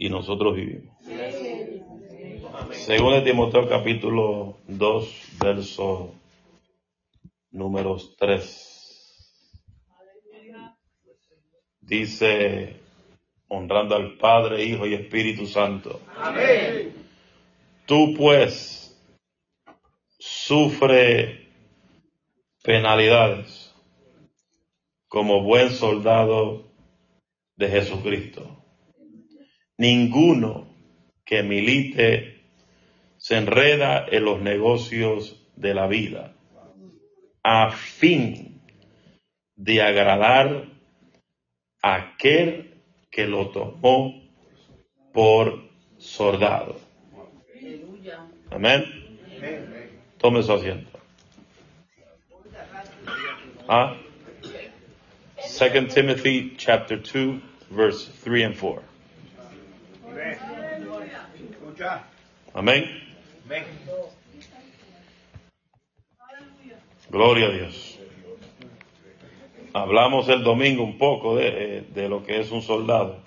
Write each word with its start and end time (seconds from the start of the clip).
y 0.00 0.08
nosotros 0.08 0.56
vivimos. 0.56 0.96
Según 2.72 3.12
de 3.12 3.20
Timoteo 3.20 3.68
capítulo 3.68 4.56
2, 4.66 5.38
verso 5.38 6.14
números 7.50 8.16
3. 8.18 9.56
Dice, 11.82 12.76
honrando 13.48 13.94
al 13.94 14.16
Padre, 14.16 14.64
Hijo 14.64 14.86
y 14.86 14.94
Espíritu 14.94 15.46
Santo. 15.46 16.00
Tú 17.84 18.14
pues 18.16 18.98
sufre 20.18 21.46
penalidades 22.62 23.74
como 25.08 25.42
buen 25.42 25.68
soldado 25.68 26.64
de 27.56 27.68
Jesucristo. 27.68 28.59
Ninguno 29.80 30.66
que 31.24 31.42
milite 31.42 32.42
se 33.16 33.38
enreda 33.38 34.04
en 34.06 34.26
los 34.26 34.42
negocios 34.42 35.42
de 35.56 35.72
la 35.72 35.86
vida 35.86 36.34
a 37.42 37.70
fin 37.70 38.60
de 39.56 39.80
agradar 39.80 40.66
a 41.80 41.94
aquel 41.94 42.74
que 43.10 43.26
lo 43.26 43.48
tomó 43.48 44.22
por 45.14 45.62
soldado. 45.96 46.78
Amén. 48.50 48.84
Tome 50.18 50.42
su 50.42 50.52
asiento. 50.52 51.00
Ah. 53.66 53.96
Second 55.38 55.88
Timothy 55.88 56.54
chapter 56.58 56.98
2 56.98 57.40
verse 57.70 58.10
3 58.22 58.44
and 58.44 58.58
4. 58.58 58.89
Amén. 62.54 62.84
Gloria 67.08 67.46
a 67.46 67.50
Dios. 67.50 67.98
Hablamos 69.72 70.28
el 70.28 70.42
domingo 70.42 70.82
un 70.82 70.98
poco 70.98 71.36
de, 71.36 71.78
eh, 71.78 71.86
de 71.94 72.08
lo 72.08 72.24
que 72.24 72.40
es 72.40 72.50
un 72.50 72.62
soldado. 72.62 73.22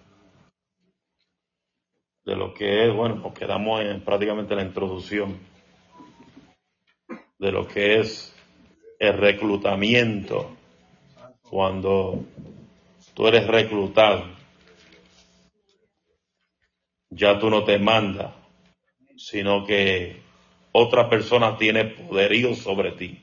De 2.26 2.36
lo 2.36 2.54
que 2.54 2.86
es, 2.88 2.94
bueno, 2.94 3.16
nos 3.16 3.34
quedamos 3.34 3.82
en 3.82 4.02
prácticamente 4.02 4.56
la 4.56 4.64
introducción. 4.64 5.40
De 7.38 7.52
lo 7.52 7.68
que 7.68 8.00
es 8.00 8.36
el 9.00 9.18
reclutamiento. 9.18 10.56
Cuando 11.50 12.24
tú 13.14 13.28
eres 13.28 13.48
reclutado, 13.48 14.26
ya 17.16 17.40
tú 17.40 17.50
no 17.50 17.64
te 17.64 17.78
mandas, 17.80 18.34
sino 19.18 19.66
que 19.66 20.22
otra 20.72 21.10
persona 21.10 21.58
tiene 21.58 21.86
poderío 21.86 22.56
sobre 22.56 22.92
ti. 22.94 23.22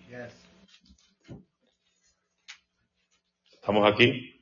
¿Estamos 3.52 3.90
aquí? 3.90 4.40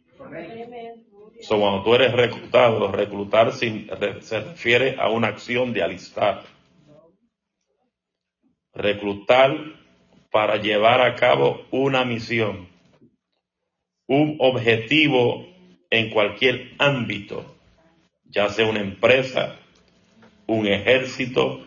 So, 1.41 1.58
cuando 1.58 1.82
tú 1.84 1.94
eres 1.94 2.12
reclutado, 2.12 2.91
reclutar 2.92 3.52
sin- 3.52 3.88
re- 3.88 4.22
se 4.22 4.41
refiere 4.41 4.96
a 4.98 5.08
una 5.10 5.28
acción 5.28 5.72
de 5.72 5.82
alistar. 5.82 6.44
Reclutar 8.74 9.56
para 10.30 10.56
llevar 10.56 11.00
a 11.00 11.14
cabo 11.14 11.66
una 11.70 12.04
misión, 12.04 12.69
un 14.06 14.36
objetivo 14.41 15.46
en 15.91 16.10
cualquier 16.10 16.72
ámbito, 16.78 17.58
ya 18.39 18.48
sea 18.50 18.67
una 18.67 18.78
empresa, 18.78 19.56
un 20.47 20.69
ejército, 20.69 21.67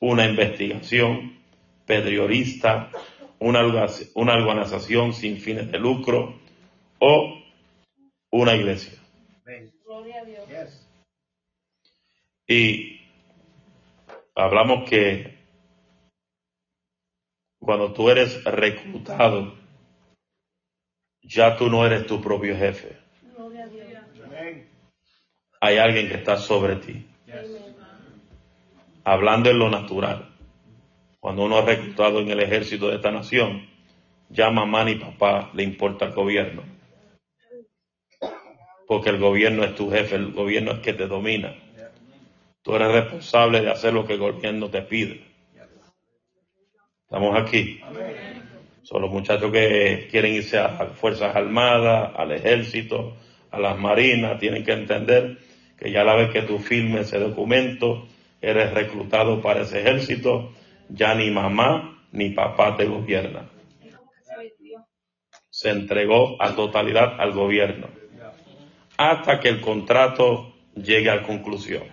una 0.00 0.24
investigación 0.24 1.38
periodista, 1.84 2.90
una, 3.38 3.60
una 4.14 4.32
organización 4.32 5.12
sin 5.12 5.36
fines 5.36 5.70
de 5.70 5.78
lucro 5.78 6.40
o 7.00 7.42
una 8.30 8.54
iglesia. 8.56 8.98
Y 12.48 13.02
hablamos 14.34 14.88
que 14.88 15.36
cuando 17.58 17.92
tú 17.92 18.08
eres 18.08 18.42
reclutado, 18.44 19.54
ya 21.20 21.58
tú 21.58 21.68
no 21.68 21.84
eres 21.84 22.06
tu 22.06 22.22
propio 22.22 22.56
jefe. 22.56 22.96
Gloria 23.36 23.64
a 23.64 23.68
Dios. 23.68 24.02
Amén. 24.24 24.70
Hay 25.60 25.76
alguien 25.76 26.08
que 26.08 26.14
está 26.14 26.38
sobre 26.38 26.76
ti. 26.76 27.06
Hablando 29.04 29.50
en 29.50 29.58
lo 29.58 29.68
natural. 29.68 30.26
Cuando 31.20 31.44
uno 31.44 31.58
es 31.58 31.66
reclutado 31.66 32.20
en 32.20 32.30
el 32.30 32.40
ejército 32.40 32.88
de 32.88 32.96
esta 32.96 33.10
nación, 33.10 33.68
ya 34.30 34.50
mamá 34.50 34.84
ni 34.84 34.94
papá 34.94 35.50
le 35.52 35.62
importa 35.62 36.06
el 36.06 36.12
gobierno. 36.12 36.62
Porque 38.86 39.10
el 39.10 39.18
gobierno 39.18 39.62
es 39.62 39.74
tu 39.74 39.90
jefe, 39.90 40.16
el 40.16 40.32
gobierno 40.32 40.72
es 40.72 40.78
que 40.80 40.94
te 40.94 41.06
domina. 41.06 41.54
Tú 42.62 42.74
eres 42.74 42.92
responsable 42.92 43.60
de 43.60 43.70
hacer 43.70 43.92
lo 43.92 44.06
que 44.06 44.14
el 44.14 44.18
gobierno 44.18 44.70
te 44.70 44.80
pide. 44.82 45.24
Estamos 47.04 47.38
aquí. 47.38 47.80
Son 48.82 49.02
los 49.02 49.10
muchachos 49.10 49.52
que 49.52 50.08
quieren 50.10 50.34
irse 50.34 50.58
a 50.58 50.72
las 50.72 50.98
Fuerzas 50.98 51.36
Armadas, 51.36 52.12
al 52.16 52.32
Ejército, 52.32 53.16
a 53.50 53.60
las 53.60 53.78
Marinas, 53.78 54.38
tienen 54.38 54.64
que 54.64 54.72
entender 54.72 55.49
que 55.80 55.90
ya 55.90 56.04
la 56.04 56.14
vez 56.14 56.30
que 56.30 56.42
tú 56.42 56.58
firmes 56.58 57.08
ese 57.08 57.18
documento, 57.18 58.06
eres 58.40 58.72
reclutado 58.72 59.40
para 59.40 59.62
ese 59.62 59.80
ejército, 59.80 60.52
ya 60.88 61.14
ni 61.14 61.30
mamá 61.30 62.06
ni 62.12 62.30
papá 62.30 62.76
te 62.76 62.84
gobierna. 62.84 63.48
Se 65.48 65.70
entregó 65.70 66.40
a 66.40 66.54
totalidad 66.54 67.20
al 67.20 67.32
gobierno 67.32 68.00
hasta 69.00 69.40
que 69.40 69.48
el 69.48 69.62
contrato 69.62 70.52
llegue 70.74 71.08
a 71.10 71.22
conclusión. 71.22 71.84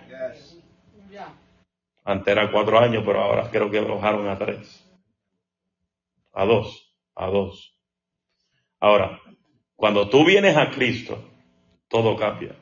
Antes 2.04 2.32
era 2.32 2.52
cuatro 2.52 2.78
años, 2.78 3.02
pero 3.06 3.22
ahora 3.22 3.50
creo 3.50 3.70
que 3.70 3.80
bajaron 3.80 4.28
a 4.28 4.36
tres. 4.36 4.84
A 6.34 6.44
dos, 6.44 6.94
a 7.14 7.28
dos. 7.28 7.74
Ahora, 8.78 9.20
cuando 9.74 10.10
tú 10.10 10.22
vienes 10.22 10.54
a 10.58 10.70
Cristo, 10.70 11.18
todo 11.88 12.14
cambia. 12.14 12.54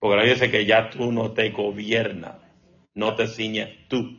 Porque 0.00 0.16
la 0.16 0.22
Biblia 0.22 0.34
dice 0.34 0.50
que 0.50 0.64
ya 0.64 0.88
tú 0.88 1.12
no 1.12 1.32
te 1.32 1.50
gobiernas, 1.50 2.36
no 2.94 3.14
te 3.14 3.28
ciñes 3.28 3.68
tú, 3.86 4.18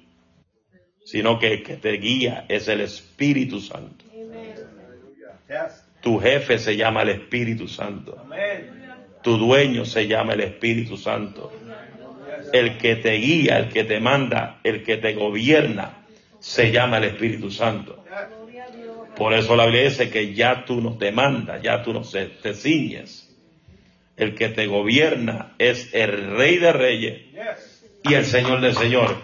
sino 1.04 1.40
que 1.40 1.54
el 1.54 1.64
que 1.64 1.76
te 1.76 1.94
guía 1.94 2.46
es 2.48 2.68
el 2.68 2.82
Espíritu 2.82 3.60
Santo. 3.60 4.06
Tu 6.02 6.20
jefe 6.20 6.60
se 6.60 6.78
llama 6.78 7.02
el 7.02 7.10
Espíritu 7.10 7.68
Santo. 7.68 8.24
Tu 9.24 9.38
dueño 9.38 9.84
se 9.86 10.08
llama 10.08 10.34
el 10.34 10.42
Espíritu 10.42 10.98
Santo. 10.98 11.52
El 12.54 12.78
que 12.78 12.96
te 12.98 13.14
guía, 13.14 13.58
el 13.58 13.70
que 13.70 13.84
te 13.84 14.00
manda, 14.00 14.60
el 14.64 14.84
que 14.84 14.98
te 14.98 15.14
gobierna, 15.14 16.06
se 16.40 16.72
llama 16.72 16.98
el 16.98 17.06
Espíritu 17.06 17.50
Santo. 17.50 18.04
Por 19.16 19.34
eso 19.34 19.56
la 19.56 19.66
Biblia 19.66 19.84
dice 19.84 20.12
que 20.12 20.34
ya 20.34 20.64
tú 20.64 20.80
no 20.80 20.98
te 20.98 21.12
mandas, 21.12 21.62
ya 21.62 21.82
tú 21.82 21.92
no 21.92 22.02
te 22.02 22.54
ciñes. 22.54 23.31
El 24.22 24.36
que 24.36 24.50
te 24.50 24.68
gobierna 24.68 25.56
es 25.58 25.92
el 25.96 26.38
Rey 26.38 26.58
de 26.58 26.72
Reyes 26.72 27.32
Yes. 27.32 27.92
y 28.04 28.14
el 28.14 28.24
Señor 28.24 28.62
de 28.62 28.72
Señores. 28.72 29.18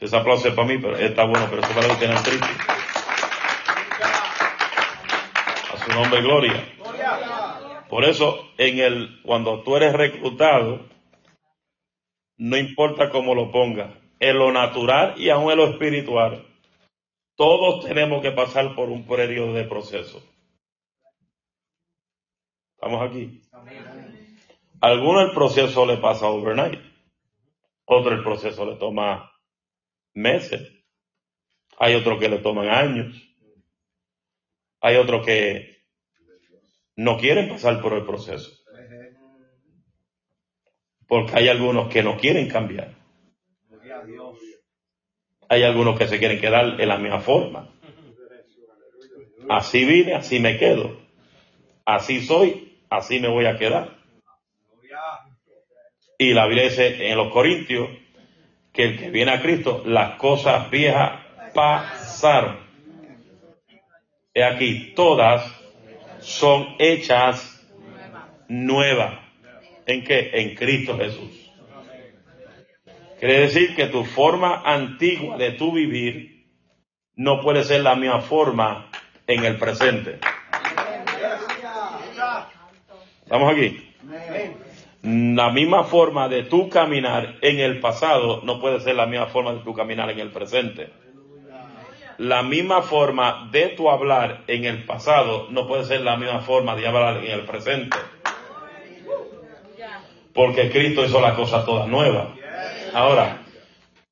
Ese 0.00 0.16
aplauso 0.16 0.48
es 0.48 0.54
para 0.54 0.66
mí, 0.66 0.78
pero 0.78 0.96
está 0.96 1.24
bueno, 1.24 1.46
pero 1.50 1.60
eso 1.60 1.74
para 1.74 1.88
los 1.88 1.98
que 1.98 2.06
tienen 2.06 2.22
triste. 2.22 2.46
A 5.74 5.84
su 5.84 5.90
nombre, 5.92 6.22
gloria. 6.22 6.64
Gloria. 6.78 7.84
Por 7.90 8.06
eso, 8.06 8.48
en 8.56 8.78
el, 8.78 9.20
cuando 9.24 9.62
tú 9.62 9.76
eres 9.76 9.92
reclutado, 9.92 10.88
no 12.38 12.56
importa 12.56 13.10
cómo 13.10 13.34
lo 13.34 13.52
pongas, 13.52 13.90
en 14.20 14.38
lo 14.38 14.52
natural 14.52 15.16
y 15.18 15.28
aún 15.28 15.52
en 15.52 15.58
lo 15.58 15.68
espiritual, 15.68 16.46
todos 17.36 17.84
tenemos 17.84 18.22
que 18.22 18.30
pasar 18.30 18.74
por 18.74 18.88
un 18.88 19.06
periodo 19.06 19.52
de 19.52 19.64
proceso. 19.64 20.29
¿Estamos 22.82 23.10
aquí? 23.10 23.42
Alguno 24.80 25.20
el 25.20 25.32
proceso 25.32 25.84
le 25.84 25.98
pasa 25.98 26.30
overnight, 26.30 26.80
otro 27.84 28.14
el 28.14 28.22
proceso 28.22 28.64
le 28.64 28.76
toma 28.76 29.30
meses, 30.14 30.66
hay 31.78 31.94
otro 31.94 32.18
que 32.18 32.30
le 32.30 32.38
toman 32.38 32.70
años, 32.70 33.14
hay 34.80 34.96
otro 34.96 35.22
que 35.22 35.82
no 36.96 37.18
quieren 37.18 37.50
pasar 37.50 37.82
por 37.82 37.92
el 37.92 38.06
proceso. 38.06 38.50
Porque 41.06 41.32
hay 41.34 41.48
algunos 41.48 41.92
que 41.92 42.02
no 42.02 42.16
quieren 42.16 42.48
cambiar. 42.48 42.94
Hay 45.50 45.64
algunos 45.64 45.98
que 45.98 46.08
se 46.08 46.18
quieren 46.18 46.40
quedar 46.40 46.80
en 46.80 46.88
la 46.88 46.96
misma 46.96 47.20
forma. 47.20 47.68
Así 49.50 49.84
vine, 49.84 50.14
así 50.14 50.40
me 50.40 50.56
quedo. 50.56 50.98
Así 51.84 52.20
soy, 52.20 52.69
así 52.90 53.20
me 53.20 53.28
voy 53.28 53.46
a 53.46 53.56
quedar. 53.56 53.96
Y 56.18 56.34
la 56.34 56.46
Biblia 56.46 56.64
dice 56.64 57.10
en 57.10 57.16
los 57.16 57.32
Corintios 57.32 57.88
que 58.72 58.84
el 58.84 58.98
que 58.98 59.10
viene 59.10 59.32
a 59.32 59.40
Cristo, 59.40 59.82
las 59.86 60.16
cosas 60.16 60.70
viejas 60.70 61.20
pasaron. 61.54 62.58
He 64.34 64.44
aquí, 64.44 64.92
todas 64.94 65.42
son 66.20 66.76
hechas 66.78 67.66
nuevas. 68.48 69.18
¿En 69.86 70.04
qué? 70.04 70.30
En 70.34 70.54
Cristo 70.54 70.98
Jesús. 70.98 71.50
Quiere 73.18 73.40
decir 73.40 73.74
que 73.74 73.86
tu 73.86 74.04
forma 74.04 74.62
antigua 74.64 75.36
de 75.36 75.52
tu 75.52 75.72
vivir 75.72 76.46
no 77.16 77.40
puede 77.40 77.64
ser 77.64 77.82
la 77.82 77.94
misma 77.94 78.20
forma 78.20 78.90
en 79.26 79.44
el 79.44 79.58
presente. 79.58 80.20
¿Estamos 83.30 83.52
aquí? 83.52 83.94
La 85.04 85.50
misma 85.50 85.84
forma 85.84 86.28
de 86.28 86.42
tu 86.42 86.68
caminar 86.68 87.36
en 87.42 87.60
el 87.60 87.78
pasado 87.78 88.40
no 88.42 88.60
puede 88.60 88.80
ser 88.80 88.96
la 88.96 89.06
misma 89.06 89.26
forma 89.26 89.52
de 89.52 89.60
tu 89.60 89.72
caminar 89.72 90.10
en 90.10 90.18
el 90.18 90.32
presente. 90.32 90.90
La 92.18 92.42
misma 92.42 92.82
forma 92.82 93.48
de 93.52 93.68
tu 93.68 93.88
hablar 93.88 94.42
en 94.48 94.64
el 94.64 94.84
pasado 94.84 95.46
no 95.50 95.68
puede 95.68 95.84
ser 95.84 96.00
la 96.00 96.16
misma 96.16 96.40
forma 96.40 96.74
de 96.74 96.88
hablar 96.88 97.18
en 97.18 97.30
el 97.30 97.44
presente. 97.44 97.96
Porque 100.34 100.68
Cristo 100.68 101.04
hizo 101.04 101.20
las 101.20 101.34
cosas 101.34 101.64
todas 101.64 101.86
nuevas. 101.86 102.30
Ahora, 102.92 103.42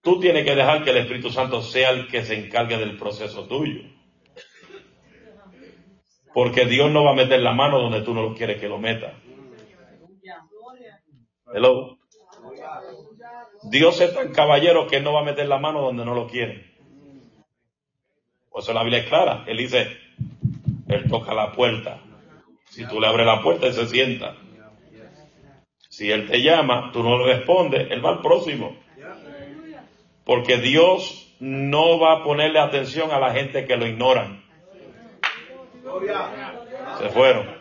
tú 0.00 0.20
tienes 0.20 0.44
que 0.44 0.54
dejar 0.54 0.84
que 0.84 0.90
el 0.90 0.98
Espíritu 0.98 1.30
Santo 1.30 1.60
sea 1.60 1.90
el 1.90 2.06
que 2.06 2.22
se 2.22 2.38
encargue 2.38 2.78
del 2.78 2.96
proceso 2.96 3.48
tuyo. 3.48 3.97
Porque 6.38 6.66
Dios 6.66 6.88
no 6.92 7.02
va 7.02 7.10
a 7.10 7.14
meter 7.14 7.40
la 7.40 7.52
mano 7.52 7.80
donde 7.80 8.02
tú 8.02 8.14
no 8.14 8.22
lo 8.22 8.32
quieres 8.32 8.60
que 8.60 8.68
lo 8.68 8.78
meta. 8.78 9.12
Hello. 11.52 11.98
Dios 13.64 14.00
es 14.00 14.14
tan 14.14 14.32
caballero 14.32 14.86
que 14.86 15.00
no 15.00 15.12
va 15.12 15.22
a 15.22 15.24
meter 15.24 15.48
la 15.48 15.58
mano 15.58 15.82
donde 15.82 16.04
no 16.04 16.14
lo 16.14 16.28
quiere. 16.28 16.76
Por 18.50 18.62
eso 18.62 18.72
la 18.72 18.84
Biblia 18.84 19.00
es 19.00 19.08
clara. 19.08 19.42
Él 19.48 19.56
dice, 19.56 19.88
él 20.86 21.08
toca 21.10 21.34
la 21.34 21.50
puerta. 21.50 21.98
Si 22.66 22.86
tú 22.86 23.00
le 23.00 23.08
abres 23.08 23.26
la 23.26 23.42
puerta, 23.42 23.66
él 23.66 23.72
se 23.72 23.88
sienta. 23.88 24.36
Si 25.88 26.08
él 26.08 26.28
te 26.28 26.40
llama, 26.40 26.92
tú 26.92 27.02
no 27.02 27.18
le 27.18 27.34
respondes, 27.34 27.90
él 27.90 28.04
va 28.04 28.10
al 28.10 28.22
próximo. 28.22 28.76
Porque 30.24 30.58
Dios 30.58 31.34
no 31.40 31.98
va 31.98 32.12
a 32.12 32.22
ponerle 32.22 32.60
atención 32.60 33.10
a 33.10 33.18
la 33.18 33.32
gente 33.32 33.66
que 33.66 33.76
lo 33.76 33.88
ignoran. 33.88 34.46
Se 36.98 37.08
fueron. 37.10 37.58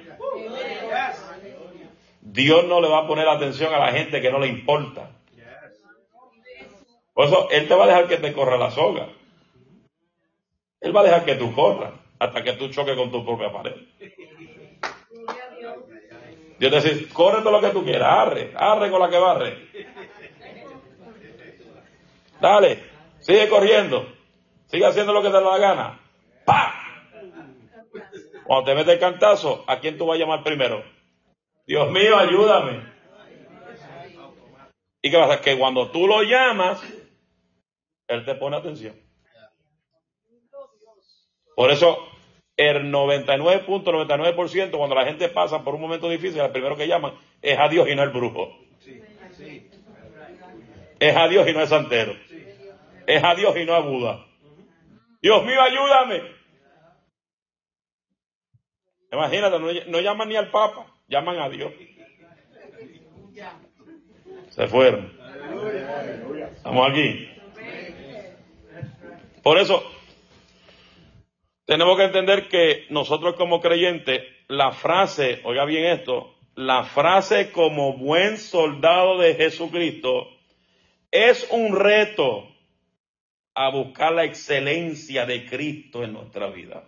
Dios 2.21 2.65
no 2.65 2.81
le 2.81 2.89
va 2.89 2.99
a 2.99 3.07
poner 3.07 3.27
atención 3.27 3.73
a 3.73 3.79
la 3.79 3.91
gente 3.91 4.21
que 4.21 4.31
no 4.31 4.39
le 4.39 4.47
importa. 4.47 5.11
Por 7.13 7.25
eso, 7.25 7.49
Él 7.49 7.67
te 7.67 7.75
va 7.75 7.85
a 7.85 7.87
dejar 7.87 8.07
que 8.07 8.17
te 8.17 8.33
corra 8.33 8.57
la 8.57 8.69
soga. 8.69 9.07
Él 10.81 10.95
va 10.95 11.01
a 11.01 11.03
dejar 11.03 11.25
que 11.25 11.35
tú 11.35 11.53
corras 11.53 11.93
hasta 12.19 12.43
que 12.43 12.53
tú 12.53 12.69
choques 12.69 12.95
con 12.95 13.11
tu 13.11 13.25
propia 13.25 13.51
pared. 13.51 13.75
Dios 16.59 16.71
te 16.71 16.89
dice, 16.89 17.09
corre 17.13 17.41
todo 17.41 17.51
lo 17.51 17.61
que 17.61 17.69
tú 17.69 17.83
quieras, 17.83 18.07
arre, 18.07 18.51
arre 18.55 18.89
con 18.89 18.99
la 18.99 19.09
que 19.09 19.17
barre. 19.17 19.67
Dale, 22.39 22.83
sigue 23.19 23.47
corriendo, 23.49 24.07
sigue 24.67 24.85
haciendo 24.85 25.13
lo 25.13 25.21
que 25.21 25.29
te 25.29 25.33
da 25.33 25.41
la 25.41 25.57
gana. 25.57 25.99
¡Pa! 26.45 26.76
Cuando 28.47 28.65
te 28.65 28.75
metes 28.75 28.93
el 28.93 28.99
cantazo, 28.99 29.65
¿a 29.67 29.79
quién 29.81 29.97
tú 29.97 30.05
vas 30.05 30.15
a 30.15 30.19
llamar 30.19 30.41
primero? 30.41 30.81
Dios 31.65 31.91
mío, 31.91 32.17
ayúdame. 32.17 32.81
¿Y 35.01 35.11
qué 35.11 35.17
pasa? 35.17 35.41
Que 35.41 35.57
cuando 35.57 35.91
tú 35.91 36.07
lo 36.07 36.23
llamas, 36.23 36.81
Él 38.07 38.23
te 38.23 38.35
pone 38.35 38.55
atención. 38.55 38.95
Por 41.57 41.71
eso, 41.71 41.97
el 42.55 42.89
99.99% 42.89 44.77
cuando 44.77 44.95
la 44.95 45.05
gente 45.05 45.27
pasa 45.27 45.65
por 45.65 45.75
un 45.75 45.81
momento 45.81 46.07
difícil, 46.07 46.39
el 46.39 46.51
primero 46.51 46.77
que 46.77 46.87
llaman 46.87 47.15
es 47.41 47.59
a 47.59 47.67
Dios 47.67 47.89
y 47.89 47.95
no 47.95 48.03
el 48.03 48.11
brujo. 48.11 48.57
Es 50.99 51.15
a 51.15 51.27
Dios 51.27 51.47
y 51.49 51.53
no 51.53 51.61
es 51.61 51.69
santero. 51.69 52.15
Es 53.05 53.23
a 53.23 53.35
Dios 53.35 53.57
y 53.57 53.65
no 53.65 53.73
a 53.73 53.79
Buda. 53.79 54.25
Dios 55.21 55.43
mío, 55.43 55.61
ayúdame. 55.61 56.36
Imagínate, 59.11 59.59
no, 59.59 59.67
no 59.87 60.01
llaman 60.01 60.29
ni 60.29 60.35
al 60.35 60.51
Papa, 60.51 60.85
llaman 61.07 61.39
a 61.39 61.49
Dios. 61.49 61.71
Se 64.49 64.67
fueron. 64.67 65.13
Estamos 66.55 66.89
aquí. 66.89 67.29
Por 69.43 69.57
eso, 69.59 69.83
tenemos 71.65 71.97
que 71.97 72.03
entender 72.05 72.49
que 72.49 72.85
nosotros 72.89 73.35
como 73.35 73.61
creyentes, 73.61 74.23
la 74.47 74.71
frase, 74.71 75.41
oiga 75.43 75.65
bien 75.65 75.85
esto, 75.85 76.35
la 76.55 76.83
frase 76.83 77.51
como 77.51 77.97
buen 77.97 78.37
soldado 78.37 79.19
de 79.19 79.35
Jesucristo 79.35 80.27
es 81.11 81.47
un 81.51 81.75
reto 81.75 82.47
a 83.53 83.69
buscar 83.69 84.13
la 84.13 84.23
excelencia 84.23 85.25
de 85.25 85.45
Cristo 85.45 86.03
en 86.03 86.13
nuestra 86.13 86.47
vida. 86.49 86.83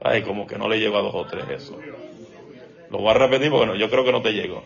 Ay, 0.00 0.22
como 0.22 0.46
que 0.46 0.58
no 0.58 0.68
le 0.68 0.78
llego 0.78 0.96
a 0.96 1.02
dos 1.02 1.14
o 1.14 1.26
tres 1.26 1.48
eso. 1.48 1.78
Lo 2.90 2.98
voy 2.98 3.10
a 3.10 3.14
repetir 3.14 3.50
porque 3.50 3.78
yo 3.78 3.90
creo 3.90 4.04
que 4.04 4.12
no 4.12 4.22
te 4.22 4.32
llego. 4.32 4.64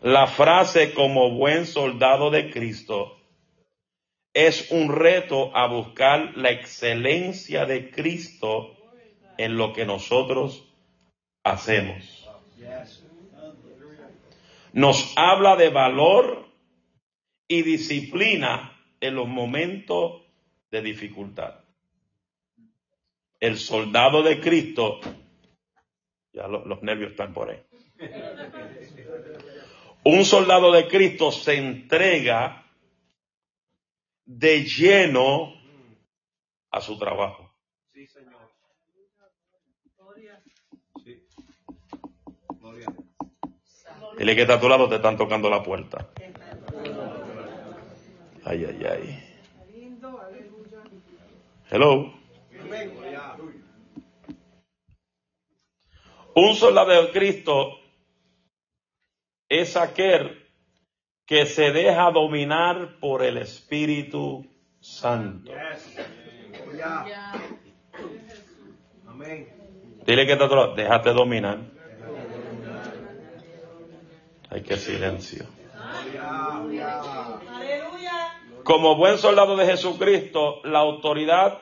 La 0.00 0.26
frase 0.26 0.92
como 0.92 1.30
buen 1.30 1.66
soldado 1.66 2.30
de 2.30 2.50
Cristo 2.50 3.18
es 4.34 4.70
un 4.70 4.94
reto 4.94 5.56
a 5.56 5.66
buscar 5.66 6.36
la 6.36 6.50
excelencia 6.50 7.66
de 7.66 7.90
Cristo 7.90 8.76
en 9.38 9.56
lo 9.56 9.72
que 9.72 9.86
nosotros 9.86 10.68
hacemos. 11.44 12.28
Nos 14.72 15.12
habla 15.16 15.56
de 15.56 15.70
valor 15.70 16.48
y 17.48 17.62
disciplina 17.62 18.76
en 19.00 19.14
los 19.14 19.28
momentos 19.28 20.22
de 20.70 20.82
dificultad. 20.82 21.63
El 23.44 23.58
soldado 23.58 24.22
de 24.22 24.40
Cristo, 24.40 25.00
ya 26.32 26.48
los, 26.48 26.64
los 26.64 26.82
nervios 26.82 27.10
están 27.10 27.34
por 27.34 27.50
ahí. 27.50 27.62
Un 30.02 30.24
soldado 30.24 30.72
de 30.72 30.88
Cristo 30.88 31.30
se 31.30 31.58
entrega 31.58 32.64
de 34.24 34.62
lleno 34.64 35.52
a 36.70 36.80
su 36.80 36.98
trabajo. 36.98 37.54
Sí, 37.92 38.06
Señor. 38.06 38.50
Sí. 41.04 41.26
Gloria. 42.48 42.86
Dile 44.16 44.34
que 44.36 44.40
está 44.40 44.54
a 44.54 44.60
tu 44.60 44.70
lado, 44.70 44.88
te 44.88 44.96
están 44.96 45.18
tocando 45.18 45.50
la 45.50 45.62
puerta. 45.62 46.08
Ay, 48.46 48.64
ay, 48.64 48.84
ay. 48.86 49.38
Hello. 51.70 52.23
Un 56.36 56.54
soldado 56.56 56.90
de 56.90 57.10
Cristo 57.12 57.78
es 59.48 59.76
aquel 59.76 60.44
que 61.26 61.46
se 61.46 61.70
deja 61.70 62.10
dominar 62.10 62.98
por 63.00 63.22
el 63.22 63.38
Espíritu 63.38 64.44
Santo. 64.80 65.52
Dile 70.06 70.26
que 70.26 70.32
está 70.32 70.46
lado, 70.46 70.74
déjate 70.74 71.12
dominar. 71.12 71.58
Ay, 74.50 74.62
qué 74.62 74.76
silencio. 74.76 75.46
Como 78.64 78.96
buen 78.96 79.18
soldado 79.18 79.56
de 79.56 79.66
Jesucristo, 79.66 80.60
la 80.64 80.80
autoridad 80.80 81.60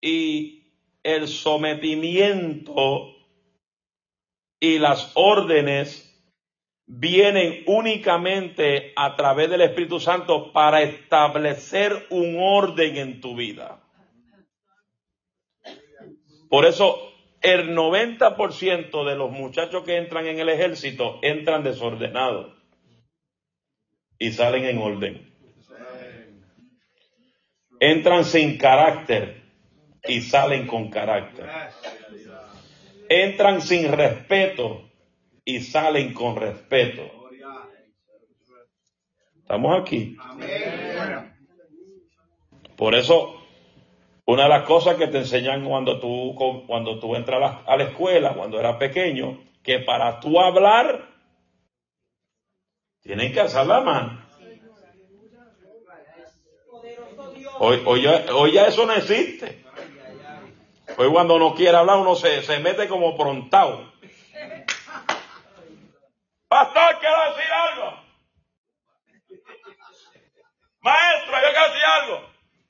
y 0.00 0.58
el 1.02 1.28
sometimiento 1.28 3.14
y 4.60 4.78
las 4.78 5.12
órdenes 5.14 6.04
vienen 6.86 7.64
únicamente 7.66 8.92
a 8.96 9.14
través 9.14 9.50
del 9.50 9.60
Espíritu 9.60 10.00
Santo 10.00 10.52
para 10.52 10.82
establecer 10.82 12.06
un 12.10 12.36
orden 12.38 12.96
en 12.96 13.20
tu 13.20 13.36
vida. 13.36 13.82
Por 16.48 16.64
eso 16.64 17.12
el 17.40 17.76
90% 17.76 19.06
de 19.06 19.16
los 19.16 19.30
muchachos 19.30 19.84
que 19.84 19.96
entran 19.96 20.26
en 20.26 20.40
el 20.40 20.48
ejército 20.48 21.18
entran 21.22 21.62
desordenados 21.62 22.56
y 24.18 24.32
salen 24.32 24.64
en 24.64 24.78
orden. 24.78 25.34
Entran 27.80 28.24
sin 28.24 28.58
carácter 28.58 29.47
y 30.08 30.22
salen 30.22 30.66
con 30.66 30.90
carácter. 30.90 31.46
entran 33.08 33.62
sin 33.62 33.92
respeto 33.92 34.90
y 35.44 35.60
salen 35.60 36.12
con 36.12 36.36
respeto. 36.36 37.02
Estamos 39.36 39.80
aquí. 39.80 40.16
Por 42.76 42.94
eso, 42.94 43.34
una 44.26 44.44
de 44.44 44.48
las 44.48 44.64
cosas 44.64 44.96
que 44.96 45.06
te 45.06 45.18
enseñan 45.18 45.64
cuando 45.64 45.98
tú, 46.00 46.34
cuando 46.66 46.98
tú 46.98 47.16
entras 47.16 47.62
a 47.66 47.76
la, 47.76 47.84
escuela, 47.84 48.34
cuando 48.34 48.58
eras 48.60 48.76
pequeño, 48.76 49.40
que 49.62 49.78
para 49.80 50.20
tú 50.20 50.38
hablar, 50.38 51.08
tienen 53.00 53.32
que 53.32 53.40
alzar 53.40 53.66
la 53.66 53.80
mano. 53.80 54.28
Hoy, 57.60 57.82
hoy 57.86 58.52
ya 58.52 58.66
eso 58.66 58.86
no 58.86 58.92
existe. 58.92 59.67
Hoy 61.00 61.08
cuando 61.12 61.36
uno 61.36 61.54
quiere 61.54 61.76
hablar, 61.76 61.98
uno 61.98 62.16
se, 62.16 62.42
se 62.42 62.58
mete 62.58 62.88
como 62.88 63.16
prontado. 63.16 63.92
Pastor, 66.48 66.98
quiero 66.98 67.16
decir 67.36 67.52
algo. 67.52 68.00
Maestro, 70.80 71.32
yo 71.34 71.48
quiero 71.52 71.68
decir 71.68 71.84
algo. 72.02 72.20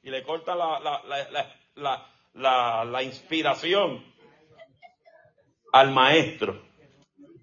Y 0.02 0.11
le 0.11 0.23
corta 0.25 0.54
la, 0.54 0.78
la, 0.78 2.04
la- 2.35 2.85
la 2.85 3.02
inspiración 3.02 4.04
al 5.73 5.90
maestro. 5.90 6.61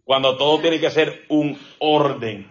Cuando 0.03 0.37
todo 0.37 0.59
tiene 0.61 0.79
que 0.79 0.91
ser 0.91 1.25
un 1.29 1.59
orden. 1.79 2.47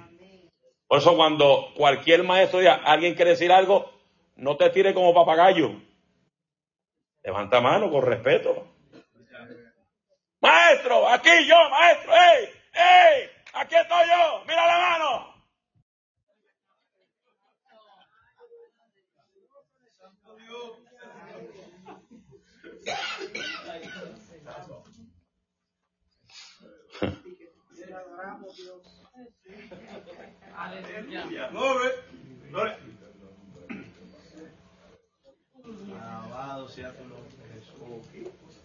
Por 0.89 0.99
eso 0.99 1.15
cuando 1.17 1.69
cualquier 1.77 2.25
maestro 2.25 2.59
diga, 2.59 2.81
alguien 2.85 3.15
quiere 3.15 3.31
decir 3.33 3.53
algo, 3.53 3.91
no 4.37 4.57
te 4.57 4.71
tire 4.71 4.93
como 4.93 5.15
papagayo. 5.15 5.71
Levanta 7.25 7.61
mano 7.61 7.91
con 7.91 8.03
respeto. 8.03 8.69
Maestro, 10.41 11.09
aquí 11.09 11.47
yo, 11.49 11.57
maestro, 11.71 12.13
¡ey! 12.13 12.51
¡ey! 12.75 13.31
Aquí 13.55 13.75
estoy 13.77 14.07
yo, 14.07 14.45
mira 14.47 14.67
la 14.67 14.79
mano. 14.79 15.35
Alabado 36.45 36.69
sea 36.69 36.93
tu 36.93 37.05
nombre, 37.05 37.25
Jesús. 37.55 38.61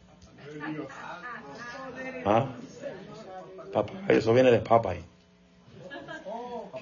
¿Ah? 2.25 2.48
Papá, 3.71 3.93
eso 4.09 4.33
viene 4.33 4.51
de 4.51 4.57
ahí. 4.57 5.03
Ok. 6.65 6.81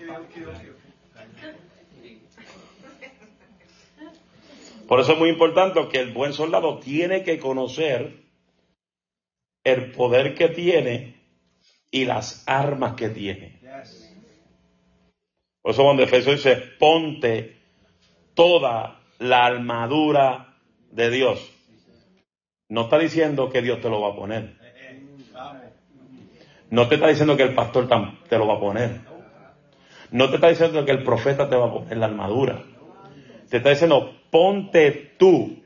Por 4.88 5.00
eso 5.02 5.14
es 5.14 5.20
muy 5.20 5.30
importante 5.30 5.88
que 5.90 6.00
el 6.00 6.14
buen 6.14 6.34
soldado 6.34 6.80
tiene 6.80 7.24
que 7.24 7.38
conocer 7.38 8.24
el 9.64 9.92
poder 9.92 10.34
que 10.34 10.50
tiene 10.50 11.22
y 11.92 12.06
las 12.06 12.44
armas 12.48 12.96
que 12.96 13.10
tiene. 13.10 13.60
Por 15.62 15.74
eso 15.74 15.84
cuando 15.84 16.02
Efesios 16.02 16.38
dice, 16.38 16.56
ponte 16.80 17.62
toda 18.34 19.00
la 19.20 19.46
armadura 19.46 20.47
de 20.92 21.10
Dios. 21.10 21.54
No 22.70 22.82
está 22.82 23.00
diciendo 23.00 23.50
que 23.50 23.62
Dios 23.62 23.82
te 23.82 23.90
lo 23.90 24.02
va 24.02 24.14
a 24.14 24.16
poner. 24.16 24.58
No 26.70 26.88
te 26.88 26.96
está 26.96 27.08
diciendo 27.08 27.38
que 27.38 27.44
el 27.44 27.56
pastor 27.56 27.88
te 28.28 28.38
lo 28.38 28.48
va 28.48 28.56
a 28.56 28.60
poner. 28.60 29.02
No 30.12 30.30
te 30.30 30.36
está 30.36 30.50
diciendo 30.50 30.86
que 30.86 30.92
el 30.92 31.04
profeta 31.04 31.50
te 31.50 31.56
va 31.56 31.68
a 31.68 31.74
poner 31.74 31.98
la 31.98 32.08
armadura. 32.08 32.64
Te 33.50 33.58
está 33.58 33.70
diciendo, 33.70 34.14
ponte 34.30 35.16
tú 35.18 35.64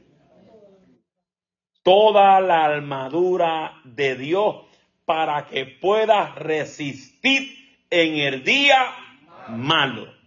toda 1.84 2.40
la 2.42 2.66
armadura 2.66 3.82
de 3.84 4.16
Dios 4.16 4.58
para 5.06 5.48
que 5.48 5.66
puedas 5.66 6.36
resistir 6.36 7.86
en 7.90 8.16
el 8.16 8.44
día 8.44 8.94
malo. 9.50 10.21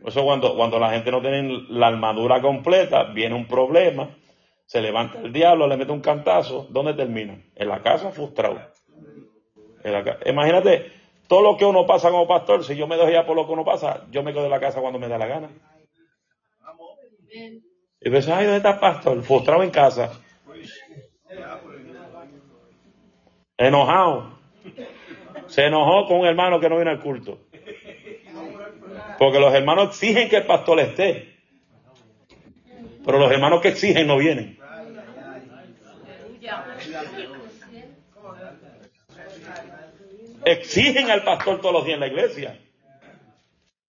Por 0.00 0.10
eso 0.10 0.24
cuando, 0.24 0.56
cuando 0.56 0.78
la 0.78 0.90
gente 0.90 1.10
no 1.10 1.20
tiene 1.20 1.66
la 1.68 1.88
armadura 1.88 2.40
completa, 2.40 3.04
viene 3.12 3.34
un 3.34 3.46
problema, 3.46 4.16
se 4.66 4.80
levanta 4.80 5.18
el 5.20 5.32
diablo, 5.32 5.66
le 5.66 5.76
mete 5.76 5.92
un 5.92 6.00
cantazo, 6.00 6.66
¿dónde 6.70 6.94
termina? 6.94 7.42
En 7.54 7.68
la 7.68 7.82
casa 7.82 8.10
frustrado. 8.10 8.60
Imagínate, 10.26 10.92
todo 11.28 11.42
lo 11.42 11.56
que 11.56 11.64
uno 11.64 11.86
pasa 11.86 12.10
como 12.10 12.26
pastor, 12.26 12.64
si 12.64 12.76
yo 12.76 12.86
me 12.86 12.96
dejo 12.96 13.10
ya 13.10 13.26
por 13.26 13.36
lo 13.36 13.46
que 13.46 13.52
uno 13.52 13.64
pasa, 13.64 14.06
yo 14.10 14.22
me 14.22 14.32
quedo 14.32 14.44
en 14.44 14.50
la 14.50 14.60
casa 14.60 14.80
cuando 14.80 14.98
me 14.98 15.08
da 15.08 15.18
la 15.18 15.26
gana. 15.26 15.50
Y 18.00 18.08
ves, 18.10 18.28
ay, 18.28 18.44
¿dónde 18.44 18.56
está 18.56 18.80
pastor? 18.80 19.22
Frustrado 19.22 19.62
en 19.62 19.70
casa, 19.70 20.12
enojado. 23.58 24.38
Se 25.46 25.66
enojó 25.66 26.06
con 26.06 26.20
un 26.20 26.26
hermano 26.26 26.60
que 26.60 26.68
no 26.68 26.78
vino 26.78 26.90
al 26.90 27.00
culto. 27.00 27.38
Porque 29.18 29.38
los 29.38 29.52
hermanos 29.54 29.90
exigen 29.90 30.28
que 30.28 30.36
el 30.36 30.46
pastor 30.46 30.80
esté. 30.80 31.36
Pero 33.04 33.18
los 33.18 33.30
hermanos 33.30 33.60
que 33.60 33.68
exigen 33.68 34.06
no 34.06 34.16
vienen. 34.18 34.58
Exigen 40.44 41.10
al 41.10 41.24
pastor 41.24 41.60
todos 41.60 41.74
los 41.74 41.84
días 41.84 41.94
en 41.94 42.00
la 42.00 42.06
iglesia. 42.06 42.58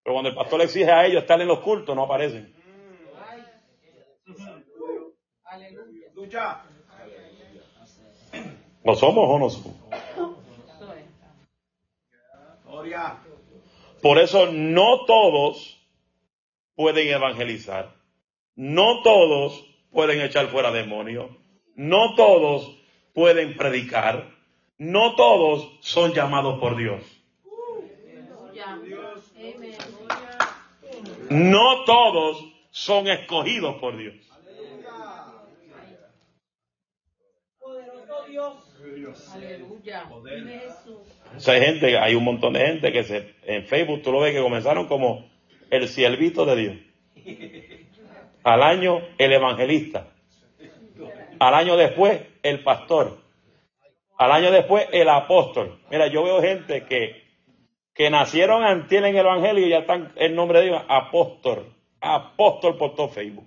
Pero 0.03 0.13
cuando 0.13 0.30
el 0.30 0.36
pastor 0.36 0.60
le 0.60 0.65
exige 0.65 0.91
a 0.91 1.06
ellos 1.06 1.22
estar 1.22 1.39
en 1.39 1.48
los 1.48 1.60
cultos, 1.60 1.96
no 1.96 2.03
aparecen. 2.03 2.53
Lucha. 6.15 6.63
¿O 8.84 8.96
somos 8.96 9.30
o 9.30 9.39
no 9.39 9.50
somos? 9.50 9.75
Por 14.01 14.17
eso 14.17 14.51
no 14.51 15.05
todos 15.05 15.79
pueden 16.75 17.10
evangelizar. 17.10 17.93
No 18.55 19.01
todos 19.03 19.63
pueden 19.91 20.22
echar 20.22 20.48
fuera 20.48 20.72
demonios. 20.72 21.29
No 21.75 22.15
todos 22.15 22.75
pueden 23.13 23.55
predicar. 23.55 24.29
No 24.77 25.15
todos 25.15 25.77
son 25.81 26.13
llamados 26.13 26.60
por 26.60 26.75
Dios. 26.75 27.03
No 31.29 31.86
todos 31.86 32.43
son 32.72 33.08
escogidos 33.08 33.75
por 33.75 33.98
Dios. 33.98 34.15
Poderoso 37.60 38.25
Dios. 38.27 39.29
Aleluya. 39.34 40.10
Hay 41.47 41.61
gente, 41.61 41.97
hay 41.97 42.15
un 42.15 42.23
montón 42.23 42.53
de 42.53 42.59
gente 42.59 42.91
que 42.91 43.03
se, 43.03 43.35
en 43.43 43.65
Facebook 43.65 44.01
tú 44.01 44.11
lo 44.11 44.19
ves 44.19 44.33
que 44.33 44.41
comenzaron 44.41 44.88
como 44.88 45.29
el 45.69 45.88
siervito 45.88 46.45
de 46.45 46.55
Dios. 46.55 46.75
Al 48.43 48.63
año 48.63 49.01
el 49.17 49.33
evangelista. 49.33 50.07
Al 51.39 51.53
año 51.53 51.77
después 51.77 52.21
el 52.43 52.63
pastor. 52.63 53.17
Al 54.17 54.31
año 54.31 54.51
después 54.51 54.88
el 54.91 55.09
apóstol. 55.09 55.79
Mira, 55.89 56.07
yo 56.07 56.23
veo 56.23 56.41
gente 56.41 56.85
que, 56.85 57.23
que 57.93 58.09
nacieron 58.09 58.63
antes 58.63 59.00
en 59.00 59.05
el 59.05 59.17
evangelio 59.17 59.65
y 59.65 59.69
ya 59.69 59.79
están 59.79 60.11
el 60.15 60.35
nombre 60.35 60.59
de 60.59 60.65
Dios, 60.67 60.83
apóstol. 60.88 61.73
Apóstol 62.00 62.77
por 62.77 62.95
todo 62.95 63.09
Facebook. 63.09 63.45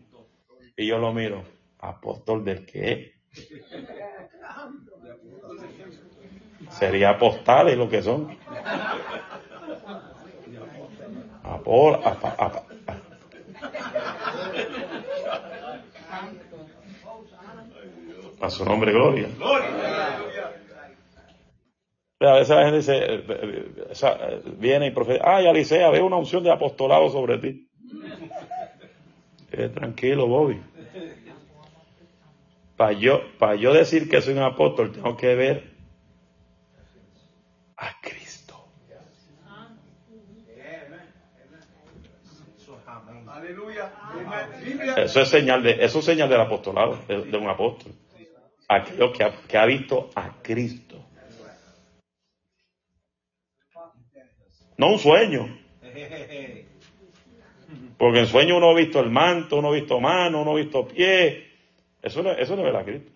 Y 0.76 0.86
yo 0.86 0.98
lo 0.98 1.12
miro. 1.12 1.44
¿Apóstol 1.78 2.44
del 2.44 2.64
qué? 2.64 3.14
Sería 6.70 7.10
apostales 7.10 7.76
lo 7.76 7.88
que 7.88 8.02
son. 8.02 8.36
Apol, 11.44 11.94
apa- 12.04 12.34
apa- 12.38 12.62
a 18.40 18.50
su 18.50 18.64
nombre, 18.64 18.92
gloria. 18.92 19.28
A 22.20 22.32
veces 22.34 22.48
la 22.56 22.70
gente 22.70 22.92
eh, 22.92 23.24
eh, 23.28 23.92
eh, 24.02 24.42
viene 24.58 24.86
y 24.86 24.90
profeta, 24.92 25.36
ay, 25.36 25.46
Alicea, 25.46 25.90
veo 25.90 26.06
una 26.06 26.16
unción 26.16 26.42
de 26.42 26.50
apostolado 26.50 27.10
sobre 27.10 27.38
ti. 27.38 27.68
Tranquilo, 29.74 30.26
Bobby. 30.26 30.60
Para 32.76 32.92
yo, 32.92 33.20
para 33.38 33.54
yo 33.54 33.72
decir 33.72 34.08
que 34.08 34.20
soy 34.20 34.34
un 34.34 34.42
apóstol, 34.42 34.92
tengo 34.92 35.16
que 35.16 35.34
ver 35.34 35.73
Aleluya. 43.44 43.92
Eso 44.96 45.20
es 45.20 45.28
señal 45.28 45.62
de, 45.62 45.84
eso 45.84 45.98
es 45.98 46.04
señal 46.04 46.28
del 46.30 46.40
apostolado, 46.40 46.98
de, 47.06 47.24
de 47.24 47.36
un 47.36 47.48
apóstol. 47.48 47.92
Aquello 48.68 49.12
que 49.12 49.24
ha, 49.24 49.36
que 49.46 49.58
ha 49.58 49.66
visto 49.66 50.08
a 50.14 50.40
Cristo. 50.42 51.04
No 54.78 54.92
un 54.92 54.98
sueño. 54.98 55.58
Porque 57.98 58.20
en 58.20 58.26
sueño 58.26 58.56
uno 58.56 58.70
ha 58.70 58.74
visto 58.74 59.00
el 59.00 59.10
manto, 59.10 59.58
uno 59.58 59.68
ha 59.68 59.72
visto 59.72 60.00
mano, 60.00 60.42
uno 60.42 60.52
ha 60.52 60.56
visto 60.56 60.88
pie. 60.88 61.50
Eso 62.02 62.22
no, 62.22 62.32
eso 62.32 62.56
no 62.56 62.66
es 62.66 62.72
ver 62.72 62.76
a 62.76 62.84
Cristo. 62.84 63.10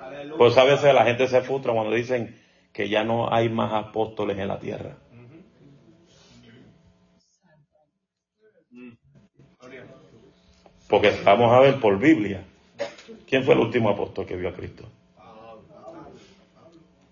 Aleluya. 0.00 0.38
Pues 0.38 0.56
a 0.56 0.64
veces 0.64 0.94
la 0.94 1.04
gente 1.04 1.26
se 1.26 1.40
frustra 1.42 1.72
cuando 1.72 1.94
dicen 1.94 2.40
que 2.72 2.88
ya 2.88 3.04
no 3.04 3.32
hay 3.32 3.48
más 3.48 3.72
apóstoles 3.72 4.38
en 4.38 4.48
la 4.48 4.58
tierra. 4.58 4.96
Porque 10.88 11.10
vamos 11.24 11.52
a 11.52 11.60
ver 11.60 11.80
por 11.80 11.98
Biblia. 11.98 12.44
¿Quién 13.26 13.44
fue 13.44 13.54
el 13.54 13.60
último 13.60 13.90
apóstol 13.90 14.26
que 14.26 14.36
vio 14.36 14.48
a 14.48 14.54
Cristo? 14.54 14.84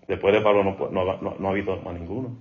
Después 0.07 0.33
de 0.33 0.41
Pablo 0.41 0.63
no, 0.63 0.89
no, 0.89 1.21
no- 1.21 1.35
no 1.39 1.47
ha 1.47 1.51
habido 1.51 1.77
más 1.77 1.93
ninguno. 1.93 2.35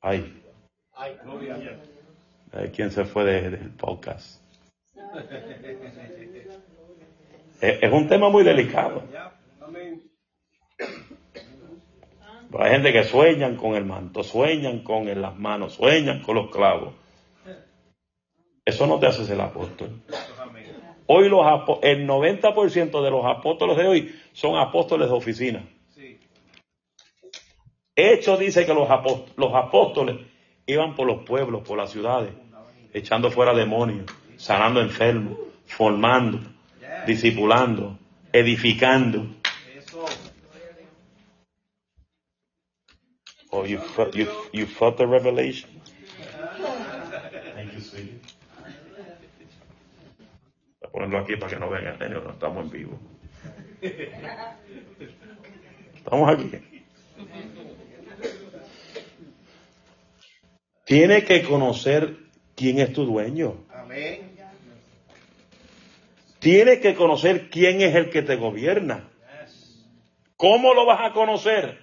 Ay, 0.00 0.42
eh, 2.52 2.72
¿quién 2.74 2.90
se 2.90 3.04
fue 3.04 3.24
de- 3.24 3.50
del 3.50 3.70
podcast? 3.70 4.40
Es, 7.60 7.92
un 7.92 8.08
tema 8.08 8.28
muy 8.28 8.44
delicado. 8.44 9.02
Hay 12.58 12.70
gente 12.70 12.92
que 12.92 13.04
sueñan 13.04 13.56
con 13.56 13.74
el 13.74 13.84
manto, 13.84 14.22
sueñan 14.22 14.80
con 14.80 15.06
las 15.20 15.36
manos, 15.36 15.74
sueñan 15.74 16.22
con 16.22 16.36
los 16.36 16.50
clavos. 16.50 16.94
Eso 18.64 18.86
no 18.86 18.98
te 18.98 19.06
hace 19.06 19.24
ser 19.24 19.40
apóstol. 19.40 20.02
Hoy 21.06 21.28
los 21.28 21.40
el 21.82 22.06
90% 22.06 23.02
de 23.02 23.10
los 23.10 23.24
apóstoles 23.24 23.76
de 23.76 23.86
hoy 23.86 24.14
son 24.32 24.58
apóstoles 24.58 25.08
de 25.08 25.14
oficina. 25.14 25.68
Sí. 25.88 26.18
Hechos 27.96 28.38
dice 28.38 28.66
que 28.66 28.74
los, 28.74 28.88
los 29.36 29.54
apóstoles 29.54 30.18
iban 30.66 30.94
por 30.94 31.06
los 31.06 31.24
pueblos, 31.24 31.66
por 31.66 31.78
las 31.78 31.90
ciudades, 31.90 32.30
echando 32.92 33.30
fuera 33.30 33.54
demonios, 33.54 34.04
sanando 34.36 34.82
enfermos, 34.82 35.38
formando, 35.64 36.40
discipulando, 37.06 37.98
edificando. 38.32 39.36
Oh, 43.50 43.64
you 43.64 43.80
you, 44.12 44.26
you 44.52 44.66
felt 44.66 44.98
the 44.98 45.06
revelation. 45.06 45.70
Thank. 47.54 47.72
Voy 50.80 50.86
a 50.88 50.90
ponerlo 50.90 51.18
aquí 51.18 51.36
para 51.36 51.52
que 51.52 51.58
no 51.58 51.70
vean 51.70 52.00
el 52.00 52.12
no 52.12 52.30
estamos 52.30 52.64
en 52.64 52.70
vivo. 52.70 52.98
Estamos 55.96 56.28
aquí. 56.30 56.50
Tiene 60.84 61.24
que 61.24 61.42
conocer 61.42 62.16
quién 62.56 62.78
es 62.78 62.92
tu 62.92 63.04
dueño. 63.04 63.67
Tienes 66.50 66.80
que 66.80 66.94
conocer 66.94 67.50
quién 67.50 67.82
es 67.82 67.94
el 67.94 68.08
que 68.08 68.22
te 68.22 68.36
gobierna. 68.36 69.10
¿Cómo 70.34 70.72
lo 70.72 70.86
vas 70.86 71.00
a 71.02 71.12
conocer? 71.12 71.78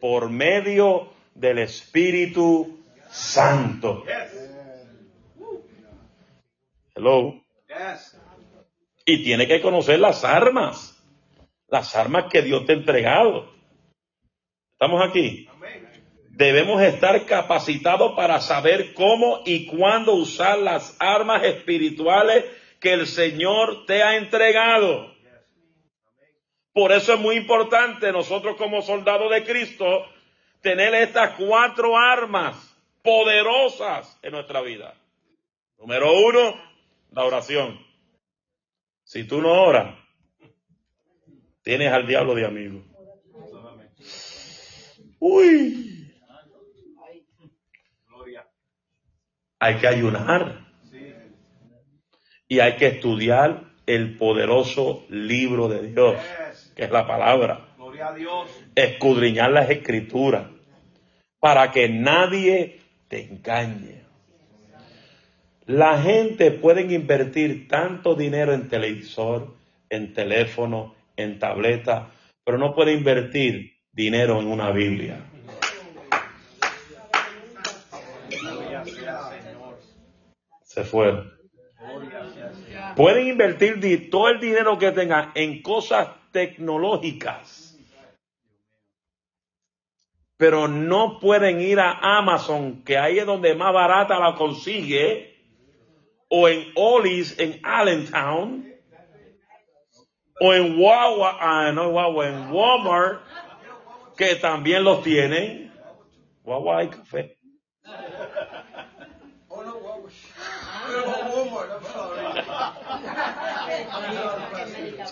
Por 0.00 0.30
medio 0.30 1.12
del 1.34 1.58
Espíritu 1.58 2.78
Santo. 3.08 4.04
Hello. 6.94 7.42
Y 9.04 9.24
tiene 9.24 9.48
que 9.48 9.60
conocer 9.60 9.98
las 9.98 10.22
armas. 10.22 10.96
Las 11.66 11.96
armas 11.96 12.26
que 12.30 12.42
Dios 12.42 12.66
te 12.66 12.74
ha 12.74 12.76
entregado. 12.76 13.52
¿Estamos 14.74 15.02
aquí? 15.08 15.48
Debemos 16.30 16.80
estar 16.82 17.26
capacitados 17.26 18.12
para 18.14 18.40
saber 18.40 18.94
cómo 18.94 19.40
y 19.44 19.66
cuándo 19.66 20.14
usar 20.14 20.56
las 20.60 20.96
armas 21.00 21.42
espirituales 21.42 22.44
que 22.80 22.92
el 22.92 23.06
Señor 23.06 23.86
te 23.86 24.02
ha 24.02 24.16
entregado. 24.16 25.14
Por 26.72 26.92
eso 26.92 27.14
es 27.14 27.20
muy 27.20 27.36
importante 27.36 28.12
nosotros 28.12 28.56
como 28.56 28.82
soldados 28.82 29.30
de 29.30 29.44
Cristo 29.44 30.06
tener 30.60 30.94
estas 30.94 31.34
cuatro 31.36 31.96
armas 31.96 32.56
poderosas 33.02 34.18
en 34.22 34.32
nuestra 34.32 34.60
vida. 34.60 34.94
Número 35.78 36.12
uno, 36.12 36.54
la 37.12 37.24
oración. 37.24 37.84
Si 39.04 39.24
tú 39.24 39.40
no 39.40 39.50
oras, 39.50 39.96
tienes 41.62 41.92
al 41.92 42.06
diablo 42.06 42.34
de 42.34 42.46
amigo. 42.46 42.84
Uy, 45.18 46.14
hay 49.58 49.76
que 49.78 49.88
ayunar. 49.88 50.67
Y 52.48 52.60
hay 52.60 52.76
que 52.76 52.86
estudiar 52.86 53.64
el 53.86 54.16
poderoso 54.16 55.04
libro 55.10 55.68
de 55.68 55.88
Dios, 55.88 56.16
que 56.74 56.84
es 56.84 56.90
la 56.90 57.06
palabra. 57.06 57.68
Gloria 57.76 58.08
a 58.08 58.14
Dios. 58.14 58.50
escudriñar 58.74 59.50
las 59.50 59.70
escrituras 59.70 60.46
para 61.38 61.70
que 61.70 61.88
nadie 61.88 62.80
te 63.08 63.24
engañe. 63.24 64.02
La 65.66 66.00
gente 66.00 66.50
puede 66.50 66.82
invertir 66.92 67.68
tanto 67.68 68.14
dinero 68.14 68.54
en 68.54 68.68
televisor, 68.68 69.54
en 69.90 70.14
teléfono, 70.14 70.94
en 71.16 71.38
tableta, 71.38 72.10
pero 72.44 72.56
no 72.56 72.74
puede 72.74 72.94
invertir 72.94 73.74
dinero 73.92 74.40
en 74.40 74.46
una 74.46 74.70
Biblia. 74.70 75.20
Se 80.64 80.84
fueron. 80.84 81.37
Pueden 82.96 83.28
invertir 83.28 84.10
todo 84.10 84.28
el 84.28 84.40
dinero 84.40 84.78
que 84.78 84.92
tengan 84.92 85.32
en 85.34 85.62
cosas 85.62 86.08
tecnológicas, 86.32 87.78
pero 90.36 90.68
no 90.68 91.18
pueden 91.18 91.60
ir 91.60 91.80
a 91.80 92.18
Amazon, 92.18 92.84
que 92.84 92.96
ahí 92.96 93.18
es 93.18 93.26
donde 93.26 93.54
más 93.54 93.72
barata 93.72 94.18
la 94.18 94.34
consigue, 94.34 95.36
o 96.28 96.48
en 96.48 96.72
Ollie's 96.76 97.38
en 97.38 97.60
Allentown, 97.64 98.72
o 100.40 100.54
en 100.54 100.78
Wawa, 100.80 101.38
ah, 101.40 101.72
no 101.72 101.88
Wawa, 101.88 102.28
en 102.28 102.52
Walmart, 102.52 103.22
que 104.16 104.36
también 104.36 104.84
los 104.84 105.02
tienen. 105.02 105.72
Wawa 106.44 106.78
hay 106.78 106.88
café. 106.88 107.36
Oh, 109.48 109.62
no, 109.62 109.78
wow. 109.78 110.08
Oh, 110.90 111.48
Walmart, 111.48 111.70
I'm 111.72 111.84
sorry. 111.84 112.28
It's 115.00 115.07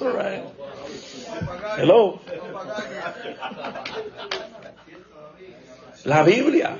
all. 1.90 2.20
La 6.04 6.22
Biblia. 6.22 6.76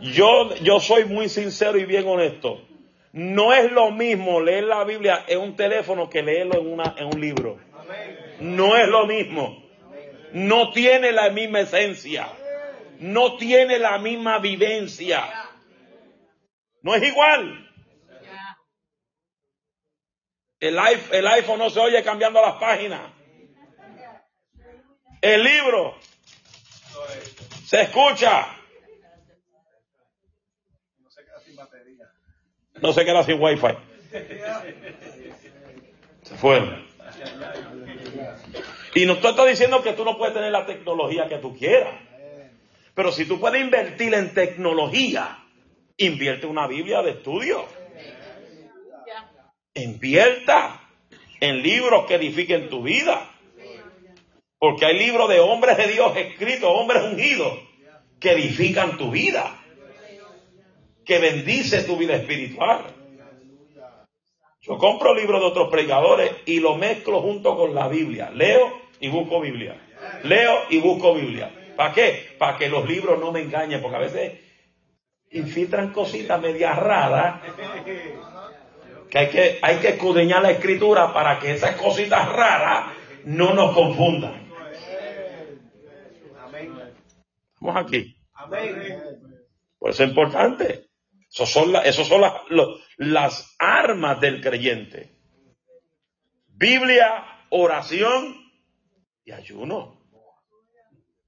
Yo, 0.00 0.54
yo 0.56 0.80
soy 0.80 1.04
muy 1.04 1.28
sincero 1.28 1.78
y 1.78 1.84
bien 1.84 2.06
honesto. 2.08 2.60
No 3.12 3.52
es 3.52 3.70
lo 3.70 3.90
mismo 3.90 4.40
leer 4.40 4.64
la 4.64 4.84
Biblia 4.84 5.24
en 5.28 5.40
un 5.40 5.54
teléfono 5.54 6.08
que 6.08 6.22
leerlo 6.22 6.58
en, 6.58 6.66
una, 6.66 6.94
en 6.96 7.06
un 7.06 7.20
libro. 7.20 7.58
No 8.40 8.76
es 8.76 8.88
lo 8.88 9.06
mismo. 9.06 9.62
No 10.32 10.72
tiene 10.72 11.12
la 11.12 11.30
misma 11.30 11.60
esencia. 11.60 12.26
No 12.98 13.36
tiene 13.36 13.78
la 13.78 13.98
misma 13.98 14.38
vivencia. 14.38 15.22
No 16.80 16.94
es 16.94 17.02
igual. 17.02 17.70
El, 20.62 20.78
iPh- 20.78 21.12
el 21.12 21.26
iPhone 21.26 21.58
no 21.58 21.70
se 21.70 21.80
oye 21.80 22.04
cambiando 22.04 22.40
las 22.40 22.54
páginas. 22.54 23.00
El 25.20 25.42
libro 25.42 25.96
se 27.66 27.80
escucha. 27.82 28.46
No 31.00 31.10
se 31.10 31.24
queda 31.24 31.40
sin 31.44 31.56
batería. 31.56 32.06
No 32.80 32.92
se 32.92 33.04
queda 33.04 33.24
sin 33.24 33.42
wifi. 33.42 33.66
Se 36.22 36.36
fueron. 36.36 36.86
Y 38.94 39.04
no 39.04 39.18
te 39.18 39.30
estoy 39.30 39.50
diciendo 39.50 39.82
que 39.82 39.94
tú 39.94 40.04
no 40.04 40.16
puedes 40.16 40.32
tener 40.32 40.52
la 40.52 40.64
tecnología 40.64 41.26
que 41.26 41.38
tú 41.38 41.56
quieras. 41.58 42.00
Pero 42.94 43.10
si 43.10 43.24
tú 43.24 43.40
puedes 43.40 43.60
invertir 43.60 44.14
en 44.14 44.32
tecnología, 44.32 45.38
invierte 45.96 46.46
una 46.46 46.68
Biblia 46.68 47.02
de 47.02 47.10
estudio. 47.10 47.81
Invierta 49.74 50.80
en 51.40 51.62
libros 51.62 52.06
que 52.06 52.14
edifiquen 52.14 52.68
tu 52.68 52.82
vida. 52.82 53.28
Porque 54.58 54.86
hay 54.86 54.98
libros 54.98 55.28
de 55.28 55.40
hombres 55.40 55.76
de 55.76 55.88
Dios 55.88 56.16
escritos, 56.16 56.70
hombres 56.72 57.02
ungidos, 57.02 57.58
que 58.20 58.32
edifican 58.32 58.96
tu 58.96 59.10
vida, 59.10 59.58
que 61.04 61.18
bendice 61.18 61.82
tu 61.82 61.96
vida 61.96 62.14
espiritual. 62.14 62.84
Yo 64.60 64.78
compro 64.78 65.14
libros 65.14 65.40
de 65.40 65.46
otros 65.46 65.68
predicadores 65.68 66.30
y 66.46 66.60
lo 66.60 66.76
mezclo 66.76 67.20
junto 67.20 67.56
con 67.56 67.74
la 67.74 67.88
Biblia. 67.88 68.30
Leo 68.30 68.80
y 69.00 69.08
busco 69.08 69.40
Biblia. 69.40 69.74
Leo 70.22 70.60
y 70.70 70.78
busco 70.78 71.14
Biblia. 71.14 71.50
¿Para 71.74 71.92
qué? 71.92 72.36
Para 72.38 72.56
que 72.56 72.68
los 72.68 72.88
libros 72.88 73.18
no 73.18 73.32
me 73.32 73.40
engañen, 73.40 73.82
porque 73.82 73.96
a 73.96 74.00
veces 74.00 74.32
infiltran 75.32 75.92
cositas 75.92 76.40
medias 76.40 76.78
raras 76.78 77.40
que 79.12 79.18
hay 79.18 79.28
que, 79.28 79.58
hay 79.60 79.76
que 79.76 79.88
escudriñar 79.88 80.40
la 80.40 80.52
escritura 80.52 81.12
para 81.12 81.38
que 81.38 81.52
esas 81.52 81.76
cositas 81.76 82.26
raras 82.32 82.94
no 83.26 83.52
nos 83.52 83.74
confundan. 83.74 84.50
Estamos 87.52 87.76
aquí. 87.76 88.16
Por 89.78 89.90
eso 89.90 90.02
es 90.02 90.08
importante. 90.08 90.88
Esos 91.30 91.50
son, 91.50 91.76
esos 91.84 92.08
son 92.08 92.22
las, 92.22 92.32
las 92.96 93.54
armas 93.58 94.18
del 94.18 94.40
creyente. 94.40 95.14
Biblia, 96.48 97.44
oración 97.50 98.50
y 99.26 99.32
ayuno. 99.32 100.00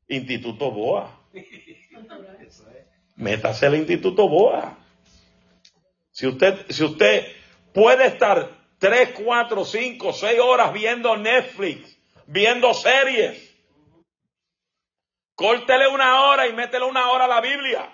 Instituto 0.09 0.71
Boa. 0.71 1.21
Métase 3.17 3.67
al 3.67 3.75
Instituto 3.75 4.27
Boa. 4.27 4.79
Si 6.13 6.27
usted, 6.27 6.65
si 6.71 6.83
usted 6.83 7.44
puede 7.75 8.07
estar 8.07 8.49
3, 8.79 9.11
4, 9.23 9.65
5, 9.65 10.13
6 10.13 10.41
horas 10.41 10.73
viendo 10.73 11.17
Netflix, 11.17 11.99
viendo 12.27 12.73
series, 12.73 13.55
córtele 15.35 15.89
una 15.89 16.23
hora 16.23 16.47
y 16.47 16.53
métele 16.55 16.85
una 16.85 17.11
hora 17.11 17.25
a 17.25 17.29
la 17.29 17.41
Biblia. 17.41 17.91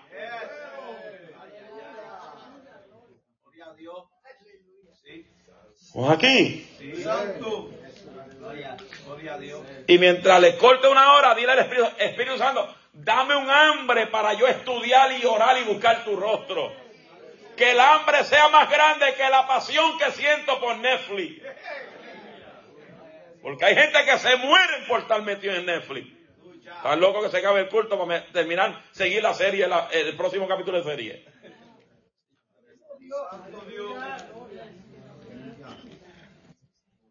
Aquí. 6.09 6.67
Y 9.89 9.99
mientras 9.99 10.41
le 10.41 10.57
corte 10.57 10.87
una 10.87 11.15
hora, 11.15 11.35
dile 11.35 11.51
al 11.51 11.59
Espíritu, 11.59 11.89
Espíritu 11.99 12.39
Santo, 12.39 12.75
dame 12.93 13.35
un 13.35 13.51
hambre 13.51 14.07
para 14.07 14.35
yo 14.35 14.47
estudiar 14.47 15.11
y 15.21 15.25
orar 15.25 15.59
y 15.59 15.65
buscar 15.65 16.05
tu 16.05 16.15
rostro. 16.15 16.90
Que 17.61 17.73
el 17.73 17.79
hambre 17.79 18.25
sea 18.25 18.49
más 18.49 18.71
grande 18.71 19.13
que 19.19 19.29
la 19.29 19.47
pasión 19.47 19.99
que 19.99 20.11
siento 20.13 20.59
por 20.61 20.79
Netflix. 20.79 21.43
Porque 23.43 23.67
hay 23.67 23.75
gente 23.75 23.99
que 24.03 24.19
se 24.19 24.35
muere 24.37 24.87
por 24.89 25.01
estar 25.01 25.21
metido 25.21 25.55
en 25.55 25.67
Netflix. 25.67 26.09
Está 26.65 26.97
loco 26.97 27.23
que 27.23 27.29
se 27.29 27.37
acabe 27.37 27.61
el 27.61 27.69
culto 27.69 27.99
para 28.03 28.25
terminar, 28.33 28.83
seguir 28.93 29.23
la 29.23 29.35
serie, 29.35 29.69
el 29.93 30.17
próximo 30.17 30.49
capítulo 30.49 30.79
de 30.79 30.85
serie. 30.85 31.27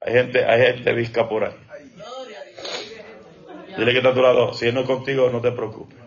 Hay 0.02 0.14
gente, 0.14 0.46
hay 0.46 0.62
gente 0.62 0.94
visca 0.94 1.30
por 1.30 1.44
ahí. 1.44 1.54
Dile 3.78 3.92
que 3.92 3.98
está 4.00 4.10
a 4.10 4.14
tu 4.16 4.22
lado. 4.24 4.54
Si 4.56 4.68
él 4.68 4.74
no 4.74 4.82
es 4.82 4.88
contigo, 4.88 5.30
no 5.30 5.42
te 5.42 5.52
preocupes. 5.52 5.99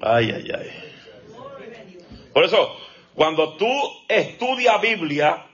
Ay, 0.00 0.30
ay, 0.30 0.50
ay. 0.56 0.88
Por 2.32 2.44
eso, 2.44 2.76
cuando 3.14 3.56
tú 3.56 3.68
estudias 4.08 4.80
Biblia 4.80 5.44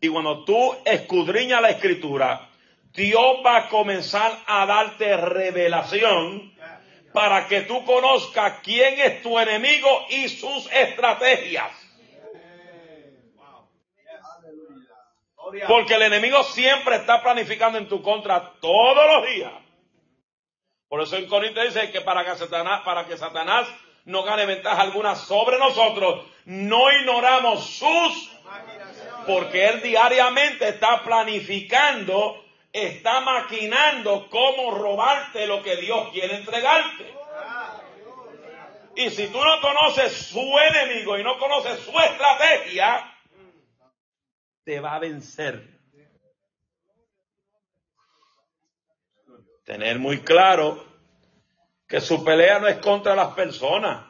y 0.00 0.08
cuando 0.08 0.44
tú 0.44 0.74
escudriñas 0.84 1.60
la 1.60 1.70
escritura, 1.70 2.48
Dios 2.94 3.36
va 3.44 3.56
a 3.58 3.68
comenzar 3.68 4.32
a 4.46 4.66
darte 4.66 5.16
revelación 5.16 6.52
para 7.12 7.46
que 7.46 7.62
tú 7.62 7.84
conozcas 7.84 8.60
quién 8.62 8.98
es 9.00 9.22
tu 9.22 9.38
enemigo 9.38 10.06
y 10.08 10.28
sus 10.28 10.70
estrategias. 10.72 11.72
Porque 15.66 15.94
el 15.94 16.02
enemigo 16.02 16.42
siempre 16.44 16.96
está 16.96 17.22
planificando 17.22 17.76
en 17.76 17.88
tu 17.88 18.00
contra 18.02 18.52
todos 18.60 19.06
los 19.14 19.30
días. 19.30 19.52
Por 20.88 21.02
eso 21.02 21.16
en 21.16 21.26
Corintios 21.26 21.74
dice 21.74 21.90
que 21.90 22.00
para 22.00 22.24
que 22.24 22.36
Satanás, 22.36 22.82
para 22.84 23.06
que 23.06 23.16
Satanás 23.16 23.68
no 24.04 24.22
gane 24.22 24.46
ventaja 24.46 24.82
alguna 24.82 25.14
sobre 25.14 25.58
nosotros, 25.58 26.26
no 26.44 26.90
ignoramos 26.92 27.64
sus, 27.64 28.30
porque 29.26 29.68
él 29.68 29.82
diariamente 29.82 30.68
está 30.68 31.02
planificando, 31.04 32.44
está 32.72 33.20
maquinando 33.20 34.28
cómo 34.30 34.72
robarte 34.72 35.46
lo 35.46 35.62
que 35.62 35.76
Dios 35.76 36.10
quiere 36.12 36.36
entregarte. 36.36 37.14
Y 38.96 39.10
si 39.10 39.28
tú 39.28 39.38
no 39.42 39.60
conoces 39.60 40.12
su 40.12 40.40
enemigo 40.40 41.16
y 41.18 41.22
no 41.22 41.38
conoces 41.38 41.80
su 41.80 41.98
estrategia, 41.98 43.14
te 44.64 44.80
va 44.80 44.96
a 44.96 44.98
vencer. 44.98 45.78
Tener 49.64 49.98
muy 49.98 50.22
claro 50.22 50.89
que 51.90 52.00
su 52.00 52.24
pelea 52.24 52.60
no 52.60 52.68
es 52.68 52.76
contra 52.76 53.16
las 53.16 53.34
personas. 53.34 54.06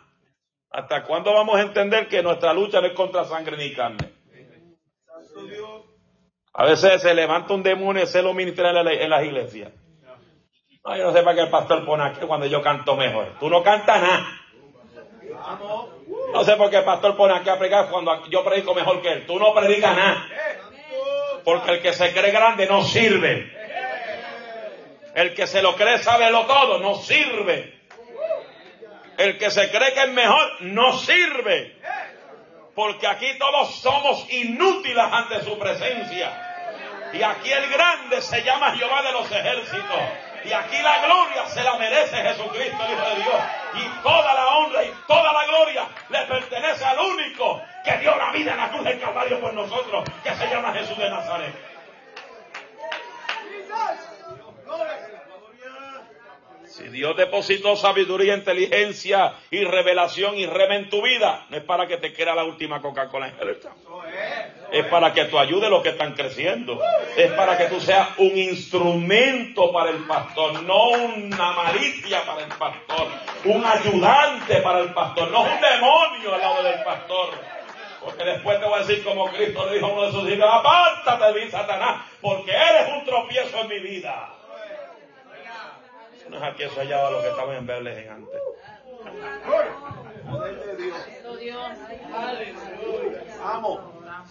¿Hasta 0.71 1.03
cuándo 1.05 1.33
vamos 1.33 1.57
a 1.57 1.63
entender 1.63 2.09
que 2.09 2.23
nuestra 2.23 2.53
lucha 2.53 2.81
no 2.81 2.89
es 2.89 2.93
contra 2.93 3.25
sangre 3.25 3.57
ni 3.57 3.73
carne? 3.73 4.13
A 6.53 6.67
veces 6.67 7.01
se 7.01 7.15
levanta 7.15 7.55
un 7.55 7.63
demonio 7.63 8.03
y 8.03 8.07
se 8.07 8.21
lo 8.21 8.35
ministra 8.35 8.71
en 8.71 9.11
las 9.11 9.25
iglesias. 9.25 9.73
No, 10.85 10.97
yo 10.97 11.05
no 11.05 11.13
sé 11.13 11.23
para 11.23 11.35
qué 11.35 11.43
el 11.43 11.51
pastor 11.51 11.85
pone 11.87 12.05
aquí 12.05 12.21
cuando 12.27 12.47
yo 12.47 12.61
canto 12.61 12.97
mejor. 12.97 13.39
Tú 13.41 13.49
no 13.49 13.63
cantas 13.63 14.03
nada. 14.03 14.27
No 16.35 16.45
sé 16.45 16.57
por 16.57 16.71
qué 16.71 16.79
el 16.79 16.85
pastor 16.85 17.17
pone 17.17 17.35
aquí 17.35 17.49
a 17.49 17.59
predicar 17.59 17.89
cuando 17.91 18.29
yo 18.29 18.45
predico 18.45 18.75
mejor 18.75 19.01
que 19.01 19.11
él. 19.11 19.27
Tú 19.27 19.39
no 19.39 19.55
predicas 19.55 19.97
nada. 19.97 20.27
Porque 21.45 21.73
el 21.73 21.83
que 21.83 21.95
se 21.95 22.13
cree 22.13 22.31
grande 22.31 22.67
no 22.67 22.83
sirve. 22.83 23.60
El 25.21 25.35
que 25.35 25.47
se 25.47 25.61
lo 25.61 25.77
cree 25.77 25.99
sabe 25.99 26.31
lo 26.31 26.47
todo, 26.47 26.79
no 26.79 26.95
sirve. 26.95 27.79
El 29.19 29.37
que 29.37 29.51
se 29.51 29.71
cree 29.71 29.93
que 29.93 30.05
es 30.05 30.09
mejor, 30.09 30.63
no 30.63 30.99
sirve. 30.99 31.77
Porque 32.75 33.07
aquí 33.07 33.37
todos 33.39 33.75
somos 33.83 34.25
inútiles 34.33 35.05
ante 35.13 35.45
su 35.45 35.59
presencia. 35.59 37.11
Y 37.13 37.23
aquí 37.23 37.53
el 37.53 37.69
grande 37.69 38.23
se 38.23 38.43
llama 38.43 38.75
Jehová 38.75 39.03
de 39.03 39.13
los 39.13 39.31
ejércitos. 39.31 40.01
Y 40.43 40.53
aquí 40.55 40.81
la 40.81 41.05
gloria 41.05 41.47
se 41.49 41.63
la 41.65 41.75
merece 41.77 42.17
Jesucristo, 42.17 42.83
el 42.83 42.93
Hijo 42.93 43.09
de 43.11 43.15
Dios. 43.17 43.43
Y 43.75 44.03
toda 44.03 44.33
la 44.33 44.49
honra 44.57 44.85
y 44.85 44.95
toda 45.07 45.35
la 45.35 45.45
gloria 45.45 45.87
le 46.09 46.21
pertenece 46.21 46.83
al 46.83 46.99
único 46.99 47.63
que 47.85 47.99
dio 47.99 48.17
la 48.17 48.33
vida 48.33 48.53
en 48.53 48.57
la 48.57 48.71
cruz 48.71 48.85
del 48.85 48.99
Calvario 48.99 49.39
por 49.39 49.53
nosotros, 49.53 50.03
que 50.25 50.35
se 50.35 50.47
llama 50.47 50.73
Jesús 50.73 50.97
de 50.97 51.11
Nazaret. 51.11 51.71
Si 56.71 56.89
Dios 56.89 57.17
depositó 57.17 57.75
sabiduría, 57.75 58.35
inteligencia 58.35 59.35
y 59.51 59.65
revelación 59.65 60.39
y 60.39 60.47
rema 60.47 60.77
en 60.77 60.89
tu 60.89 61.03
vida, 61.03 61.45
no 61.51 61.57
es 61.57 61.65
para 61.65 61.89
que 61.89 61.97
te 61.97 62.13
quiera 62.13 62.33
la 62.35 62.45
última 62.45 62.81
Coca-Cola 62.81 63.29
en 63.29 63.35
el 63.41 63.59
Es 64.71 64.87
para 64.87 65.13
que 65.13 65.25
tú 65.25 65.39
ayudes 65.39 65.65
a 65.65 65.69
los 65.69 65.83
que 65.83 65.89
están 65.89 66.15
creciendo. 66.15 66.81
Es 67.17 67.33
para 67.33 67.59
que 67.59 67.65
tú 67.65 67.81
seas 67.81 68.11
un 68.19 68.39
instrumento 68.39 69.73
para 69.73 69.91
el 69.91 70.05
pastor, 70.05 70.63
no 70.63 70.91
una 70.91 71.53
malicia 71.53 72.25
para 72.25 72.45
el 72.45 72.53
pastor, 72.53 73.09
un 73.47 73.65
ayudante 73.65 74.57
para 74.63 74.79
el 74.79 74.95
pastor, 74.95 75.29
no 75.33 75.43
un 75.43 75.61
demonio 75.61 76.35
al 76.35 76.41
lado 76.41 76.63
del 76.63 76.85
pastor. 76.85 77.31
Porque 78.01 78.25
después 78.25 78.61
te 78.61 78.67
voy 78.67 78.75
a 78.77 78.87
decir 78.87 79.03
como 79.03 79.29
Cristo 79.31 79.67
le 79.67 79.75
dijo 79.75 79.87
a 79.87 79.93
uno 79.93 80.07
de 80.07 80.13
sus 80.13 80.31
hijos, 80.31 80.49
apártate 80.51 81.33
de 81.33 81.45
mí, 81.45 81.51
Satanás, 81.51 82.07
porque 82.21 82.53
eres 82.53 82.93
un 82.97 83.05
tropiezo 83.05 83.61
en 83.61 83.69
mi 83.69 83.81
vida. 83.81 84.40
No 86.31 86.37
es 86.37 86.43
aquí, 86.45 86.63
eso 86.63 86.81
allá 86.81 87.09
a 87.09 87.11
lo 87.11 87.23
que 87.23 87.29
estamos 87.29 87.57
en 87.57 87.67
verles 87.67 88.09
antes. 88.09 88.41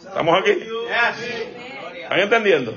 ¿Estamos 0.06 0.40
aquí? 0.40 0.52
¿Están 2.02 2.20
entendiendo? 2.20 2.74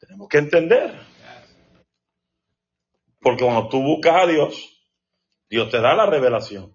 Tenemos 0.00 0.28
que 0.28 0.38
entender. 0.38 0.94
Porque 3.20 3.44
cuando 3.44 3.68
tú 3.68 3.82
buscas 3.82 4.22
a 4.22 4.26
Dios, 4.26 4.86
Dios 5.50 5.70
te 5.70 5.80
da 5.80 5.94
la 5.94 6.06
revelación. 6.06 6.74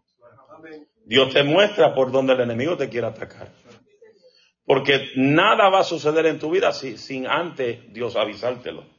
Dios 1.06 1.34
te 1.34 1.42
muestra 1.42 1.96
por 1.96 2.12
donde 2.12 2.34
el 2.34 2.42
enemigo 2.42 2.78
te 2.78 2.88
quiere 2.88 3.08
atacar. 3.08 3.50
Porque 4.64 5.10
nada 5.16 5.70
va 5.70 5.80
a 5.80 5.84
suceder 5.84 6.28
en 6.28 6.38
tu 6.38 6.52
vida 6.52 6.72
sin 6.72 7.26
antes 7.26 7.92
Dios 7.92 8.16
avisártelo. 8.16 8.99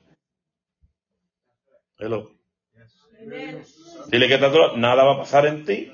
Hello. 2.00 2.30
Dile 4.10 4.28
que 4.28 4.38
nada 4.76 5.04
va 5.04 5.12
a 5.14 5.18
pasar 5.18 5.46
en 5.46 5.64
ti 5.66 5.92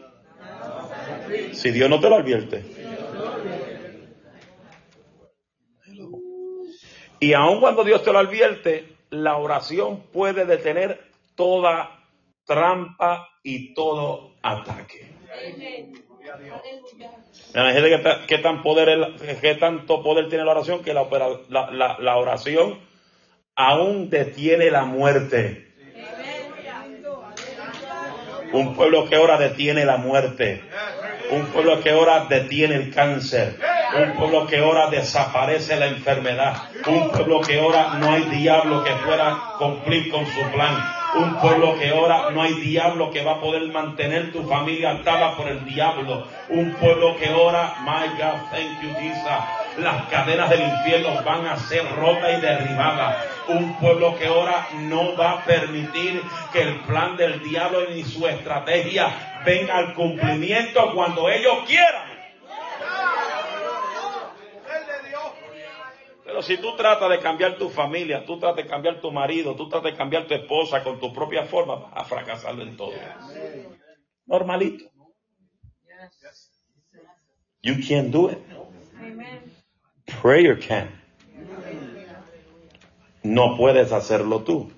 si 1.52 1.70
Dios 1.72 1.90
no 1.90 2.00
te 2.00 2.08
lo 2.08 2.16
advierte. 2.16 2.64
Y 7.18 7.32
aun 7.32 7.60
cuando 7.60 7.82
Dios 7.82 8.04
te 8.04 8.12
lo 8.12 8.18
advierte, 8.20 8.96
la 9.10 9.36
oración 9.36 10.02
puede 10.12 10.44
detener 10.44 11.00
toda 11.34 12.04
trampa 12.44 13.28
y 13.42 13.74
todo 13.74 14.34
ataque. 14.42 15.10
Imagínate 17.54 17.88
qué, 17.90 17.98
ta- 17.98 18.26
qué 18.26 18.38
tan 18.38 18.62
poder 18.62 18.88
es 19.22 19.38
qué 19.40 19.54
tanto 19.54 20.02
poder 20.02 20.28
tiene 20.28 20.44
la 20.44 20.52
oración 20.52 20.82
que 20.84 20.94
la, 20.94 21.04
la, 21.48 21.70
la- 21.70 21.98
la 21.98 22.16
oración 22.16 22.78
aún 23.56 24.10
detiene 24.10 24.70
la 24.70 24.84
muerte. 24.84 25.65
Un 28.56 28.74
pueblo 28.74 29.06
que 29.06 29.18
ora 29.18 29.36
detiene 29.36 29.84
la 29.84 29.98
muerte. 29.98 30.62
Un 31.30 31.44
pueblo 31.46 31.82
que 31.82 31.92
ora 31.92 32.24
detiene 32.24 32.76
el 32.76 32.90
cáncer. 32.90 33.58
Un 33.94 34.14
pueblo 34.14 34.46
que 34.46 34.62
ora 34.62 34.88
desaparece 34.88 35.76
la 35.76 35.88
enfermedad. 35.88 36.54
Un 36.86 37.10
pueblo 37.10 37.42
que 37.42 37.60
ora 37.60 37.98
no 38.00 38.10
hay 38.10 38.22
diablo 38.22 38.82
que 38.82 38.92
pueda 39.04 39.56
cumplir 39.58 40.10
con 40.10 40.24
su 40.24 40.40
plan. 40.52 40.74
Un 41.16 41.36
pueblo 41.36 41.78
que 41.78 41.92
ora 41.92 42.30
no 42.30 42.40
hay 42.40 42.54
diablo 42.54 43.10
que 43.10 43.22
va 43.22 43.32
a 43.32 43.40
poder 43.40 43.68
mantener 43.68 44.32
tu 44.32 44.48
familia 44.48 44.92
atada 44.92 45.36
por 45.36 45.48
el 45.48 45.62
diablo. 45.66 46.26
Un 46.48 46.72
pueblo 46.76 47.14
que 47.18 47.30
ora, 47.34 47.74
my 47.80 48.08
God, 48.16 48.40
thank 48.50 48.82
you 48.82 48.88
Jesus. 48.98 49.65
Las 49.78 50.08
cadenas 50.08 50.48
del 50.48 50.62
infierno 50.62 51.22
van 51.22 51.46
a 51.46 51.56
ser 51.58 51.84
rotas 51.96 52.38
y 52.38 52.40
derribadas. 52.40 53.24
Un 53.48 53.78
pueblo 53.78 54.16
que 54.16 54.28
ora 54.28 54.68
no 54.74 55.16
va 55.16 55.32
a 55.32 55.44
permitir 55.44 56.22
que 56.52 56.62
el 56.62 56.80
plan 56.80 57.16
del 57.16 57.42
diablo 57.42 57.88
ni 57.90 58.02
su 58.02 58.26
estrategia 58.26 59.42
venga 59.44 59.76
al 59.76 59.94
cumplimiento 59.94 60.92
cuando 60.94 61.28
ellos 61.28 61.58
quieran. 61.66 62.16
Pero 66.24 66.42
si 66.42 66.58
tú 66.58 66.74
tratas 66.74 67.08
de 67.08 67.20
cambiar 67.20 67.56
tu 67.56 67.70
familia, 67.70 68.24
tú 68.24 68.38
tratas 68.38 68.64
de 68.64 68.66
cambiar 68.66 69.00
tu 69.00 69.12
marido, 69.12 69.54
tú 69.54 69.68
tratas 69.68 69.92
de 69.92 69.96
cambiar 69.96 70.26
tu 70.26 70.34
esposa 70.34 70.82
con 70.82 70.98
tu 70.98 71.12
propia 71.12 71.44
forma, 71.44 71.76
vas 71.76 71.92
a 71.94 72.04
fracasar 72.04 72.58
en 72.60 72.76
todo. 72.76 72.92
Normalito. 74.26 74.84
You 77.62 77.74
can't 77.86 78.10
do 78.10 78.30
it. 78.30 78.55
Prayer 80.26 80.58
can. 80.58 80.88
No 83.22 83.56
puedes 83.56 83.92
hacerlo 83.92 84.42
tú. 84.42 84.72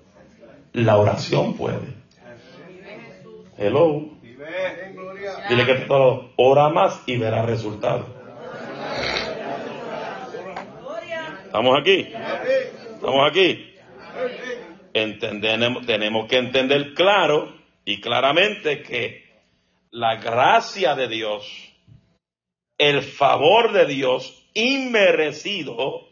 La 0.73 0.97
oración 0.97 1.57
puede. 1.57 1.95
Hello. 3.57 4.11
Dile 5.49 5.65
que 5.65 5.73
todo 5.87 6.33
ora 6.35 6.69
más 6.69 7.01
y 7.07 7.17
verá 7.17 7.41
resultados. 7.47 8.05
¿Estamos 11.45 11.79
aquí? 11.79 12.13
¿Estamos 12.93 13.31
aquí? 13.31 13.73
Entendemos, 14.93 15.83
tenemos 15.87 16.27
que 16.27 16.37
entender 16.37 16.93
claro 16.93 17.51
y 17.85 17.99
claramente 18.01 18.83
que 18.83 19.27
la 19.89 20.17
gracia 20.17 20.93
de 20.93 21.07
Dios, 21.07 21.73
el 22.77 23.01
favor 23.01 23.71
de 23.71 23.87
Dios 23.87 24.38
inmerecido 24.59 26.07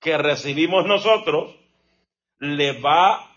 que 0.00 0.16
recibimos 0.16 0.86
nosotros, 0.86 1.54
le 2.38 2.80
va 2.80 3.30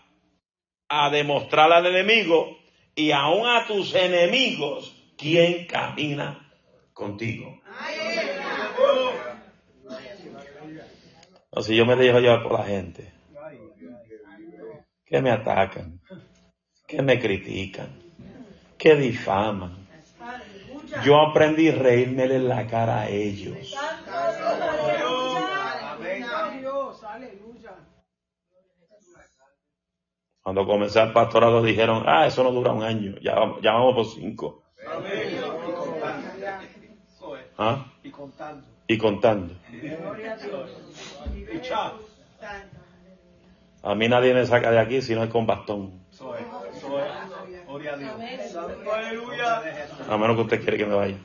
a 0.88 1.10
demostrar 1.10 1.72
al 1.72 1.86
enemigo 1.86 2.56
y 2.94 3.10
aún 3.10 3.46
a 3.46 3.66
tus 3.66 3.94
enemigos 3.94 4.94
quién 5.16 5.66
camina 5.66 6.50
contigo. 6.92 7.60
Si 11.60 11.76
yo 11.76 11.86
me 11.86 11.96
dejo 11.96 12.18
llevar 12.18 12.42
por 12.42 12.52
la 12.52 12.64
gente, 12.64 13.12
que 15.04 15.20
me 15.20 15.30
atacan, 15.30 16.00
que 16.86 17.02
me 17.02 17.20
critican, 17.20 17.90
que 18.76 18.96
difaman. 18.96 19.86
Yo 21.04 21.20
aprendí 21.20 21.68
a 21.68 21.74
reírme 21.74 22.24
en 22.24 22.48
la 22.48 22.66
cara 22.66 23.02
a 23.02 23.08
ellos. 23.08 23.74
Cuando 30.42 30.66
comencé 30.66 31.00
al 31.00 31.12
pastorado 31.14 31.62
dijeron, 31.62 32.04
ah, 32.06 32.26
eso 32.26 32.44
no 32.44 32.50
dura 32.50 32.72
un 32.72 32.82
año, 32.82 33.14
ya 33.22 33.34
vamos, 33.34 33.62
ya 33.62 33.72
vamos 33.72 33.94
por 33.94 34.06
cinco. 34.06 34.62
¿Ah? 37.56 37.86
Y 38.02 38.10
contando. 38.10 38.66
Y 38.86 38.98
contando. 38.98 39.54
A 43.82 43.94
mí 43.94 44.08
nadie 44.08 44.34
me 44.34 44.44
saca 44.44 44.70
de 44.70 44.78
aquí 44.78 45.00
si 45.00 45.14
no 45.14 45.24
es 45.24 45.30
con 45.30 45.46
bastón. 45.46 46.04
A 50.08 50.16
menos 50.18 50.36
que 50.36 50.42
usted 50.42 50.60
quiere 50.60 50.76
que 50.76 50.86
me 50.86 50.94
vaya. 50.94 51.18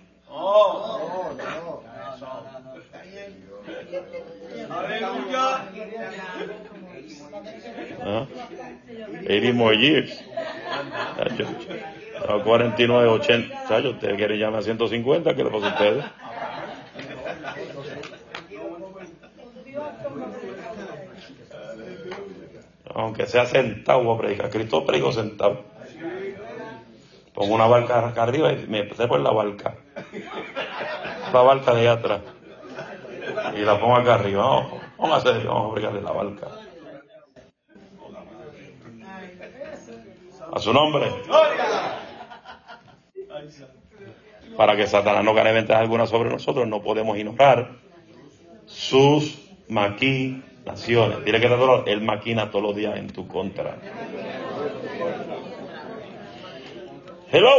Aleluya. 4.69 5.65
¿Ah? 8.03 8.25
80 9.27 9.53
more 9.53 9.77
years. 9.77 10.23
A 12.27 12.43
49, 12.43 13.07
80. 13.07 13.67
Chacho, 13.67 13.89
usted 13.91 14.15
quiere 14.15 14.37
llamar 14.37 14.59
a 14.59 14.63
150, 14.63 15.35
¿qué 15.35 15.43
le 15.43 15.49
pasa 15.49 15.67
a 15.67 15.69
ustedes? 15.69 16.05
Aunque 22.93 23.25
sea 23.27 23.45
sentado 23.45 24.03
voy 24.03 24.15
a 24.15 24.19
predicar. 24.19 24.49
Cristo 24.49 24.85
predicó 24.85 25.11
sentado. 25.11 25.63
Pongo 27.33 27.55
una 27.55 27.67
barca 27.67 28.05
acá 28.05 28.23
arriba 28.23 28.51
y 28.51 28.67
me 28.67 28.79
empecé 28.79 29.07
por 29.07 29.21
la 29.21 29.31
barca. 29.31 29.75
La 31.31 31.41
barca 31.41 31.73
de 31.73 31.81
allá 31.81 31.93
atrás. 31.93 32.21
Y 33.55 33.61
la 33.61 33.79
pongo 33.79 33.95
acá 33.95 34.15
arriba. 34.15 34.45
Vamos, 34.45 34.81
vamos 34.97 35.13
a 35.13 35.17
hacer, 35.17 35.47
vamos 35.47 35.71
a 35.71 35.73
predicarle 35.73 36.01
la 36.01 36.11
barca. 36.11 36.47
A 40.51 40.59
su 40.59 40.73
nombre. 40.73 41.11
Para 44.57 44.75
que 44.75 44.87
Satanás 44.87 45.23
no 45.23 45.33
gane 45.33 45.53
ventaja 45.53 45.79
alguna 45.79 46.05
sobre 46.05 46.29
nosotros, 46.29 46.67
no 46.67 46.81
podemos 46.81 47.17
ignorar 47.17 47.69
sus 48.65 49.39
maquinaciones. 49.69 51.23
Dile 51.23 51.39
que 51.39 51.47
te 51.47 51.53
adoro, 51.53 51.85
él 51.85 52.01
maquina 52.01 52.49
todos 52.49 52.63
los 52.65 52.75
días 52.75 52.97
en 52.97 53.07
tu 53.07 53.27
contra. 53.27 53.77
Hello. 57.31 57.51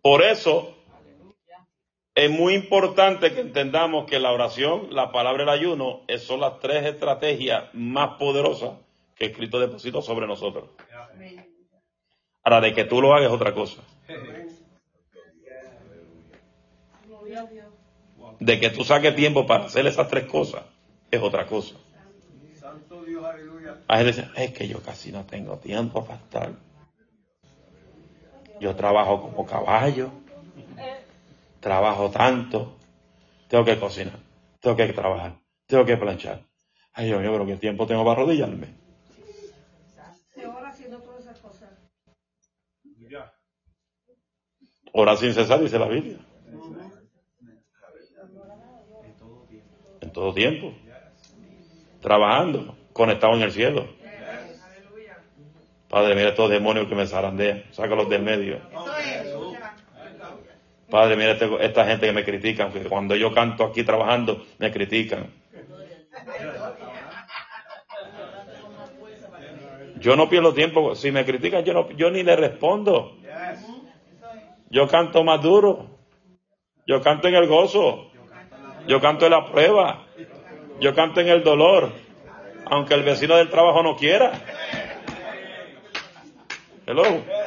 Por 0.00 0.22
eso 0.22 0.74
es 2.14 2.30
muy 2.30 2.54
importante 2.54 3.32
que 3.32 3.40
entendamos 3.40 4.06
que 4.06 4.18
la 4.18 4.32
oración, 4.32 4.94
la 4.94 5.12
palabra 5.12 5.42
y 5.42 5.44
el 5.44 5.48
ayuno 5.48 6.00
son 6.18 6.40
las 6.40 6.58
tres 6.60 6.84
estrategias 6.84 7.64
más 7.72 8.18
poderosas 8.18 8.72
que 9.14 9.32
Cristo 9.32 9.58
depositó 9.58 10.02
sobre 10.02 10.26
nosotros. 10.26 10.68
Ahora, 12.44 12.60
de 12.60 12.74
que 12.74 12.84
tú 12.84 13.00
lo 13.00 13.14
hagas 13.14 13.28
es 13.28 13.32
otra 13.32 13.54
cosa. 13.54 13.82
De 18.40 18.60
que 18.60 18.70
tú 18.70 18.84
saques 18.84 19.14
tiempo 19.14 19.46
para 19.46 19.64
hacer 19.64 19.86
esas 19.86 20.08
tres 20.08 20.24
cosas 20.24 20.64
es 21.10 21.22
otra 21.22 21.46
cosa. 21.46 21.76
Hay 23.88 24.04
gente 24.04 24.22
dice, 24.22 24.30
es 24.36 24.52
que 24.52 24.68
yo 24.68 24.82
casi 24.82 25.12
no 25.12 25.24
tengo 25.24 25.58
tiempo 25.58 26.04
para 26.04 26.18
estar. 26.18 26.52
Yo 28.60 28.74
trabajo 28.76 29.22
como 29.22 29.46
caballo, 29.46 30.10
trabajo 31.62 32.10
tanto, 32.10 32.76
tengo 33.48 33.64
que 33.64 33.78
cocinar, 33.78 34.18
tengo 34.60 34.76
que 34.76 34.92
trabajar, 34.92 35.38
tengo 35.66 35.84
que 35.84 35.96
planchar. 35.96 36.44
Ay, 36.92 37.06
Dios 37.06 37.22
mío, 37.22 37.30
pero 37.32 37.46
qué 37.46 37.56
tiempo 37.56 37.86
tengo 37.86 38.04
para 38.04 38.20
arrodillarme. 38.20 38.74
Ora 40.44 40.68
haciendo 40.68 40.98
todas 40.98 41.20
esas 41.20 41.38
cosas. 41.38 41.70
Ya. 43.08 43.32
Hora 44.92 45.16
sin 45.16 45.32
cesar, 45.32 45.60
dice 45.60 45.78
la 45.78 45.86
Biblia. 45.86 46.18
En 50.00 50.12
todo 50.12 50.34
tiempo. 50.34 50.74
Trabajando, 52.00 52.76
conectado 52.92 53.34
en 53.36 53.42
el 53.42 53.52
cielo. 53.52 53.86
Padre, 55.88 56.16
mira 56.16 56.30
estos 56.30 56.50
demonios 56.50 56.88
que 56.88 56.94
me 56.96 57.06
zarandean. 57.06 57.64
Sácalos 57.70 58.08
del 58.08 58.22
medio. 58.22 58.60
Padre, 60.92 61.16
mira 61.16 61.32
este- 61.32 61.64
esta 61.64 61.86
gente 61.86 62.04
que 62.04 62.12
me 62.12 62.22
critica, 62.22 62.68
que 62.70 62.80
cuando 62.80 63.16
yo 63.16 63.32
canto 63.32 63.64
aquí 63.64 63.82
trabajando, 63.82 64.44
me 64.58 64.70
critican. 64.70 65.32
Yo 69.96 70.16
no 70.16 70.28
pierdo 70.28 70.52
tiempo. 70.52 70.94
Si 70.94 71.10
me 71.10 71.24
critican, 71.24 71.64
yo, 71.64 71.72
no, 71.72 71.90
yo 71.92 72.10
ni 72.10 72.22
le 72.22 72.36
respondo. 72.36 73.16
Yo 74.68 74.86
canto 74.86 75.24
más 75.24 75.40
duro. 75.40 75.86
Yo 76.86 77.00
canto 77.00 77.26
en 77.26 77.36
el 77.36 77.46
gozo. 77.46 78.10
Yo 78.86 79.00
canto 79.00 79.24
en 79.24 79.30
la 79.30 79.50
prueba. 79.50 80.04
Yo 80.78 80.94
canto 80.94 81.22
en 81.22 81.28
el 81.28 81.42
dolor, 81.42 81.90
aunque 82.66 82.92
el 82.92 83.02
vecino 83.02 83.36
del 83.36 83.48
trabajo 83.48 83.82
no 83.82 83.96
quiera. 83.96 84.32
Hello. 86.84 87.41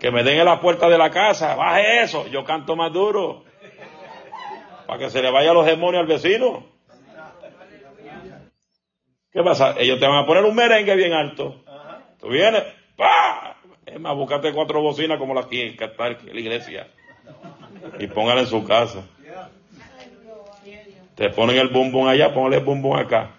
Que 0.00 0.10
me 0.10 0.24
den 0.24 0.38
en 0.38 0.46
la 0.46 0.60
puerta 0.60 0.88
de 0.88 0.96
la 0.96 1.10
casa, 1.10 1.54
baje 1.54 2.02
eso, 2.02 2.26
yo 2.28 2.42
canto 2.44 2.74
más 2.74 2.92
duro. 2.92 3.44
Para 4.86 4.98
que 4.98 5.10
se 5.10 5.22
le 5.22 5.30
vaya 5.30 5.52
los 5.52 5.66
demonios 5.66 6.00
al 6.00 6.06
vecino. 6.06 6.64
¿Qué 9.32 9.42
pasa? 9.42 9.74
Ellos 9.78 10.00
te 10.00 10.06
van 10.06 10.24
a 10.24 10.26
poner 10.26 10.44
un 10.44 10.54
merengue 10.54 10.96
bien 10.96 11.12
alto. 11.12 11.62
Tú 12.18 12.28
vienes, 12.28 12.62
¡pa! 12.96 13.56
Es 13.86 14.00
más, 14.00 14.16
buscate 14.16 14.52
cuatro 14.52 14.80
bocinas 14.80 15.18
como 15.18 15.34
las 15.34 15.46
que 15.46 15.68
en 15.68 16.34
la 16.34 16.40
iglesia. 16.40 16.88
Y 17.98 18.06
póngala 18.06 18.40
en 18.40 18.46
su 18.46 18.64
casa. 18.64 19.04
Te 21.14 21.28
ponen 21.30 21.58
el 21.58 21.68
bumbum 21.68 22.08
allá, 22.08 22.32
póngale 22.32 22.56
el 22.56 22.64
bumbum 22.64 22.96
acá. 22.96 23.32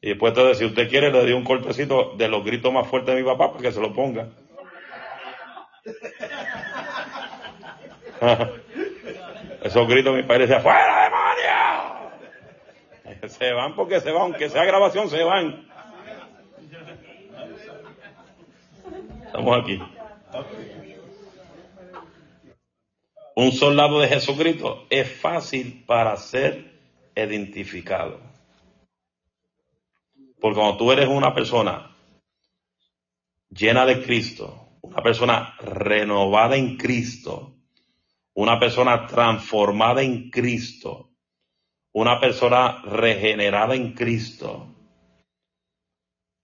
Y 0.00 0.10
después 0.10 0.34
te 0.34 0.54
si 0.54 0.64
usted 0.64 0.88
quiere, 0.88 1.10
le 1.10 1.20
doy 1.20 1.32
un 1.32 1.44
golpecito 1.44 2.14
de 2.16 2.28
los 2.28 2.44
gritos 2.44 2.72
más 2.72 2.86
fuertes 2.86 3.14
de 3.14 3.22
mi 3.22 3.26
papá 3.26 3.50
para 3.50 3.62
que 3.62 3.72
se 3.72 3.80
lo 3.80 3.92
ponga. 3.92 4.28
Esos 9.62 9.88
gritos 9.88 10.14
mi 10.14 10.22
padre 10.22 10.46
decía, 10.46 10.60
¡fuera 10.60 11.04
demonio! 11.04 12.10
Se 13.28 13.52
van 13.52 13.74
porque 13.74 14.00
se 14.00 14.10
van, 14.10 14.22
aunque 14.22 14.48
sea 14.48 14.64
grabación, 14.64 15.10
se 15.10 15.22
van. 15.22 15.68
Estamos 19.26 19.62
aquí. 19.62 19.78
Un 23.34 23.52
soldado 23.52 24.00
de 24.00 24.08
Jesucristo 24.08 24.86
es 24.88 25.20
fácil 25.20 25.84
para 25.86 26.16
ser 26.16 26.72
identificado. 27.14 28.18
Porque 30.40 30.58
cuando 30.58 30.78
tú 30.78 30.90
eres 30.92 31.08
una 31.08 31.34
persona 31.34 31.94
llena 33.50 33.84
de 33.84 34.02
Cristo, 34.02 34.65
una 34.86 35.02
persona 35.02 35.54
renovada 35.60 36.56
en 36.56 36.76
Cristo, 36.76 37.54
una 38.34 38.58
persona 38.58 39.06
transformada 39.06 40.02
en 40.02 40.30
Cristo, 40.30 41.10
una 41.92 42.20
persona 42.20 42.82
regenerada 42.82 43.74
en 43.74 43.92
Cristo, 43.92 44.68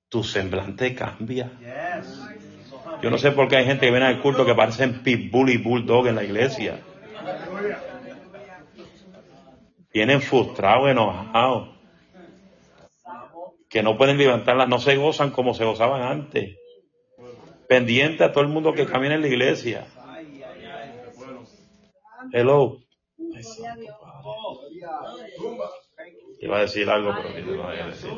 tu 0.09 0.25
semblante 0.25 0.95
cambia. 0.95 1.51
Yo 3.03 3.11
no 3.11 3.19
sé 3.19 3.33
por 3.33 3.49
qué 3.49 3.57
hay 3.57 3.65
gente 3.65 3.87
que 3.87 3.91
viene 3.91 4.07
al 4.07 4.21
culto 4.21 4.45
que 4.45 4.55
parecen 4.55 5.03
pitbull 5.03 5.51
y 5.51 5.57
bulldog 5.57 6.09
en 6.09 6.17
la 6.17 6.25
iglesia. 6.25 6.81
Vienen 9.93 10.21
frustrados, 10.21 10.91
enojados. 10.91 11.71
Que 13.69 13.83
no 13.83 13.97
pueden 13.97 14.19
levantarlas, 14.19 14.69
no 14.69 14.79
se 14.79 14.97
gozan 14.97 15.31
como 15.31 15.55
se 15.55 15.65
gozaban 15.65 16.03
antes. 16.03 16.57
Pendiente 17.73 18.23
a 18.23 18.33
todo 18.33 18.45
el 18.45 18.51
mundo 18.51 18.75
que 18.75 18.85
camina 18.85 19.15
en 19.15 19.23
la 19.23 19.29
iglesia. 19.29 19.87
Hello. 22.31 22.79
Iba 26.41 26.59
a 26.59 26.61
decir 26.61 26.91
algo, 26.91 27.15
pero 27.17 27.31
no 27.57 27.63
voy 27.65 27.79
a 27.79 27.87
decir. 27.87 28.13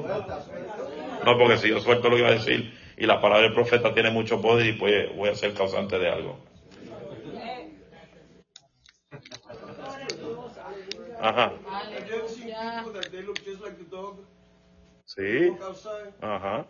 No, 1.25 1.39
porque 1.39 1.57
si 1.59 1.69
yo 1.69 1.79
suelto 1.79 2.09
lo 2.09 2.19
iba 2.19 2.31
a 2.31 2.33
decir, 2.33 2.75
y 2.97 3.07
la 3.07 3.21
palabra 3.21 3.45
del 3.45 3.55
profeta 3.55 3.95
tiene 3.95 4.11
mucho 4.11 4.41
poder 4.43 4.67
y 4.67 4.73
pues 4.73 5.15
voy 5.17 5.29
a 5.29 5.37
ser 5.37 5.55
causante 5.55 6.01
de 6.01 6.09
algo. 6.11 6.37
Ajá. 11.21 11.53
Sí. 15.05 15.51
Ajá. 16.21 16.67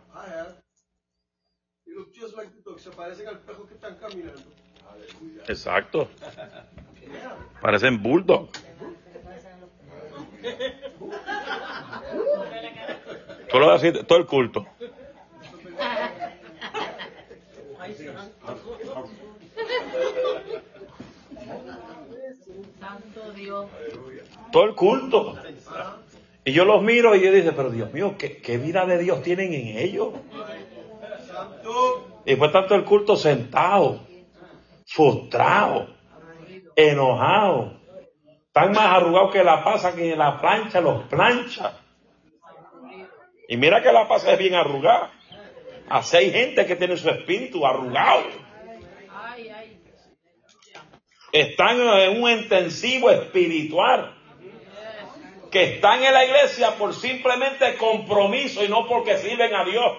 Se 2.78 2.90
parecen 2.90 3.28
al 3.28 3.38
perro 3.40 3.66
que 3.66 3.74
están 3.74 3.96
caminando. 3.96 4.42
Exacto. 5.48 6.08
Parecen 7.60 8.02
bulldog. 8.02 8.48
Tú 13.50 13.58
lo 13.58 13.72
decir 13.72 14.04
todo 14.06 14.18
el 14.18 14.26
culto. 14.26 14.66
Todo 24.52 24.64
el 24.64 24.74
culto. 24.74 25.34
Y 26.44 26.52
yo 26.52 26.64
los 26.64 26.82
miro 26.82 27.14
y 27.14 27.24
yo 27.24 27.32
dice, 27.32 27.52
pero 27.52 27.70
Dios 27.70 27.92
mío, 27.92 28.16
¿qué, 28.18 28.58
vida 28.58 28.84
de 28.86 28.98
Dios 28.98 29.22
tienen 29.22 29.54
en 29.54 29.78
ellos? 29.78 30.12
Y 32.24 32.30
después 32.30 32.52
tanto 32.52 32.74
el 32.74 32.84
culto 32.84 33.16
sentado, 33.16 34.00
frustrado, 34.86 35.88
enojado. 36.76 37.80
Están 38.46 38.72
más 38.72 38.96
arrugados 38.96 39.32
que 39.32 39.44
la 39.44 39.64
pasa 39.64 39.94
que 39.94 40.14
la 40.16 40.40
plancha 40.40 40.80
los 40.80 41.04
plancha. 41.04 41.80
Y 43.48 43.56
mira 43.56 43.82
que 43.82 43.92
la 43.92 44.08
pasa 44.08 44.32
es 44.32 44.38
bien 44.38 44.54
arrugada. 44.54 45.12
Así 45.88 46.16
hay 46.16 46.30
gente 46.30 46.64
que 46.64 46.76
tiene 46.76 46.96
su 46.96 47.10
espíritu 47.10 47.66
arrugado. 47.66 48.22
Están 51.32 51.80
en 51.80 52.22
un 52.22 52.30
intensivo 52.30 53.10
espiritual. 53.10 54.14
Que 55.50 55.74
están 55.74 56.02
en 56.02 56.12
la 56.12 56.24
iglesia 56.24 56.76
por 56.76 56.94
simplemente 56.94 57.76
compromiso 57.76 58.64
y 58.64 58.68
no 58.68 58.86
porque 58.86 59.18
sirven 59.18 59.54
a 59.54 59.64
Dios. 59.64 59.98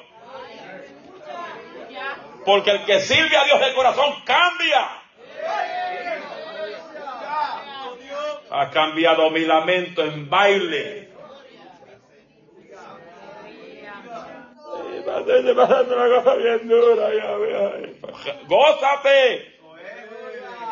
Porque 2.45 2.71
el 2.71 2.85
que 2.85 2.99
sirve 2.99 3.35
a 3.37 3.43
Dios 3.45 3.59
de 3.59 3.73
corazón 3.73 4.21
cambia. 4.23 5.01
Ha 8.51 8.69
cambiado 8.69 9.29
mi 9.31 9.41
lamento 9.41 10.03
en 10.03 10.29
baile. 10.29 11.09
Gózate. 18.47 19.55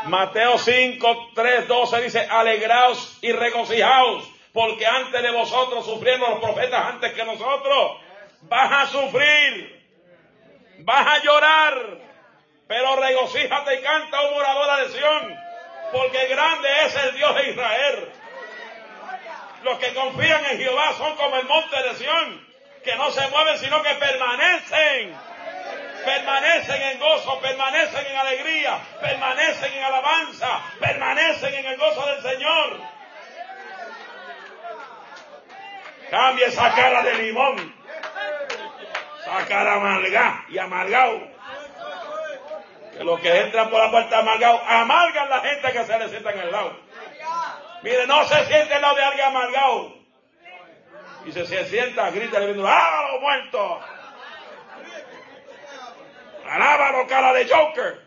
Mateo 0.06 0.58
5, 0.58 1.32
3, 1.34 1.68
12 1.68 2.02
dice, 2.02 2.28
alegraos 2.30 3.18
y 3.22 3.32
regocijaos, 3.32 4.30
porque 4.52 4.86
antes 4.86 5.22
de 5.22 5.32
vosotros 5.32 5.86
sufrieron 5.86 6.30
los 6.30 6.40
profetas 6.40 6.94
antes 6.94 7.14
que 7.14 7.24
nosotros. 7.24 7.98
Vas 8.42 8.72
a 8.72 8.92
sufrir, 8.92 9.83
vas 10.80 11.08
a 11.08 11.20
llorar, 11.20 11.74
pero 12.68 12.96
regocíjate 12.96 13.76
y 13.76 13.82
canta, 13.82 14.22
un 14.22 14.34
morador 14.34 14.88
de 14.88 14.94
Sion, 14.94 15.40
porque 15.92 16.28
grande 16.28 16.70
es 16.86 16.96
el 16.96 17.16
Dios 17.16 17.36
de 17.36 17.50
Israel. 17.50 18.12
Los 19.64 19.80
que 19.80 19.94
confían 19.94 20.46
en 20.46 20.58
Jehová 20.58 20.94
son 20.98 21.16
como 21.16 21.36
el 21.38 21.46
monte 21.46 21.84
de 21.84 21.96
Sion, 21.96 22.48
que 22.84 22.96
no 22.96 23.12
se 23.12 23.28
mueven, 23.30 23.58
sino 23.58 23.82
que 23.82 23.96
permanecen. 23.96 25.34
Permanecen 26.04 26.82
en 26.82 27.00
gozo, 27.00 27.40
permanecen 27.40 28.06
en 28.06 28.18
alegría, 28.18 28.78
permanecen 29.00 29.74
en 29.74 29.84
alabanza, 29.86 30.62
permanecen 30.78 31.54
en 31.54 31.66
el 31.66 31.78
gozo 31.78 32.06
del 32.08 32.22
Señor. 32.22 32.82
Cambia 36.10 36.48
esa 36.48 36.76
cara 36.76 37.04
de 37.04 37.14
limón, 37.16 37.83
esa 39.38 39.48
cara 39.48 39.74
amarga 39.76 40.46
y 40.50 40.58
amargado. 40.58 41.22
Que 42.98 43.04
los 43.04 43.20
que 43.20 43.42
entran 43.42 43.70
por 43.70 43.80
la 43.80 43.90
puerta 43.90 44.20
amargado 44.20 44.62
amargan 44.68 45.30
la 45.30 45.40
gente 45.42 45.72
que 45.72 45.86
se 45.86 46.00
le 46.00 46.10
sienta 46.10 46.32
en 46.32 46.40
el 46.40 46.52
lado. 46.52 46.78
Mire, 47.82 48.08
no 48.08 48.24
se 48.26 48.46
siente 48.46 48.76
el 48.76 48.82
lado 48.82 48.96
de 48.96 49.04
alguien 49.04 49.26
amargado. 49.28 49.96
Y 51.26 51.32
se, 51.32 51.46
se 51.46 51.66
sienta, 51.66 52.12
grita, 52.12 52.40
le 52.40 52.48
viendo, 52.48 52.68
¡ah, 52.68 53.10
los 53.12 53.22
muertos! 53.22 53.84
¡Alábalo, 56.46 57.08
cara 57.08 57.34
de 57.34 57.48
Joker! 57.48 58.04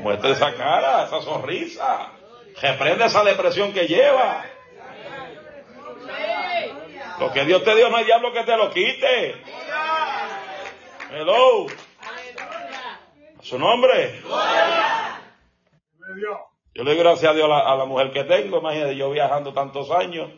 Muestra 0.00 0.30
esa 0.30 0.54
cara, 0.54 1.04
esa 1.04 1.22
sonrisa. 1.22 2.10
Reprende 2.60 3.06
esa 3.06 3.24
depresión 3.24 3.72
que 3.72 3.86
lleva. 3.86 4.44
Lo 7.20 7.32
que 7.32 7.44
Dios 7.44 7.62
te 7.64 7.74
dio 7.74 7.88
no 7.90 7.96
hay 7.96 8.04
diablo 8.04 8.32
que 8.32 8.44
te 8.44 8.56
lo 8.56 8.70
quite. 8.70 9.34
Hello 11.10 11.66
su 13.44 13.58
nombre. 13.58 14.20
Yo 16.74 16.82
le 16.82 16.90
doy 16.90 16.96
gracias 16.96 17.30
a 17.30 17.34
Dios 17.34 17.48
a 17.50 17.76
la, 17.76 17.84
mujer 17.84 18.10
que 18.10 18.24
tengo. 18.24 18.58
Imagínate, 18.58 18.96
yo 18.96 19.10
viajando 19.10 19.52
tantos 19.52 19.90
años 19.90 20.30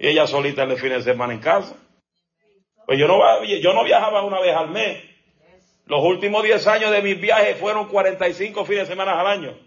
y 0.00 0.08
ella 0.08 0.26
solita 0.26 0.62
el 0.62 0.76
fin 0.78 0.88
de 0.90 1.02
semana 1.02 1.34
en 1.34 1.40
casa. 1.40 1.76
Pues 2.86 2.98
yo 2.98 3.06
no, 3.06 3.44
yo 3.44 3.72
no 3.74 3.84
viajaba 3.84 4.22
una 4.22 4.40
vez 4.40 4.56
al 4.56 4.70
mes 4.70 5.04
Los 5.86 6.02
últimos 6.02 6.42
10 6.42 6.66
años 6.66 6.90
de 6.90 7.00
mis 7.00 7.20
viajes 7.20 7.58
fueron 7.58 7.88
45 7.88 8.64
fines 8.64 8.82
de 8.82 8.92
semana 8.94 9.20
al 9.20 9.26
año. 9.26 9.58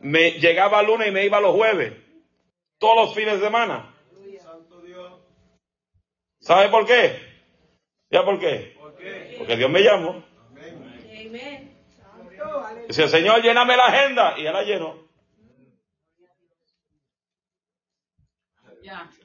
Me 0.00 0.32
llegaba 0.32 0.80
el 0.80 0.86
lunes 0.86 1.08
y 1.08 1.10
me 1.10 1.24
iba 1.24 1.40
los 1.40 1.56
jueves. 1.56 1.94
Todos 2.78 2.96
los 2.96 3.14
fines 3.14 3.40
de 3.40 3.46
semana. 3.46 3.94
Santo 4.38 4.82
Dios. 4.82 5.12
¿Sabe 6.38 6.68
por 6.68 6.86
qué? 6.86 7.18
¿Ya 8.10 8.24
por 8.24 8.38
qué? 8.38 8.76
¿Por 8.78 8.94
qué? 8.96 9.34
Porque 9.38 9.56
Dios 9.56 9.70
me 9.70 9.80
llamó. 9.80 10.22
Dice, 12.86 13.08
Señor, 13.08 13.42
lléname 13.42 13.76
la 13.76 13.86
agenda. 13.86 14.38
Y 14.38 14.46
él 14.46 14.52
la 14.52 14.62
llenó. 14.62 15.06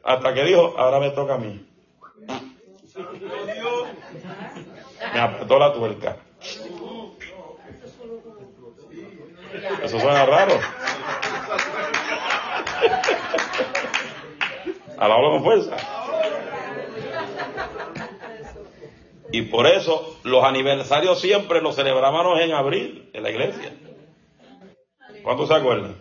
Hasta 0.04 0.34
que 0.34 0.44
dijo, 0.46 0.74
ahora 0.78 1.00
me 1.00 1.12
toca 1.12 1.36
a 1.36 1.38
mí. 1.38 1.68
Me 5.14 5.20
apretó 5.20 5.60
la 5.60 5.74
tuerca. 5.74 6.18
Eso 9.84 10.00
suena 10.00 10.26
raro. 10.26 10.60
Alábalo 14.98 15.32
con 15.32 15.44
fuerza. 15.44 15.78
Y 19.32 19.44
por 19.44 19.66
eso 19.66 20.18
los 20.24 20.44
aniversarios 20.44 21.20
siempre 21.20 21.62
los 21.62 21.76
celebrábamos 21.76 22.40
en 22.42 22.52
abril 22.52 23.10
en 23.14 23.24
la 23.24 23.32
iglesia. 23.32 23.74
¿Cuántos 25.24 25.48
se 25.48 25.56
acuerdan? 25.56 25.96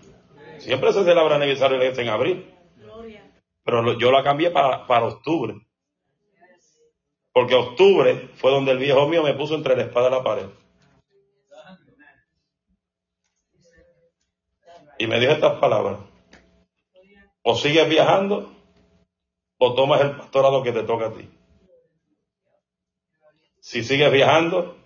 Siempre 0.58 0.92
se 0.92 1.04
celebra 1.04 1.36
el 1.36 1.42
aniversario 1.42 1.78
de 1.78 1.78
la 1.78 1.84
iglesia 1.84 2.02
en 2.02 2.08
abril. 2.10 2.54
Pero 3.64 3.98
yo 3.98 4.10
la 4.10 4.22
cambié 4.22 4.50
para, 4.50 4.86
para 4.86 5.06
octubre. 5.06 5.54
Porque 7.32 7.54
octubre 7.54 8.28
fue 8.36 8.50
donde 8.50 8.72
el 8.72 8.78
viejo 8.78 9.06
mío 9.06 9.22
me 9.22 9.34
puso 9.34 9.54
entre 9.54 9.76
la 9.76 9.84
espada 9.84 10.08
y 10.08 10.10
la 10.10 10.24
pared. 10.24 10.46
Y 14.98 15.06
me 15.06 15.18
dijo 15.18 15.32
estas 15.32 15.58
palabras. 15.58 15.98
O 17.42 17.54
sigues 17.54 17.88
viajando 17.88 18.52
o 19.58 19.74
tomas 19.74 20.00
el 20.00 20.16
pastorado 20.16 20.62
que 20.62 20.72
te 20.72 20.82
toca 20.82 21.06
a 21.06 21.12
ti. 21.12 21.28
Si 23.60 23.84
sigues 23.84 24.10
viajando 24.10 24.76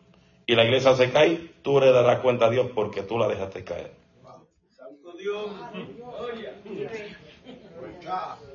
y 0.47 0.55
la 0.55 0.65
iglesia 0.65 0.95
se 0.95 1.11
cae, 1.11 1.37
tú 1.63 1.81
le 1.81 1.91
darás 1.93 2.21
cuenta 2.21 2.47
a 2.47 2.51
Dios 2.51 2.71
porque 2.75 3.03
tú 3.03 3.19
la 3.19 3.29
dejaste 3.29 3.65
caer. 3.65 3.93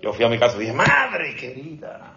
Yo 0.01 0.13
fui 0.13 0.25
a 0.25 0.29
mi 0.29 0.37
casa 0.37 0.57
y 0.57 0.61
dije, 0.61 0.73
madre 0.73 1.35
querida. 1.35 2.15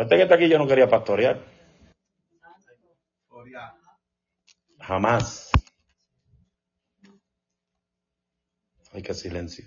Pues 0.00 0.06
Este 0.06 0.16
que 0.16 0.22
está 0.22 0.34
aquí 0.36 0.48
yo 0.48 0.56
no 0.56 0.66
quería 0.66 0.88
pastorear. 0.88 1.44
Jamás. 4.78 5.50
Ay, 8.92 9.02
qué 9.02 9.12
silencio. 9.12 9.66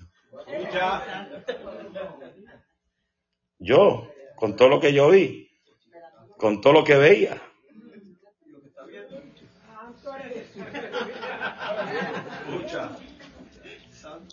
Yo, 3.60 4.12
con 4.36 4.56
todo 4.56 4.70
lo 4.70 4.80
que 4.80 4.92
yo 4.92 5.12
vi, 5.12 5.52
con 6.40 6.62
todo 6.62 6.74
lo 6.74 6.84
que 6.84 6.96
veía, 6.96 7.40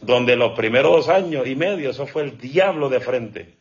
donde 0.00 0.34
los 0.34 0.56
primeros 0.56 0.92
dos 0.92 1.08
años 1.10 1.46
y 1.46 1.54
medio, 1.56 1.90
eso 1.90 2.06
fue 2.06 2.22
el 2.22 2.38
diablo 2.38 2.88
de 2.88 3.00
frente. 3.00 3.59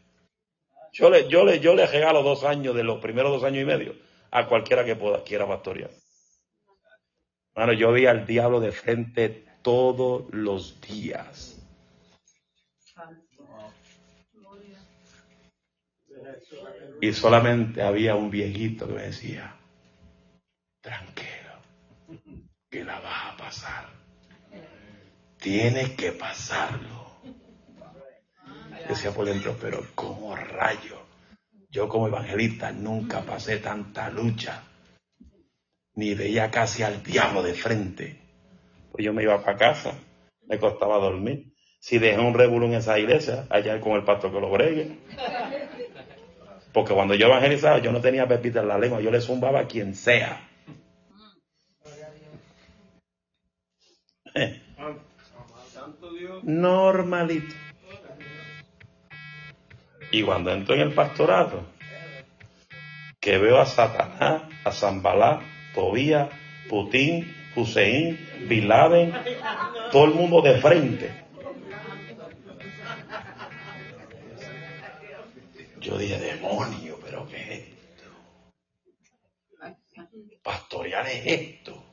Yo 0.91 1.09
le, 1.09 1.27
yo 1.27 1.45
le, 1.45 1.59
yo 1.59 1.75
le 1.75 1.85
regalo 1.85 2.23
dos 2.23 2.43
años 2.43 2.75
de 2.75 2.83
los 2.83 2.99
primeros 2.99 3.31
dos 3.31 3.43
años 3.43 3.63
y 3.63 3.65
medio 3.65 3.95
a 4.31 4.47
cualquiera 4.47 4.83
que 4.85 4.95
pueda, 4.95 5.23
quiera 5.23 5.47
pastorear. 5.47 5.91
Bueno, 7.55 7.73
yo 7.73 7.91
vi 7.91 8.05
al 8.05 8.25
diablo 8.25 8.59
de 8.59 8.71
frente 8.71 9.45
todos 9.61 10.25
los 10.33 10.79
días. 10.81 11.55
Y 17.01 17.13
solamente 17.13 17.81
había 17.81 18.15
un 18.15 18.29
viejito 18.29 18.87
que 18.87 18.93
me 18.93 19.03
decía, 19.03 19.55
tranquilo, 20.81 21.53
que 22.69 22.83
la 22.83 22.99
vas 22.99 23.33
a 23.33 23.37
pasar. 23.37 23.89
Tienes 25.37 25.91
que 25.91 26.11
pasarlo. 26.11 26.99
Decía 28.89 29.11
por 29.11 29.27
dentro, 29.27 29.55
pero 29.61 29.85
como 29.93 30.35
rayo. 30.35 30.97
Yo 31.69 31.87
como 31.87 32.07
evangelista 32.07 32.71
nunca 32.71 33.21
pasé 33.21 33.57
tanta 33.57 34.09
lucha. 34.09 34.63
Ni 35.93 36.15
veía 36.15 36.49
casi 36.49 36.81
al 36.81 37.03
diablo 37.03 37.43
de 37.43 37.53
frente. 37.53 38.19
Pues 38.91 39.05
yo 39.05 39.13
me 39.13 39.21
iba 39.21 39.43
para 39.43 39.59
casa, 39.59 39.93
me 40.47 40.57
costaba 40.57 40.97
dormir. 40.97 41.53
Si 41.79 41.99
dejé 41.99 42.19
un 42.19 42.33
revuelo 42.33 42.65
en 42.65 42.73
esa 42.73 42.97
iglesia, 42.97 43.45
allá 43.51 43.79
con 43.79 43.91
el 43.91 44.03
pastor 44.03 44.31
que 44.31 44.41
lo 44.41 44.49
bregue. 44.49 44.97
Porque 46.73 46.95
cuando 46.95 47.13
yo 47.13 47.27
evangelizaba, 47.27 47.77
yo 47.77 47.91
no 47.91 48.01
tenía 48.01 48.27
pepita 48.27 48.61
en 48.61 48.69
la 48.69 48.79
lengua, 48.79 49.01
yo 49.01 49.11
le 49.11 49.21
zumbaba 49.21 49.59
a 49.59 49.67
quien 49.67 49.93
sea. 49.93 50.49
Eh, 54.33 54.63
normalito. 56.41 57.68
Y 60.12 60.24
cuando 60.24 60.51
entro 60.51 60.76
en 60.76 60.82
el 60.82 60.93
pastorato, 60.93 61.66
que 63.20 63.38
veo 63.38 63.60
a 63.60 63.66
Satanás, 63.66 64.43
a 64.64 64.72
Zambalá, 64.72 65.41
Tobías, 65.76 66.30
Putin, 66.70 67.36
Hussein, 67.55 68.18
Bin 68.47 68.70
todo 69.91 70.05
el 70.05 70.14
mundo 70.14 70.41
de 70.41 70.60
frente. 70.60 71.26
Yo 75.80 75.97
dije, 75.97 76.20
demonio, 76.20 76.99
pero 77.03 77.28
¿qué 77.28 77.38
es 77.38 77.49
esto? 77.60 78.03
Pastorear 80.43 81.07
es 81.07 81.26
esto. 81.26 81.84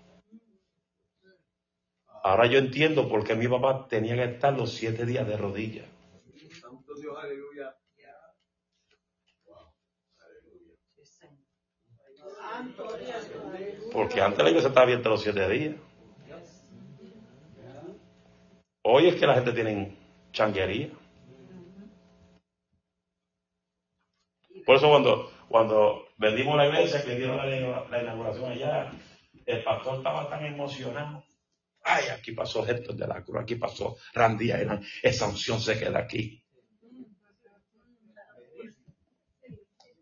Ahora 2.22 2.46
yo 2.46 2.58
entiendo 2.58 3.08
por 3.08 3.24
qué 3.24 3.34
mi 3.34 3.46
papá 3.46 3.86
tenía 3.88 4.16
que 4.16 4.24
estar 4.34 4.52
los 4.52 4.72
siete 4.72 5.06
días 5.06 5.26
de 5.26 5.36
rodillas. 5.36 5.86
Santo 6.60 6.94
Dios. 6.94 7.16
Aleluya. 7.18 7.76
Porque 13.96 14.20
antes 14.20 14.44
la 14.44 14.50
iglesia 14.50 14.68
estaba 14.68 14.84
abierta 14.84 15.08
los 15.08 15.22
siete 15.22 15.48
días. 15.48 15.74
Hoy 18.82 19.08
es 19.08 19.14
que 19.14 19.26
la 19.26 19.36
gente 19.36 19.52
tiene 19.52 19.96
changuería. 20.32 20.90
Por 24.66 24.76
eso 24.76 24.90
cuando, 24.90 25.32
cuando 25.48 26.08
vendimos 26.18 26.58
la 26.58 26.66
iglesia, 26.66 27.02
que 27.02 27.14
dieron 27.14 27.38
la, 27.38 28.02
inauguración 28.02 28.52
allá, 28.52 28.92
el 29.46 29.64
pastor 29.64 29.96
estaba 29.96 30.28
tan 30.28 30.44
emocionado. 30.44 31.24
Ay, 31.82 32.04
aquí 32.14 32.32
pasó 32.32 32.68
Héctor 32.68 32.96
de 32.96 33.06
la 33.06 33.24
Cruz, 33.24 33.40
aquí 33.40 33.54
pasó 33.54 33.96
Island, 34.14 34.84
esa 35.02 35.26
unción 35.26 35.58
se 35.58 35.78
queda 35.78 36.00
aquí. 36.00 36.44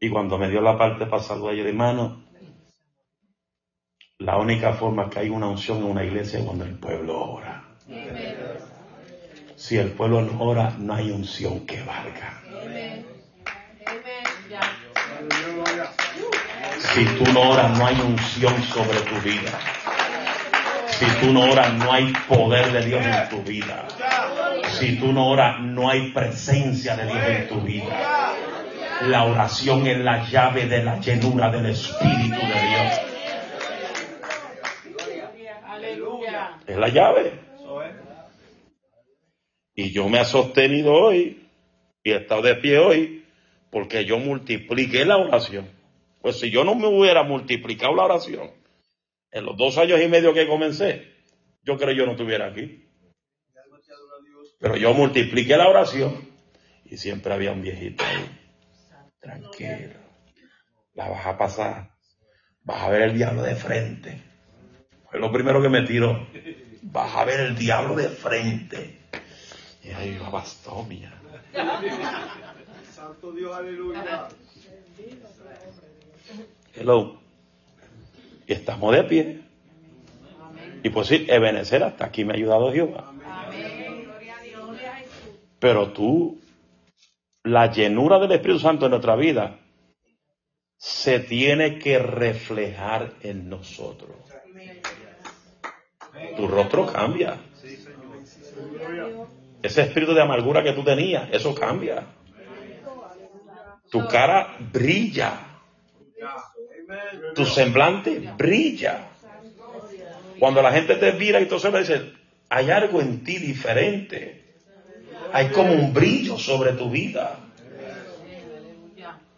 Y 0.01 0.11
cuando 0.11 0.37
me 0.37 0.51
dio 0.51 0.61
la 0.61 0.77
parte 0.77 1.07
para 1.07 1.23
saludar, 1.23 1.55
dije, 1.55 1.69
hermano, 1.69 2.24
la 4.25 4.39
única 4.39 4.73
forma 4.73 5.11
que 5.11 5.19
hay 5.21 5.29
una 5.29 5.49
unción 5.49 5.79
en 5.79 5.85
una 5.85 6.03
iglesia 6.03 6.39
es 6.39 6.47
cuando 6.47 6.65
el 6.65 6.75
pueblo 6.79 7.21
ora. 7.21 7.63
Si 9.55 9.77
el 9.77 9.91
pueblo 9.91 10.23
no 10.23 10.41
ora, 10.41 10.75
no 10.79 10.95
hay 10.95 11.11
unción 11.11 11.67
que 11.67 11.83
valga. 11.83 12.41
Si 16.79 17.05
tú 17.05 17.33
no 17.33 17.51
oras, 17.51 17.79
no 17.79 17.87
hay 17.87 18.01
unción 18.01 18.63
sobre 18.63 19.01
tu 19.01 19.17
vida. 19.21 19.59
Si 20.89 21.07
tú 21.21 21.33
no 21.33 21.41
oras, 21.51 21.75
no 21.75 21.93
hay 21.93 22.13
poder 22.27 22.73
de 22.73 22.87
Dios 22.87 23.05
en 23.05 23.29
tu 23.29 23.43
vida. 23.43 23.85
Si 24.79 24.97
tú 24.97 25.13
no 25.13 25.29
oras, 25.29 25.61
no 25.61 25.91
hay 25.91 26.13
presencia 26.13 26.97
de 26.97 27.07
Dios 27.07 27.25
en 27.27 27.49
tu 27.49 27.61
vida. 27.61 28.33
La 29.03 29.25
oración 29.25 29.87
es 29.87 29.99
la 29.99 30.25
llave 30.25 30.67
de 30.67 30.83
la 30.83 30.99
llenura 30.99 31.51
del 31.51 31.67
Espíritu 31.67 32.41
de 32.41 32.69
Dios. 32.69 33.04
Aleluya. 35.75 36.61
Es 36.67 36.77
la 36.77 36.89
llave. 36.89 37.33
Y 39.75 39.93
yo 39.93 40.09
me 40.09 40.21
he 40.21 40.25
sostenido 40.25 40.93
hoy 40.93 41.49
y 42.05 42.13
he 42.13 42.17
estado 42.17 42.43
de 42.43 42.55
pie 42.57 42.79
hoy 42.79 43.25
porque 43.71 44.05
yo 44.05 44.19
multipliqué 44.19 45.05
la 45.05 45.17
oración. 45.17 45.69
Pues 46.21 46.39
si 46.39 46.51
yo 46.51 46.63
no 46.63 46.77
me 46.77 46.87
hubiera 46.87 47.25
multiplicado 47.25 47.95
la 47.95 48.05
oración 48.05 48.53
en 49.33 49.45
los 49.45 49.57
dos 49.57 49.77
años 49.79 50.01
y 50.01 50.07
medio 50.07 50.33
que 50.33 50.47
comencé, 50.47 51.13
yo 51.65 51.77
creo 51.77 51.89
que 51.89 51.97
yo 51.97 52.07
no 52.07 52.13
estuviera 52.13 52.47
aquí. 52.47 52.89
Pero 54.61 54.77
yo 54.77 54.95
multipliqué 54.95 55.57
la 55.57 55.69
oración 55.69 56.29
y 56.85 56.97
siempre 56.97 57.35
había 57.35 57.53
un 57.53 57.63
viejito 57.63 58.05
ahí. 58.05 58.41
Tranquilo. 59.19 59.99
la 60.95 61.09
vas 61.09 61.27
a 61.27 61.37
pasar. 61.37 61.91
Vas 62.63 62.83
a 62.83 62.91
ver 62.91 63.03
el 63.03 63.17
diablo 63.17 63.43
de 63.43 63.57
frente. 63.57 64.34
Fue 65.15 65.21
lo 65.21 65.31
primero 65.31 65.63
que 65.63 65.69
me 65.69 65.83
tiró. 65.83 66.27
Vas 66.83 67.15
a 67.15 67.25
ver 67.25 67.39
el 67.39 67.57
diablo 67.57 67.95
de 67.95 68.09
frente. 68.09 68.99
Y 69.85 69.91
ahí 69.91 70.19
va 70.19 70.29
bastomia. 70.29 71.13
Santo 72.93 73.31
Dios, 73.31 73.55
aleluya. 73.55 74.27
Hello. 76.75 77.21
Y 78.45 78.55
estamos 78.55 78.93
de 78.93 79.05
pie. 79.05 79.43
Y 80.83 80.91
pues 80.91 81.07
sí, 81.07 81.27
Ebenezer, 81.29 81.85
hasta 81.85 82.07
aquí 82.07 82.25
me 82.25 82.33
ha 82.33 82.37
ayudado 82.37 82.73
Jehová. 82.73 83.13
Pero 85.61 85.93
tú, 85.93 86.41
la 87.45 87.71
llenura 87.71 88.19
del 88.19 88.33
Espíritu 88.33 88.59
Santo 88.59 88.87
en 88.87 88.91
nuestra 88.91 89.15
vida 89.15 89.61
se 90.77 91.21
tiene 91.21 91.79
que 91.79 92.01
reflejar 92.01 93.13
en 93.23 93.49
nosotros. 93.49 94.34
Tu 96.45 96.49
rostro 96.49 96.85
cambia. 96.85 97.39
Ese 99.63 99.81
espíritu 99.81 100.13
de 100.13 100.21
amargura 100.21 100.63
que 100.63 100.75
tú 100.75 100.85
tenías, 100.85 101.31
eso 101.33 101.55
cambia. 101.55 102.05
Tu 103.91 104.07
cara 104.07 104.55
brilla. 104.61 105.33
Tu 107.35 107.47
semblante 107.47 108.21
brilla. 108.37 109.09
Cuando 110.39 110.61
la 110.61 110.71
gente 110.73 110.97
te 110.97 111.15
mira 111.15 111.41
y 111.41 111.47
tú 111.47 111.59
se 111.59 111.71
dice, 111.71 112.13
hay 112.51 112.71
algo 112.71 113.01
en 113.01 113.25
ti 113.25 113.39
diferente. 113.39 114.45
Hay 115.33 115.49
como 115.49 115.73
un 115.73 115.95
brillo 115.95 116.37
sobre 116.37 116.73
tu 116.73 116.91
vida. 116.91 117.39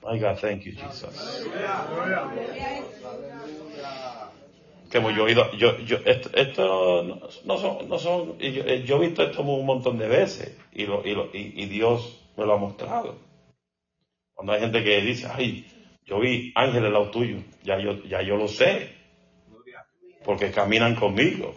My 0.02 0.18
God, 0.18 0.38
thank 0.40 0.62
you, 0.62 0.72
Jesus. 0.72 1.46
Como 4.96 5.10
yo 5.10 5.22
he 5.22 5.32
oído, 5.32 5.52
yo, 5.52 5.78
yo, 5.80 5.98
esto, 6.04 6.30
esto 6.32 7.02
no, 7.02 7.20
no 7.44 7.58
son, 7.58 7.88
no 7.88 7.98
son, 7.98 8.36
y 8.40 8.52
yo, 8.52 8.64
eh, 8.64 8.82
yo 8.84 8.96
he 8.96 9.06
visto 9.06 9.22
esto 9.22 9.42
un 9.42 9.66
montón 9.66 9.98
de 9.98 10.08
veces 10.08 10.56
y, 10.72 10.86
lo, 10.86 11.06
y, 11.06 11.14
lo, 11.14 11.26
y, 11.34 11.52
y 11.54 11.66
Dios 11.66 12.22
me 12.36 12.46
lo 12.46 12.54
ha 12.54 12.56
mostrado. 12.56 13.18
Cuando 14.34 14.52
hay 14.52 14.60
gente 14.60 14.82
que 14.82 15.00
dice, 15.02 15.28
ay, 15.32 15.66
yo 16.04 16.20
vi 16.20 16.52
ángeles 16.54 16.92
lado 16.92 17.10
tuyo, 17.10 17.38
ya 17.62 17.78
yo, 17.78 18.02
ya 18.04 18.22
yo 18.22 18.36
lo 18.36 18.48
sé, 18.48 18.94
porque 20.24 20.50
caminan 20.50 20.94
conmigo. 20.94 21.54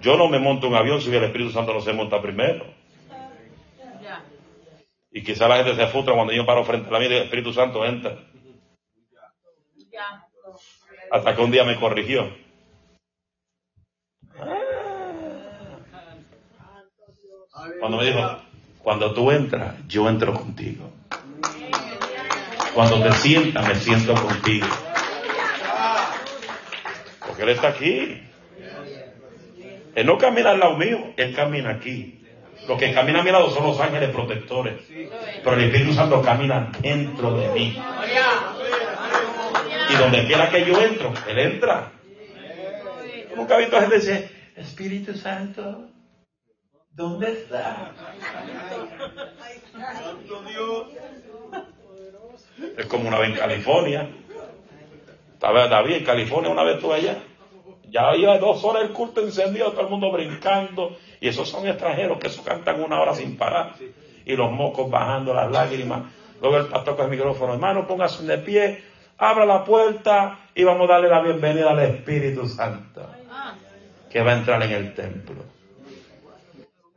Yo 0.00 0.16
no 0.16 0.28
me 0.28 0.38
monto 0.38 0.68
un 0.68 0.74
avión 0.74 1.00
si 1.00 1.14
el 1.14 1.24
Espíritu 1.24 1.50
Santo 1.50 1.74
no 1.74 1.80
se 1.80 1.92
monta 1.92 2.22
primero. 2.22 2.64
Y 5.10 5.22
quizá 5.22 5.48
la 5.48 5.56
gente 5.56 5.74
se 5.74 5.86
frustra 5.88 6.14
cuando 6.14 6.32
yo 6.32 6.46
paro 6.46 6.64
frente 6.64 6.88
a 6.88 6.92
la 6.92 6.98
mía 7.00 7.08
y 7.08 7.12
el 7.14 7.22
Espíritu 7.24 7.52
Santo 7.52 7.84
entra. 7.84 8.18
Hasta 11.10 11.34
que 11.34 11.42
un 11.42 11.50
día 11.50 11.64
me 11.64 11.76
corrigió. 11.76 12.30
Cuando 17.80 17.98
me 17.98 18.04
dijo, 18.06 18.40
cuando 18.82 19.12
tú 19.12 19.30
entras, 19.30 19.74
yo 19.88 20.08
entro 20.08 20.32
contigo. 20.34 20.90
Cuando 22.74 23.02
te 23.02 23.12
sientas, 23.12 23.66
me 23.66 23.74
siento 23.74 24.14
contigo. 24.14 24.66
Porque 27.26 27.42
Él 27.42 27.48
está 27.50 27.68
aquí. 27.68 28.22
Él 29.94 30.06
no 30.06 30.18
camina 30.18 30.50
al 30.50 30.60
lado 30.60 30.76
mío, 30.76 31.12
Él 31.16 31.34
camina 31.34 31.70
aquí. 31.70 32.18
Los 32.68 32.78
que 32.78 32.92
caminan 32.92 33.22
a 33.22 33.24
mi 33.24 33.30
lado 33.30 33.50
son 33.50 33.66
los 33.66 33.80
ángeles 33.80 34.10
protectores. 34.10 34.74
Pero 35.42 35.56
el 35.56 35.64
Espíritu 35.64 35.94
Santo 35.94 36.22
camina 36.22 36.70
dentro 36.80 37.36
de 37.36 37.48
mí. 37.48 37.82
Y 39.90 39.96
donde 39.96 40.26
quiera 40.26 40.50
que 40.50 40.64
yo 40.64 40.80
entro, 40.80 41.12
Él 41.28 41.38
entra. 41.38 41.92
Yo 43.30 43.36
nunca 43.36 43.56
he 43.56 43.60
visto 43.60 43.76
a 43.76 43.80
gente 43.80 43.96
decir, 43.96 44.30
Espíritu 44.56 45.14
Santo, 45.14 45.88
¿dónde 46.90 47.32
está? 47.32 47.92
Santo 49.72 50.42
Dios. 50.42 50.86
Es 52.76 52.86
como 52.86 53.08
una 53.08 53.18
vez 53.18 53.30
en 53.30 53.36
California. 53.36 54.08
Estaba 55.32 55.68
David 55.68 55.94
en 55.94 56.04
California 56.04 56.50
una 56.50 56.64
vez 56.64 56.76
estuve 56.76 56.94
allá. 56.94 57.18
Ya 57.90 58.14
iba 58.16 58.36
dos 58.38 58.62
horas 58.64 58.82
el 58.82 58.90
culto 58.90 59.22
encendido, 59.22 59.70
todo 59.70 59.82
el 59.82 59.88
mundo 59.88 60.10
brincando. 60.10 60.96
Y 61.20 61.28
esos 61.28 61.48
son 61.48 61.66
extranjeros 61.66 62.18
que 62.18 62.26
eso 62.26 62.42
cantan 62.44 62.82
una 62.82 63.00
hora 63.00 63.14
sin 63.14 63.36
parar. 63.36 63.74
Y 64.24 64.36
los 64.36 64.50
mocos 64.50 64.90
bajando 64.90 65.32
las 65.32 65.50
lágrimas. 65.50 66.12
Luego 66.40 66.58
el 66.58 66.66
pastor 66.66 66.96
con 66.96 67.06
el 67.06 67.10
micrófono, 67.10 67.54
hermano, 67.54 67.86
póngase 67.86 68.24
de 68.24 68.38
pie, 68.38 68.84
abra 69.18 69.44
la 69.44 69.64
puerta 69.64 70.38
y 70.54 70.64
vamos 70.64 70.88
a 70.88 70.94
darle 70.94 71.08
la 71.08 71.20
bienvenida 71.20 71.70
al 71.70 71.80
Espíritu 71.80 72.46
Santo 72.48 73.10
que 74.08 74.22
va 74.22 74.32
a 74.32 74.38
entrar 74.38 74.62
en 74.62 74.72
el 74.72 74.94
templo. 74.94 75.44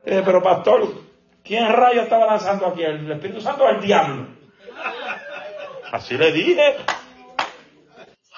Eh, 0.06 0.22
pero 0.24 0.42
pastor, 0.42 0.88
¿quién 1.44 1.68
rayo 1.72 2.02
estaba 2.02 2.26
lanzando 2.26 2.68
aquí? 2.68 2.84
¿El 2.84 3.12
Espíritu 3.12 3.42
Santo 3.42 3.66
o 3.66 3.70
el 3.70 3.82
diablo? 3.82 4.28
Así 5.92 6.18
le 6.18 6.32
dije. 6.32 6.78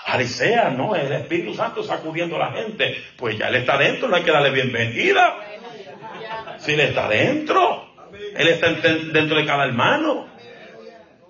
Farisea, 0.05 0.69
no, 0.69 0.95
el 0.95 1.11
Espíritu 1.11 1.53
Santo 1.53 1.83
sacudiendo 1.83 2.35
a 2.35 2.39
la 2.39 2.51
gente. 2.51 2.97
Pues 3.17 3.37
ya 3.37 3.47
él 3.47 3.55
está 3.55 3.77
dentro, 3.77 4.07
no 4.07 4.15
hay 4.15 4.23
que 4.23 4.31
darle 4.31 4.49
bienvenida. 4.51 5.35
Si 6.57 6.73
él 6.73 6.79
está 6.79 7.07
dentro, 7.07 7.93
él 8.35 8.47
está 8.47 8.71
dentro 8.71 9.37
de 9.37 9.45
cada 9.45 9.65
hermano. 9.65 10.22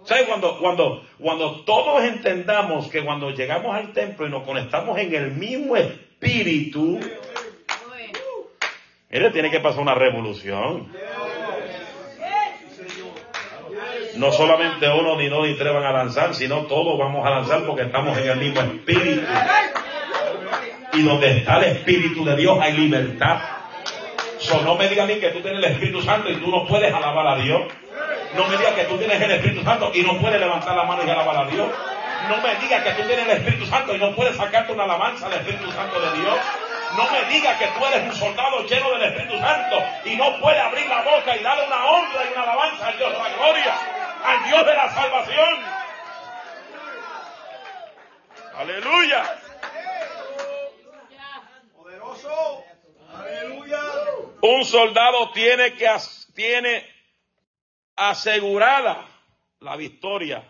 ¿Sabes? 0.05 0.25
Cuando, 0.27 0.59
cuando, 0.59 1.03
cuando 1.19 1.61
todos 1.61 2.03
entendamos 2.03 2.89
que 2.89 3.03
cuando 3.03 3.31
llegamos 3.31 3.75
al 3.75 3.93
templo 3.93 4.27
y 4.27 4.29
nos 4.29 4.43
conectamos 4.43 4.97
en 4.99 5.13
el 5.13 5.31
mismo 5.31 5.77
espíritu. 5.77 6.99
Mire, 9.09 9.29
tiene 9.31 9.49
que 9.49 9.59
pasar 9.59 9.81
una 9.81 9.95
revolución. 9.95 10.91
No 14.15 14.31
solamente 14.31 14.87
uno, 14.89 15.17
ni 15.17 15.27
dos, 15.27 15.47
ni 15.47 15.55
tres 15.55 15.73
van 15.73 15.85
a 15.85 15.91
lanzar, 15.91 16.35
sino 16.35 16.65
todos 16.65 16.99
vamos 16.99 17.25
a 17.25 17.29
lanzar 17.29 17.65
porque 17.65 17.83
estamos 17.83 18.17
en 18.17 18.29
el 18.29 18.37
mismo 18.37 18.61
espíritu. 18.61 19.21
Y 20.93 21.01
donde 21.01 21.37
está 21.37 21.57
el 21.57 21.77
espíritu 21.77 22.23
de 22.25 22.35
Dios 22.35 22.59
hay 22.61 22.73
libertad. 22.73 23.39
So, 24.37 24.61
no 24.61 24.75
me 24.75 24.89
diga 24.89 25.03
a 25.03 25.07
mí 25.07 25.15
que 25.15 25.29
tú 25.29 25.39
tienes 25.39 25.63
el 25.63 25.71
Espíritu 25.71 26.01
Santo 26.01 26.29
y 26.29 26.35
tú 26.35 26.51
no 26.51 26.67
puedes 26.67 26.93
alabar 26.93 27.25
a 27.27 27.37
Dios. 27.37 27.61
No 28.35 28.47
me 28.47 28.57
digas 28.57 28.73
que 28.73 28.83
tú 28.85 28.97
tienes 28.97 29.21
el 29.21 29.31
Espíritu 29.31 29.63
Santo 29.63 29.91
y 29.93 30.01
no 30.01 30.19
puedes 30.19 30.39
levantar 30.39 30.75
la 30.75 30.83
mano 30.83 31.03
y 31.05 31.09
alabar 31.09 31.37
a 31.37 31.45
Dios. 31.45 31.69
No 32.29 32.37
me 32.37 32.55
digas 32.55 32.83
que 32.83 32.91
tú 32.91 33.07
tienes 33.07 33.25
el 33.27 33.37
Espíritu 33.37 33.65
Santo 33.67 33.95
y 33.95 33.99
no 33.99 34.15
puedes 34.15 34.35
sacarte 34.35 34.71
una 34.71 34.85
alabanza 34.85 35.27
al 35.27 35.33
Espíritu 35.33 35.71
Santo 35.71 35.99
de 35.99 36.19
Dios. 36.19 36.39
No 36.97 37.09
me 37.11 37.25
digas 37.25 37.57
que 37.57 37.67
tú 37.67 37.85
eres 37.85 38.03
un 38.03 38.15
soldado 38.15 38.63
lleno 38.65 38.91
del 38.91 39.03
Espíritu 39.03 39.37
Santo 39.39 39.83
y 40.05 40.15
no 40.15 40.39
puedes 40.39 40.61
abrir 40.61 40.87
la 40.87 41.01
boca 41.01 41.35
y 41.35 41.43
darle 41.43 41.67
una 41.67 41.85
honra 41.85 42.25
y 42.25 42.33
una 42.33 42.43
alabanza 42.43 42.87
al 42.87 42.97
Dios 42.97 43.11
de 43.11 43.19
la 43.19 43.29
gloria, 43.29 43.77
al 44.23 44.43
Dios 44.45 44.65
de 44.65 44.73
la 44.73 44.93
salvación. 44.93 45.63
Aleluya. 48.57 49.23
Poderoso. 51.75 52.63
Aleluya. 53.15 53.79
Un 54.41 54.65
soldado 54.65 55.31
tiene 55.31 55.73
que 55.73 55.89
tiene 56.35 56.93
asegurada 57.95 59.07
la 59.59 59.75
victoria 59.75 60.43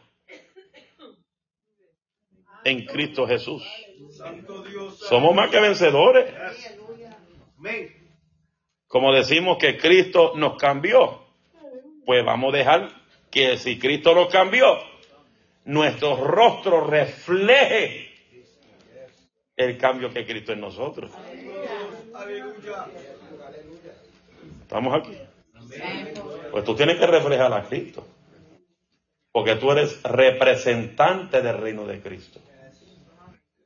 en 2.64 2.86
Cristo 2.86 3.28
Jesús. 3.28 3.64
Somos 5.08 5.36
más 5.36 5.50
que 5.50 5.60
vencedores. 5.60 6.34
Como 8.88 9.14
decimos 9.14 9.58
que 9.58 9.78
Cristo 9.78 10.34
nos 10.36 10.58
cambió, 10.58 11.26
pues 12.06 12.24
vamos 12.24 12.54
a 12.54 12.58
dejar 12.58 12.90
que 13.32 13.58
si 13.58 13.80
Cristo 13.80 14.14
nos 14.14 14.32
cambió, 14.32 14.78
nuestro 15.66 16.16
rostro 16.16 16.86
refleje 16.86 18.12
el 19.56 19.78
cambio 19.78 20.12
que 20.12 20.26
Cristo 20.26 20.54
en 20.54 20.62
nosotros. 20.62 21.12
¿Estamos 24.62 24.94
aquí? 25.02 25.18
Pues 26.54 26.66
tú 26.66 26.76
tienes 26.76 27.00
que 27.00 27.08
reflejar 27.08 27.52
a 27.52 27.64
Cristo. 27.64 28.06
Porque 29.32 29.56
tú 29.56 29.72
eres 29.72 30.04
representante 30.04 31.42
del 31.42 31.58
reino 31.58 31.84
de 31.88 32.00
Cristo. 32.00 32.40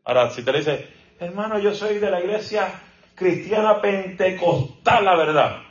Ahora, 0.05 0.31
si 0.31 0.41
te 0.41 0.53
dice, 0.53 0.87
hermano, 1.19 1.59
yo 1.59 1.75
soy 1.75 1.97
de 1.99 2.09
la 2.09 2.21
iglesia 2.21 2.79
cristiana 3.13 3.81
pentecostal, 3.81 5.03
la 5.03 5.17
verdad. 5.17 5.63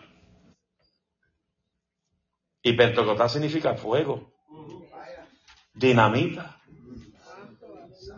Y 2.63 2.75
pentecostal 2.75 3.31
significa 3.31 3.77
fuego, 3.77 4.35
dinamita. 5.73 6.61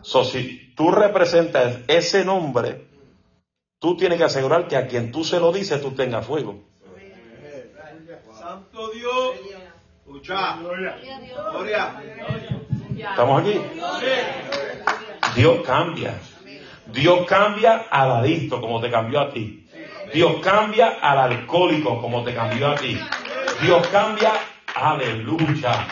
So, 0.01 0.25
si 0.25 0.75
tú 0.75 0.91
representas 0.91 1.79
ese 1.87 2.25
nombre, 2.25 2.89
tú 3.79 3.95
tienes 3.95 4.17
que 4.17 4.25
asegurar 4.25 4.67
que 4.67 4.75
a 4.75 4.87
quien 4.87 5.13
tú 5.13 5.23
se 5.23 5.39
lo 5.39 5.53
dices, 5.53 5.81
tú 5.81 5.91
tengas 5.91 6.25
fuego. 6.25 6.68
Santo 8.79 8.91
Dios. 8.93 9.35
Escucha. 10.05 10.57
Gloria. 10.57 10.95
¿Estamos 12.97 13.41
aquí? 13.41 13.61
Dios 15.35 15.65
cambia. 15.65 16.19
Dios 16.87 17.25
cambia 17.27 17.85
al 17.89 18.11
adicto 18.11 18.61
como 18.61 18.79
te 18.79 18.89
cambió 18.89 19.19
a 19.19 19.31
ti. 19.31 19.67
Dios 20.13 20.37
cambia 20.41 20.97
al 21.01 21.19
alcohólico 21.19 22.01
como 22.01 22.23
te 22.23 22.33
cambió 22.33 22.69
a 22.69 22.75
ti. 22.75 22.97
Dios 23.61 23.85
cambia, 23.87 24.31
aleluya. 24.73 25.87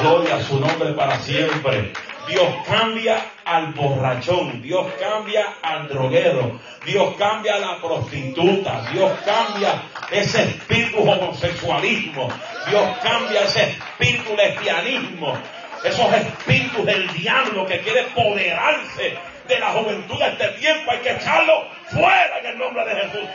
Gloria 0.00 0.36
a 0.36 0.42
su 0.42 0.58
nombre 0.58 0.92
para 0.92 1.20
siempre. 1.20 1.92
Dios 2.28 2.48
cambia 2.66 3.20
al 3.44 3.72
borrachón, 3.74 4.62
Dios 4.62 4.86
cambia 5.00 5.54
al 5.62 5.88
droguero, 5.88 6.60
Dios 6.84 7.14
cambia 7.16 7.56
a 7.56 7.58
la 7.58 7.76
prostituta, 7.80 8.82
Dios 8.92 9.10
cambia 9.24 9.82
ese 10.10 10.42
espíritu 10.42 10.98
homosexualismo, 10.98 12.28
Dios 12.68 12.98
cambia 13.02 13.42
ese 13.42 13.70
espíritu 13.70 14.36
lesbianismo, 14.36 15.36
esos 15.84 16.12
espíritus 16.14 16.86
del 16.86 17.12
diablo 17.12 17.66
que 17.66 17.80
quiere 17.80 18.04
poderarse 18.14 19.18
de 19.48 19.58
la 19.58 19.70
juventud 19.70 20.18
de 20.18 20.28
este 20.28 20.48
tiempo, 20.60 20.92
hay 20.92 20.98
que 20.98 21.10
echarlo 21.10 21.66
fuera 21.90 22.38
en 22.38 22.46
el 22.46 22.58
nombre 22.58 22.84
de 22.84 22.94
Jesús. 22.94 23.28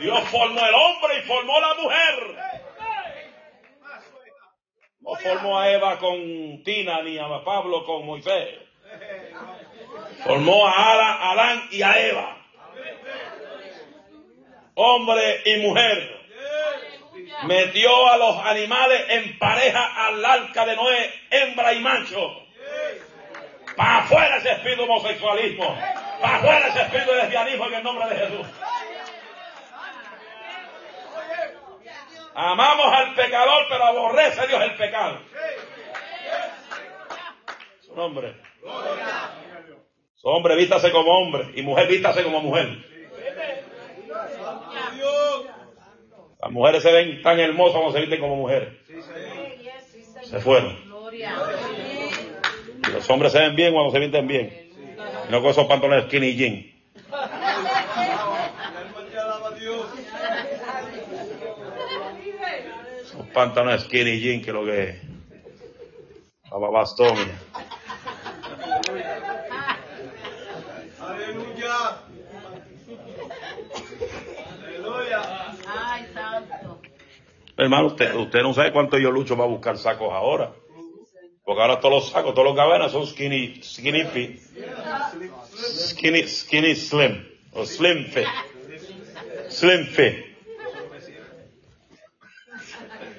Dios 0.00 0.20
formó 0.28 0.60
el 0.60 0.74
hombre 0.74 1.18
y 1.18 1.22
formó 1.22 1.60
la 1.60 1.74
mujer. 1.74 2.55
No 5.06 5.14
formó 5.14 5.60
a 5.60 5.70
Eva 5.70 5.98
con 5.98 6.62
Tina 6.64 7.00
ni 7.02 7.16
a 7.16 7.28
Pablo 7.44 7.84
con 7.84 8.04
Moisés. 8.04 8.58
Formó 10.24 10.66
a 10.66 11.30
Adán 11.30 11.68
y 11.70 11.80
a 11.80 12.08
Eva. 12.08 12.36
Hombre 14.74 15.42
y 15.44 15.56
mujer. 15.58 16.16
Metió 17.44 18.08
a 18.08 18.16
los 18.16 18.36
animales 18.46 19.04
en 19.08 19.38
pareja 19.38 20.06
al 20.06 20.24
arca 20.24 20.66
de 20.66 20.74
Noé, 20.74 21.14
hembra 21.30 21.72
y 21.72 21.80
macho. 21.80 22.42
Para 23.76 23.98
afuera 23.98 24.38
ese 24.38 24.52
espíritu 24.52 24.82
homosexualismo. 24.82 25.78
Para 26.20 26.36
afuera 26.36 26.68
ese 26.68 26.80
espíritu 26.80 27.12
de 27.12 27.16
lesbianismo 27.18 27.66
en 27.66 27.74
el 27.74 27.82
nombre 27.84 28.08
de 28.08 28.16
Jesús. 28.16 28.46
Amamos 32.38 32.92
al 32.92 33.14
pecador, 33.14 33.64
pero 33.70 33.82
aborrece 33.82 34.46
Dios 34.46 34.62
el 34.62 34.74
pecado. 34.74 35.20
Su 37.80 37.96
nombre. 37.96 38.34
Su 40.16 40.28
hombre 40.28 40.54
vístase 40.54 40.90
como 40.90 41.10
hombre 41.12 41.48
y 41.54 41.62
mujer 41.62 41.88
vístase 41.88 42.22
como 42.22 42.42
mujer. 42.42 42.76
Las 46.38 46.50
mujeres 46.50 46.82
se 46.82 46.92
ven 46.92 47.22
tan 47.22 47.40
hermosas 47.40 47.76
cuando 47.76 47.92
se 47.92 48.00
visten 48.00 48.20
como 48.20 48.36
mujeres. 48.36 48.68
Se 50.22 50.38
fueron. 50.40 50.76
Y 52.86 52.90
los 52.92 53.08
hombres 53.08 53.32
se 53.32 53.38
ven 53.38 53.56
bien 53.56 53.72
cuando 53.72 53.92
se 53.92 53.98
visten 53.98 54.26
bien. 54.28 54.72
No 55.30 55.40
con 55.40 55.52
esos 55.52 55.66
pantalones 55.66 56.04
skinny 56.04 56.36
jean. 56.36 56.75
Pantalones 63.36 63.82
skinny 63.82 64.18
jean 64.18 64.40
que 64.40 64.50
lo 64.50 64.64
que 64.64 64.82
es. 64.82 64.96
Baba 66.50 66.70
bastón. 66.70 67.14
Aleluya. 70.98 72.00
Aleluya. 74.64 75.22
Ay, 75.68 76.06
santo. 76.14 76.80
Hermano, 77.58 77.88
usted, 77.88 78.14
usted 78.14 78.40
no 78.40 78.54
sabe 78.54 78.72
cuánto 78.72 78.96
yo 78.96 79.10
lucho 79.10 79.36
para 79.36 79.48
buscar 79.48 79.76
sacos 79.76 80.12
ahora. 80.14 80.52
Porque 81.44 81.60
ahora 81.60 81.78
todos 81.78 81.94
los 81.94 82.10
sacos, 82.10 82.32
todos 82.32 82.46
los 82.46 82.56
gabanas 82.56 82.92
son 82.92 83.06
skinny, 83.06 83.60
skinny 83.62 84.04
fit. 84.04 84.40
Skinny, 85.54 86.26
skinny 86.26 86.74
slim. 86.74 87.22
O 87.52 87.66
slim 87.66 88.06
fit. 88.06 88.26
Slim 89.50 89.86
fit. 89.88 90.25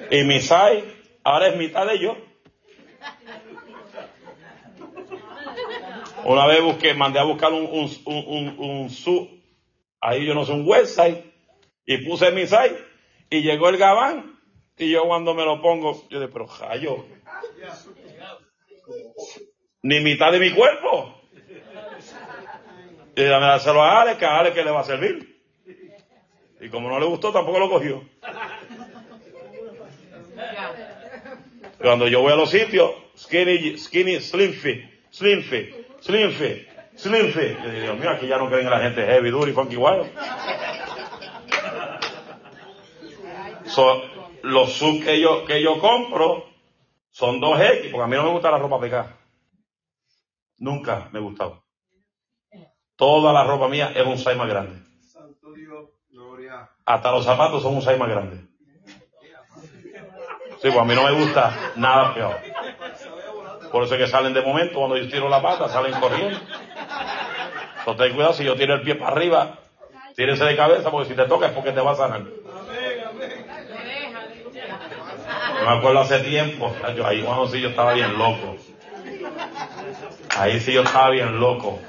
Y 0.10 0.24
mi 0.24 0.40
size 0.40 0.84
ahora 1.24 1.48
es 1.48 1.58
mitad 1.58 1.86
de 1.86 1.96
ellos. 1.96 2.18
Una 6.24 6.46
vez 6.48 6.62
busqué, 6.62 6.94
mandé 6.94 7.20
a 7.20 7.24
buscar 7.24 7.54
un, 7.54 7.64
un, 7.64 7.90
un, 8.06 8.26
un, 8.28 8.60
un 8.60 8.90
su, 8.90 9.30
ahí 10.02 10.26
yo 10.26 10.34
no 10.34 10.46
sé, 10.46 10.52
un 10.52 10.68
website, 10.68 11.24
y 11.86 11.98
puse 12.00 12.32
mi 12.32 12.42
size, 12.42 12.78
y 13.30 13.42
llegó 13.42 13.70
el 13.70 13.78
gabán, 13.78 14.38
y 14.78 14.92
yo 14.92 15.06
cuando 15.06 15.34
me 15.34 15.46
lo 15.46 15.62
pongo, 15.62 16.06
yo 16.10 16.20
de 16.20 16.28
pero 16.28 16.48
jayo, 16.48 17.06
ni 19.84 20.00
mitad 20.02 20.32
de 20.32 20.40
mi 20.40 20.52
cuerpo. 20.52 21.22
Y 23.16 23.24
dárselo 23.24 23.82
a 23.82 24.02
Alex, 24.02 24.20
que 24.20 24.26
a 24.26 24.38
Alex 24.38 24.56
que 24.56 24.64
le 24.64 24.72
va 24.72 24.82
a 24.82 24.84
servir. 24.84 25.42
Y 26.60 26.70
como 26.70 26.90
no 26.90 27.00
le 27.00 27.06
gustó, 27.06 27.32
tampoco 27.32 27.60
lo 27.60 27.70
cogió. 27.70 28.04
Ya. 30.36 31.67
Cuando 31.80 32.08
yo 32.08 32.22
voy 32.22 32.34
a 32.34 32.36
los 32.36 32.50
sitios, 32.50 32.92
skinny, 33.16 33.78
skinny, 33.78 34.20
slim 34.20 34.54
fit, 34.54 34.84
slim 35.12 35.44
fit, 35.44 35.74
slim 36.02 36.32
fit, 36.32 36.68
slim 36.96 37.32
fit. 37.32 37.58
Yo 37.64 37.70
digo, 37.70 37.84
Dios 37.84 38.00
mío, 38.00 38.10
aquí 38.10 38.28
ya 38.28 38.38
no 38.38 38.48
creen 38.48 38.66
en 38.66 38.72
la 38.72 38.80
gente 38.80 39.06
heavy, 39.06 39.30
duro 39.30 39.48
y 39.48 39.54
funky 39.54 39.76
wild. 39.76 40.08
So, 43.66 44.02
los 44.44 44.74
sub 44.74 45.04
que 45.04 45.20
yo, 45.22 45.46
que 45.46 45.62
yo 45.62 45.80
compro 45.80 46.46
son 47.12 47.40
2X, 47.40 47.92
porque 47.92 48.04
a 48.04 48.08
mí 48.08 48.16
no 48.16 48.24
me 48.24 48.32
gusta 48.32 48.52
la 48.52 48.58
ropa 48.58 48.80
pegada. 48.80 49.18
Nunca 50.58 51.10
me 51.12 51.20
ha 51.20 51.22
gustado. 51.22 51.64
Toda 52.96 53.32
la 53.32 53.44
ropa 53.44 53.68
mía 53.68 53.92
es 53.96 54.06
un 54.06 54.18
size 54.18 54.36
más 54.36 54.48
grande. 54.48 54.82
Santo 55.02 55.54
Dios. 55.54 55.90
Gloria. 56.10 56.70
Hasta 56.86 57.12
los 57.12 57.26
zapatos 57.26 57.62
son 57.62 57.76
un 57.76 57.82
size 57.82 57.98
más 57.98 58.10
grande. 58.10 58.48
Sí, 60.62 60.70
pues 60.70 60.78
a 60.78 60.84
mí 60.84 60.96
no 60.96 61.04
me 61.04 61.12
gusta 61.12 61.74
nada 61.76 62.14
peor. 62.14 62.40
Por 63.72 63.84
eso 63.84 63.96
es 63.96 64.02
que 64.02 64.08
salen 64.08 64.34
de 64.34 64.42
momento, 64.42 64.80
cuando 64.80 64.98
yo 64.98 65.08
tiro 65.10 65.30
la 65.30 65.42
pata, 65.42 65.70
salen 65.70 65.94
corriendo. 66.00 66.40
Entonces 67.80 68.14
cuidado, 68.14 68.34
si 68.34 68.44
yo 68.44 68.56
tiro 68.56 68.74
el 68.76 68.82
pie 68.82 68.96
para 68.96 69.12
arriba, 69.12 69.60
tírese 70.16 70.44
de 70.46 70.56
cabeza, 70.56 70.90
porque 70.90 71.10
si 71.10 71.16
te 71.16 71.26
toca 71.26 71.48
es 71.48 71.52
porque 71.54 71.72
te 71.72 71.82
va 71.82 71.92
a 71.92 71.96
sanar. 71.96 72.24
Me 75.64 75.70
acuerdo 75.70 76.00
hace 76.00 76.20
tiempo, 76.20 76.74
ahí 77.04 77.22
cuando 77.22 77.48
sí 77.48 77.62
yo 77.62 77.70
estaba 77.70 77.94
bien 77.94 78.18
loco. 78.18 78.56
Ahí 80.38 80.60
sí 80.60 80.74
yo 80.74 80.82
estaba 80.84 81.10
bien 81.10 81.40
loco. 81.40 81.80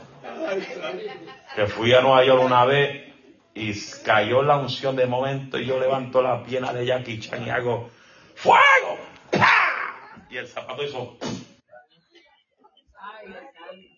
Que 1.54 1.66
fui 1.66 1.92
a 1.94 2.00
Nueva 2.00 2.24
York 2.24 2.42
una 2.44 2.64
vez 2.64 3.12
y 3.54 3.72
cayó 4.04 4.42
la 4.42 4.56
unción 4.56 4.96
de 4.96 5.06
momento 5.06 5.58
y 5.58 5.66
yo 5.66 5.78
levanto 5.80 6.22
la 6.22 6.42
pierna 6.42 6.72
de 6.72 6.86
Jackie 6.86 7.18
Chan 7.18 7.46
y 7.46 7.50
hago 7.50 7.90
¡Fuego! 8.38 8.98
¡Pah! 9.32 10.22
Y 10.30 10.36
el 10.36 10.46
zapato 10.46 10.84
hizo 10.84 11.16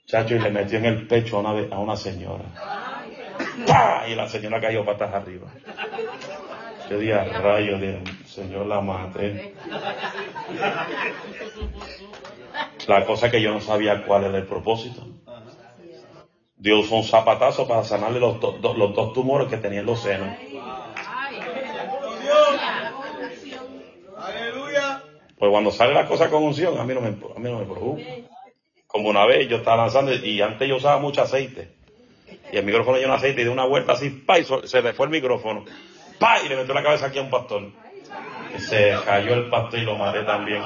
Chacho, 0.06 0.34
y 0.34 0.38
le 0.38 0.50
metió 0.50 0.78
en 0.78 0.86
el 0.86 1.06
pecho 1.06 1.36
a 1.36 1.40
una, 1.40 1.74
a 1.74 1.78
una 1.78 1.94
señora. 1.94 2.44
¡Pah! 3.66 4.08
Y 4.08 4.14
la 4.14 4.26
señora 4.28 4.58
cayó 4.58 4.82
patas 4.86 5.12
arriba. 5.12 5.46
Yo 6.88 6.98
dije, 6.98 7.12
"A 7.12 7.24
rayos, 7.24 7.80
de 7.82 8.02
Señor 8.26 8.66
la 8.66 8.80
mate. 8.80 9.54
La 12.86 13.04
cosa 13.04 13.30
que 13.30 13.42
yo 13.42 13.52
no 13.52 13.60
sabía 13.60 14.04
cuál 14.06 14.24
era 14.24 14.38
el 14.38 14.46
propósito. 14.46 15.06
Dios 16.56 16.86
usó 16.86 16.96
un 16.96 17.04
zapatazo 17.04 17.68
para 17.68 17.84
sanarle 17.84 18.20
los, 18.20 18.40
los 18.40 18.94
dos 18.94 19.12
tumores 19.12 19.48
que 19.48 19.58
tenía 19.58 19.80
en 19.80 19.86
los 19.86 20.00
senos. 20.02 20.34
Ay. 20.96 21.40
Aleluya. 24.20 25.02
Pues 25.40 25.50
cuando 25.50 25.70
sale 25.70 25.94
la 25.94 26.06
cosa 26.06 26.28
con 26.28 26.42
unción, 26.42 26.78
a 26.78 26.84
mí 26.84 26.92
no 26.92 27.00
me, 27.00 27.08
a 27.08 27.38
mí 27.38 27.50
no 27.50 27.60
me 27.60 27.64
preocupa. 27.64 28.02
Como 28.86 29.08
una 29.08 29.24
vez 29.24 29.48
yo 29.48 29.56
estaba 29.56 29.78
lanzando 29.78 30.12
y 30.12 30.42
antes 30.42 30.68
yo 30.68 30.76
usaba 30.76 30.98
mucho 30.98 31.22
aceite. 31.22 31.72
Y 32.52 32.58
el 32.58 32.64
micrófono 32.66 32.98
lleno 32.98 33.12
de 33.12 33.16
aceite 33.16 33.40
y 33.40 33.44
de 33.44 33.50
una 33.50 33.64
vuelta 33.64 33.92
así, 33.92 34.10
pa, 34.10 34.38
y 34.38 34.44
se 34.44 34.82
me 34.82 34.92
fue 34.92 35.06
el 35.06 35.12
micrófono. 35.12 35.64
Pa, 36.18 36.42
y 36.44 36.48
le 36.50 36.56
metió 36.56 36.74
la 36.74 36.82
cabeza 36.82 37.06
aquí 37.06 37.18
a 37.18 37.22
un 37.22 37.30
pastor. 37.30 37.70
Y 38.54 38.60
se 38.60 38.94
cayó 39.06 39.32
el 39.32 39.48
pastor 39.48 39.80
y 39.80 39.84
lo 39.84 39.96
maté 39.96 40.24
también. 40.24 40.62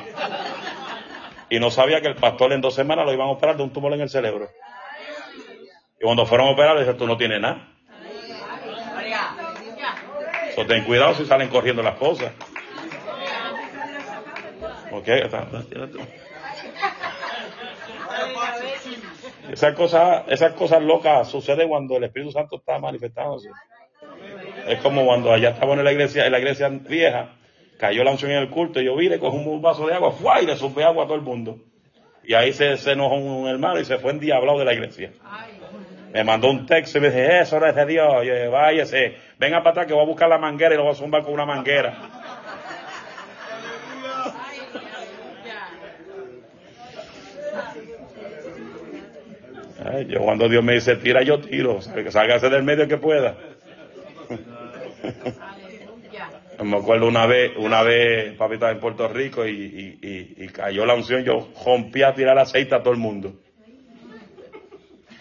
Y 1.51 1.61
no 1.61 1.70
sabía 1.70 2.01
que 2.01 2.09
el 2.09 2.16
pastor 2.16 2.53
en 2.53 2.61
dos 2.61 2.75
semanas 2.75 3.07
lo 3.07 3.12
iban 3.12 3.29
a 3.29 3.31
operar 3.31 3.57
de 3.57 3.62
un 3.62 3.72
tumor 3.72 3.93
en 3.93 4.01
el 4.01 4.11
cerebro. 4.11 4.49
Y 6.01 6.03
cuando 6.03 6.27
fueron 6.27 6.49
a 6.49 6.51
operar, 6.51 6.75
le 6.75 6.81
dije, 6.81 6.95
tú 6.95 7.07
no 7.07 7.16
tienes 7.16 7.41
nada. 7.41 7.68
So, 10.57 10.66
ten 10.66 10.83
cuidado 10.83 11.14
si 11.14 11.27
salen 11.27 11.49
corriendo 11.49 11.81
las 11.81 11.97
cosas. 11.97 12.33
Esas 19.51 19.74
cosas, 19.74 20.24
esas 20.28 20.53
cosas 20.55 20.82
locas 20.82 21.28
suceden 21.28 21.68
cuando 21.68 21.97
el 21.97 22.05
Espíritu 22.05 22.32
Santo 22.32 22.57
está 22.57 22.78
manifestándose. 22.78 23.51
Es 24.66 24.80
como 24.80 25.05
cuando 25.05 25.32
allá 25.32 25.51
estábamos 25.51 25.78
en 25.78 25.84
la 25.84 25.92
iglesia, 25.92 26.26
en 26.26 26.32
la 26.32 26.38
iglesia 26.38 26.68
vieja, 26.68 27.36
cayó 27.78 28.03
la 28.05 28.12
unción 28.12 28.30
en 28.30 28.38
el 28.38 28.51
culto 28.51 28.80
y 28.80 28.86
yo 28.86 28.97
vine, 28.97 29.18
cogí 29.18 29.36
un 29.36 29.61
vaso 29.61 29.86
de 29.86 29.95
agua, 29.95 30.12
¡fua! 30.12 30.40
y 30.40 30.47
le 30.47 30.57
supe 30.57 30.82
agua 30.82 31.05
a 31.05 31.07
todo 31.07 31.16
el 31.16 31.22
mundo. 31.22 31.59
Y 32.22 32.34
ahí 32.34 32.53
se, 32.53 32.76
se 32.78 32.92
enojó 32.92 33.16
un 33.16 33.49
hermano 33.49 33.78
y 33.78 33.84
se 33.84 33.99
fue 33.99 34.12
endiablado 34.12 34.59
de 34.59 34.64
la 34.64 34.72
iglesia. 34.72 35.12
Me 36.12 36.24
mandó 36.24 36.49
un 36.49 36.64
texto 36.64 36.99
y 36.99 37.01
me 37.03 37.09
dice, 37.09 37.40
eso 37.40 37.61
no 37.61 37.66
es 37.66 37.74
de 37.74 37.84
Dios. 37.84 38.09
Yo 38.24 38.32
dije, 38.32 38.49
váyase, 38.49 39.16
venga 39.38 39.59
para 39.59 39.70
atrás 39.70 39.86
que 39.86 39.92
voy 39.92 40.05
a 40.05 40.07
buscar 40.07 40.28
la 40.28 40.38
manguera 40.38 40.74
y 40.74 40.78
lo 40.78 40.84
voy 40.84 40.92
a 40.92 40.95
zumbar 40.95 41.22
con 41.22 41.34
una 41.34 41.45
manguera. 41.45 42.24
Ay, 49.85 50.07
yo 50.07 50.20
cuando 50.20 50.49
Dios 50.49 50.64
me 50.64 50.74
dice, 50.74 50.97
tira, 50.97 51.22
yo 51.22 51.41
tiro. 51.41 51.80
Sálgase 51.82 52.49
del 52.49 52.62
medio 52.62 52.89
que 52.89 52.97
pueda. 52.97 53.37
Me 56.62 56.76
acuerdo 56.78 57.09
una 57.09 57.26
vez, 57.26 57.53
una 57.57 57.82
vez, 57.82 58.32
papi 58.37 58.55
estaba 58.55 58.70
en 58.72 58.78
Puerto 58.80 59.09
Rico 59.09 59.45
y, 59.47 59.51
y- 59.51 59.99
y- 60.09 60.45
y 60.45 60.49
cayó 60.49 60.87
la 60.87 60.95
unción, 60.95 61.24
yo 61.24 61.49
rompí 61.64 62.03
a 62.03 62.14
tirar 62.14 62.39
aceite 62.39 62.74
a 62.76 62.82
todo 62.82 62.93
el 62.95 63.01
mundo. 63.01 63.35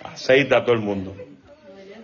Aceite 0.03 0.55
a 0.55 0.63
todo 0.63 0.75
el 0.75 0.81
mundo. 0.81 1.15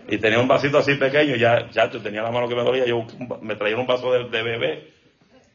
Y 0.07 0.17
tenía 0.17 0.39
un 0.39 0.47
vasito 0.47 0.79
así 0.79 0.95
pequeño, 0.95 1.35
ya, 1.35 1.69
ya 1.69 1.89
yo 1.91 2.01
tenía 2.01 2.23
la 2.23 2.31
mano 2.31 2.49
que 2.49 2.55
me 2.55 2.63
dolía, 2.63 2.85
yo 2.85 3.05
me 3.41 3.55
traía 3.55 3.77
un 3.77 3.85
vaso 3.85 4.11
de, 4.11 4.27
de 4.29 4.43
bebé, 4.43 4.87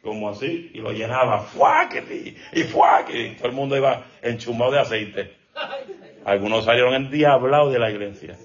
como 0.03 0.31
así, 0.31 0.71
y 0.73 0.79
lo 0.79 0.93
llenaba, 0.93 1.41
fuáquete, 1.41 2.37
y 2.53 2.63
fuáquete, 2.63 3.19
y 3.27 3.35
todo 3.35 3.49
el 3.49 3.55
mundo 3.55 3.77
iba 3.77 4.05
enchumado 4.23 4.71
de 4.71 4.79
aceite. 4.79 5.33
Algunos 6.25 6.65
salieron 6.65 6.95
endiablados 6.95 7.73
de 7.73 7.79
la 7.79 7.91
iglesia. 7.91 8.37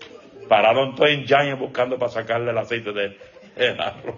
Pararon 0.47 0.95
todos 0.95 1.09
en 1.11 1.25
Giant 1.25 1.59
buscando 1.59 1.97
para 1.97 2.11
sacarle 2.11 2.51
el 2.51 2.57
aceite 2.57 2.91
de- 2.91 3.17
del 3.55 3.79
arroz. 3.79 4.17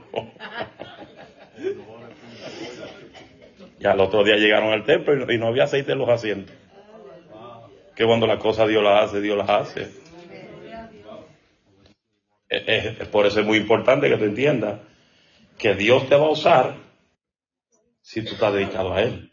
Y 3.80 3.86
al 3.86 4.00
otro 4.00 4.24
día 4.24 4.36
llegaron 4.38 4.72
al 4.72 4.84
templo 4.86 5.32
y 5.32 5.38
no, 5.38 5.48
había 5.48 5.64
aceite 5.64 5.92
en 5.92 6.00
los 6.00 6.10
asientos. 6.10 6.56
Que 7.96 8.06
cuando 8.06 8.28
las 8.28 8.38
cosas 8.38 8.68
Dios 8.70 8.84
las 8.84 9.06
hace, 9.10 9.22
Dios 9.22 9.38
las 9.38 9.50
hace. 9.50 9.90
Es 12.50 13.08
por 13.08 13.26
eso 13.26 13.40
es 13.40 13.46
muy 13.46 13.58
importante 13.58 14.10
que 14.10 14.18
tú 14.18 14.26
entiendas 14.26 14.80
que 15.58 15.74
Dios 15.76 16.08
te 16.10 16.16
va 16.16 16.26
a 16.26 16.30
usar 16.32 16.76
si 18.02 18.24
tú 18.24 18.34
estás 18.34 18.54
dedicado 18.54 18.94
a 18.94 19.02
Él. 19.02 19.32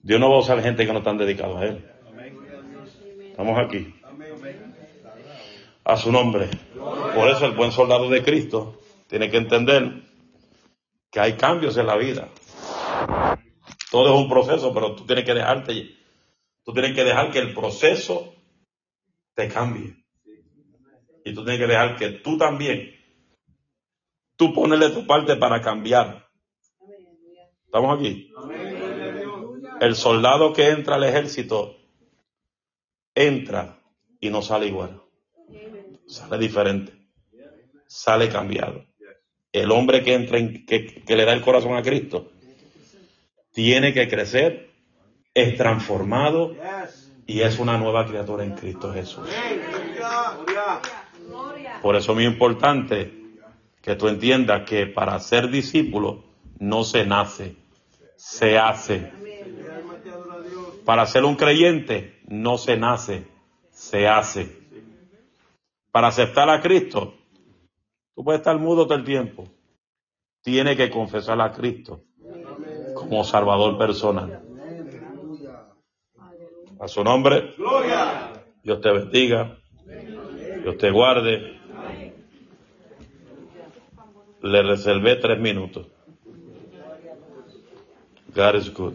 Dios 0.00 0.20
no 0.20 0.30
va 0.30 0.36
a 0.36 0.40
usar 0.40 0.60
gente 0.62 0.84
que 0.86 0.92
no 0.92 0.98
están 0.98 1.18
dedicados 1.18 1.60
a 1.60 1.64
Él. 1.64 1.91
Estamos 3.42 3.66
aquí. 3.66 3.92
A 5.82 5.96
su 5.96 6.12
nombre. 6.12 6.48
Por 6.76 7.28
eso 7.28 7.44
el 7.44 7.56
buen 7.56 7.72
soldado 7.72 8.08
de 8.08 8.22
Cristo 8.22 8.80
tiene 9.08 9.28
que 9.32 9.36
entender 9.36 10.04
que 11.10 11.18
hay 11.18 11.32
cambios 11.32 11.76
en 11.76 11.88
la 11.88 11.96
vida. 11.96 12.28
Todo 13.90 14.14
es 14.14 14.20
un 14.20 14.28
proceso, 14.28 14.72
pero 14.72 14.94
tú 14.94 15.04
tienes 15.06 15.24
que 15.24 15.34
dejarte, 15.34 15.96
tú 16.62 16.72
tienes 16.72 16.94
que 16.94 17.02
dejar 17.02 17.32
que 17.32 17.40
el 17.40 17.52
proceso 17.52 18.32
te 19.34 19.48
cambie. 19.48 19.96
Y 21.24 21.34
tú 21.34 21.44
tienes 21.44 21.60
que 21.60 21.66
dejar 21.66 21.96
que 21.96 22.10
tú 22.10 22.38
también, 22.38 22.94
tú 24.36 24.54
ponerle 24.54 24.90
tu 24.90 25.04
parte 25.04 25.34
para 25.34 25.60
cambiar. 25.60 26.28
¿Estamos 27.64 27.98
aquí? 27.98 28.32
El 29.80 29.96
soldado 29.96 30.52
que 30.52 30.68
entra 30.68 30.94
al 30.94 31.02
ejército 31.02 31.81
entra 33.14 33.78
y 34.20 34.30
no 34.30 34.42
sale 34.42 34.66
igual. 34.66 35.00
Sale 36.06 36.38
diferente. 36.38 36.92
Sale 37.86 38.28
cambiado. 38.28 38.84
El 39.52 39.70
hombre 39.70 40.02
que 40.02 40.14
entra 40.14 40.38
en, 40.38 40.64
que, 40.64 41.02
que 41.04 41.16
le 41.16 41.24
da 41.24 41.32
el 41.32 41.42
corazón 41.42 41.76
a 41.76 41.82
Cristo 41.82 42.32
tiene 43.52 43.92
que 43.92 44.08
crecer, 44.08 44.70
es 45.34 45.56
transformado 45.56 46.56
y 47.26 47.40
es 47.40 47.58
una 47.58 47.78
nueva 47.78 48.06
criatura 48.06 48.44
en 48.44 48.52
Cristo 48.52 48.92
Jesús. 48.92 49.28
Por 51.82 51.96
eso 51.96 52.12
es 52.12 52.14
muy 52.14 52.24
importante 52.24 53.12
que 53.80 53.96
tú 53.96 54.08
entiendas 54.08 54.62
que 54.68 54.86
para 54.86 55.18
ser 55.20 55.50
discípulo 55.50 56.24
no 56.58 56.84
se 56.84 57.04
nace, 57.04 57.56
se 58.16 58.58
hace. 58.58 59.12
Para 60.84 61.06
ser 61.06 61.24
un 61.24 61.36
creyente 61.36 62.20
no 62.28 62.58
se 62.58 62.76
nace, 62.76 63.26
se 63.70 64.08
hace. 64.08 64.60
Para 65.92 66.08
aceptar 66.08 66.48
a 66.50 66.60
Cristo, 66.60 67.14
tú 68.14 68.24
puedes 68.24 68.40
estar 68.40 68.58
mudo 68.58 68.86
todo 68.86 68.98
el 68.98 69.04
tiempo. 69.04 69.44
Tienes 70.42 70.76
que 70.76 70.90
confesar 70.90 71.40
a 71.40 71.52
Cristo 71.52 72.02
como 72.94 73.22
Salvador 73.24 73.78
personal. 73.78 74.42
A 76.80 76.88
su 76.88 77.04
nombre, 77.04 77.54
Dios 78.64 78.80
te 78.80 78.90
bendiga, 78.90 79.58
Dios 80.62 80.78
te 80.78 80.90
guarde. 80.90 81.60
Le 84.42 84.62
reservé 84.62 85.16
tres 85.16 85.38
minutos. 85.38 85.86
God 88.34 88.54
is 88.56 88.72
good. 88.72 88.94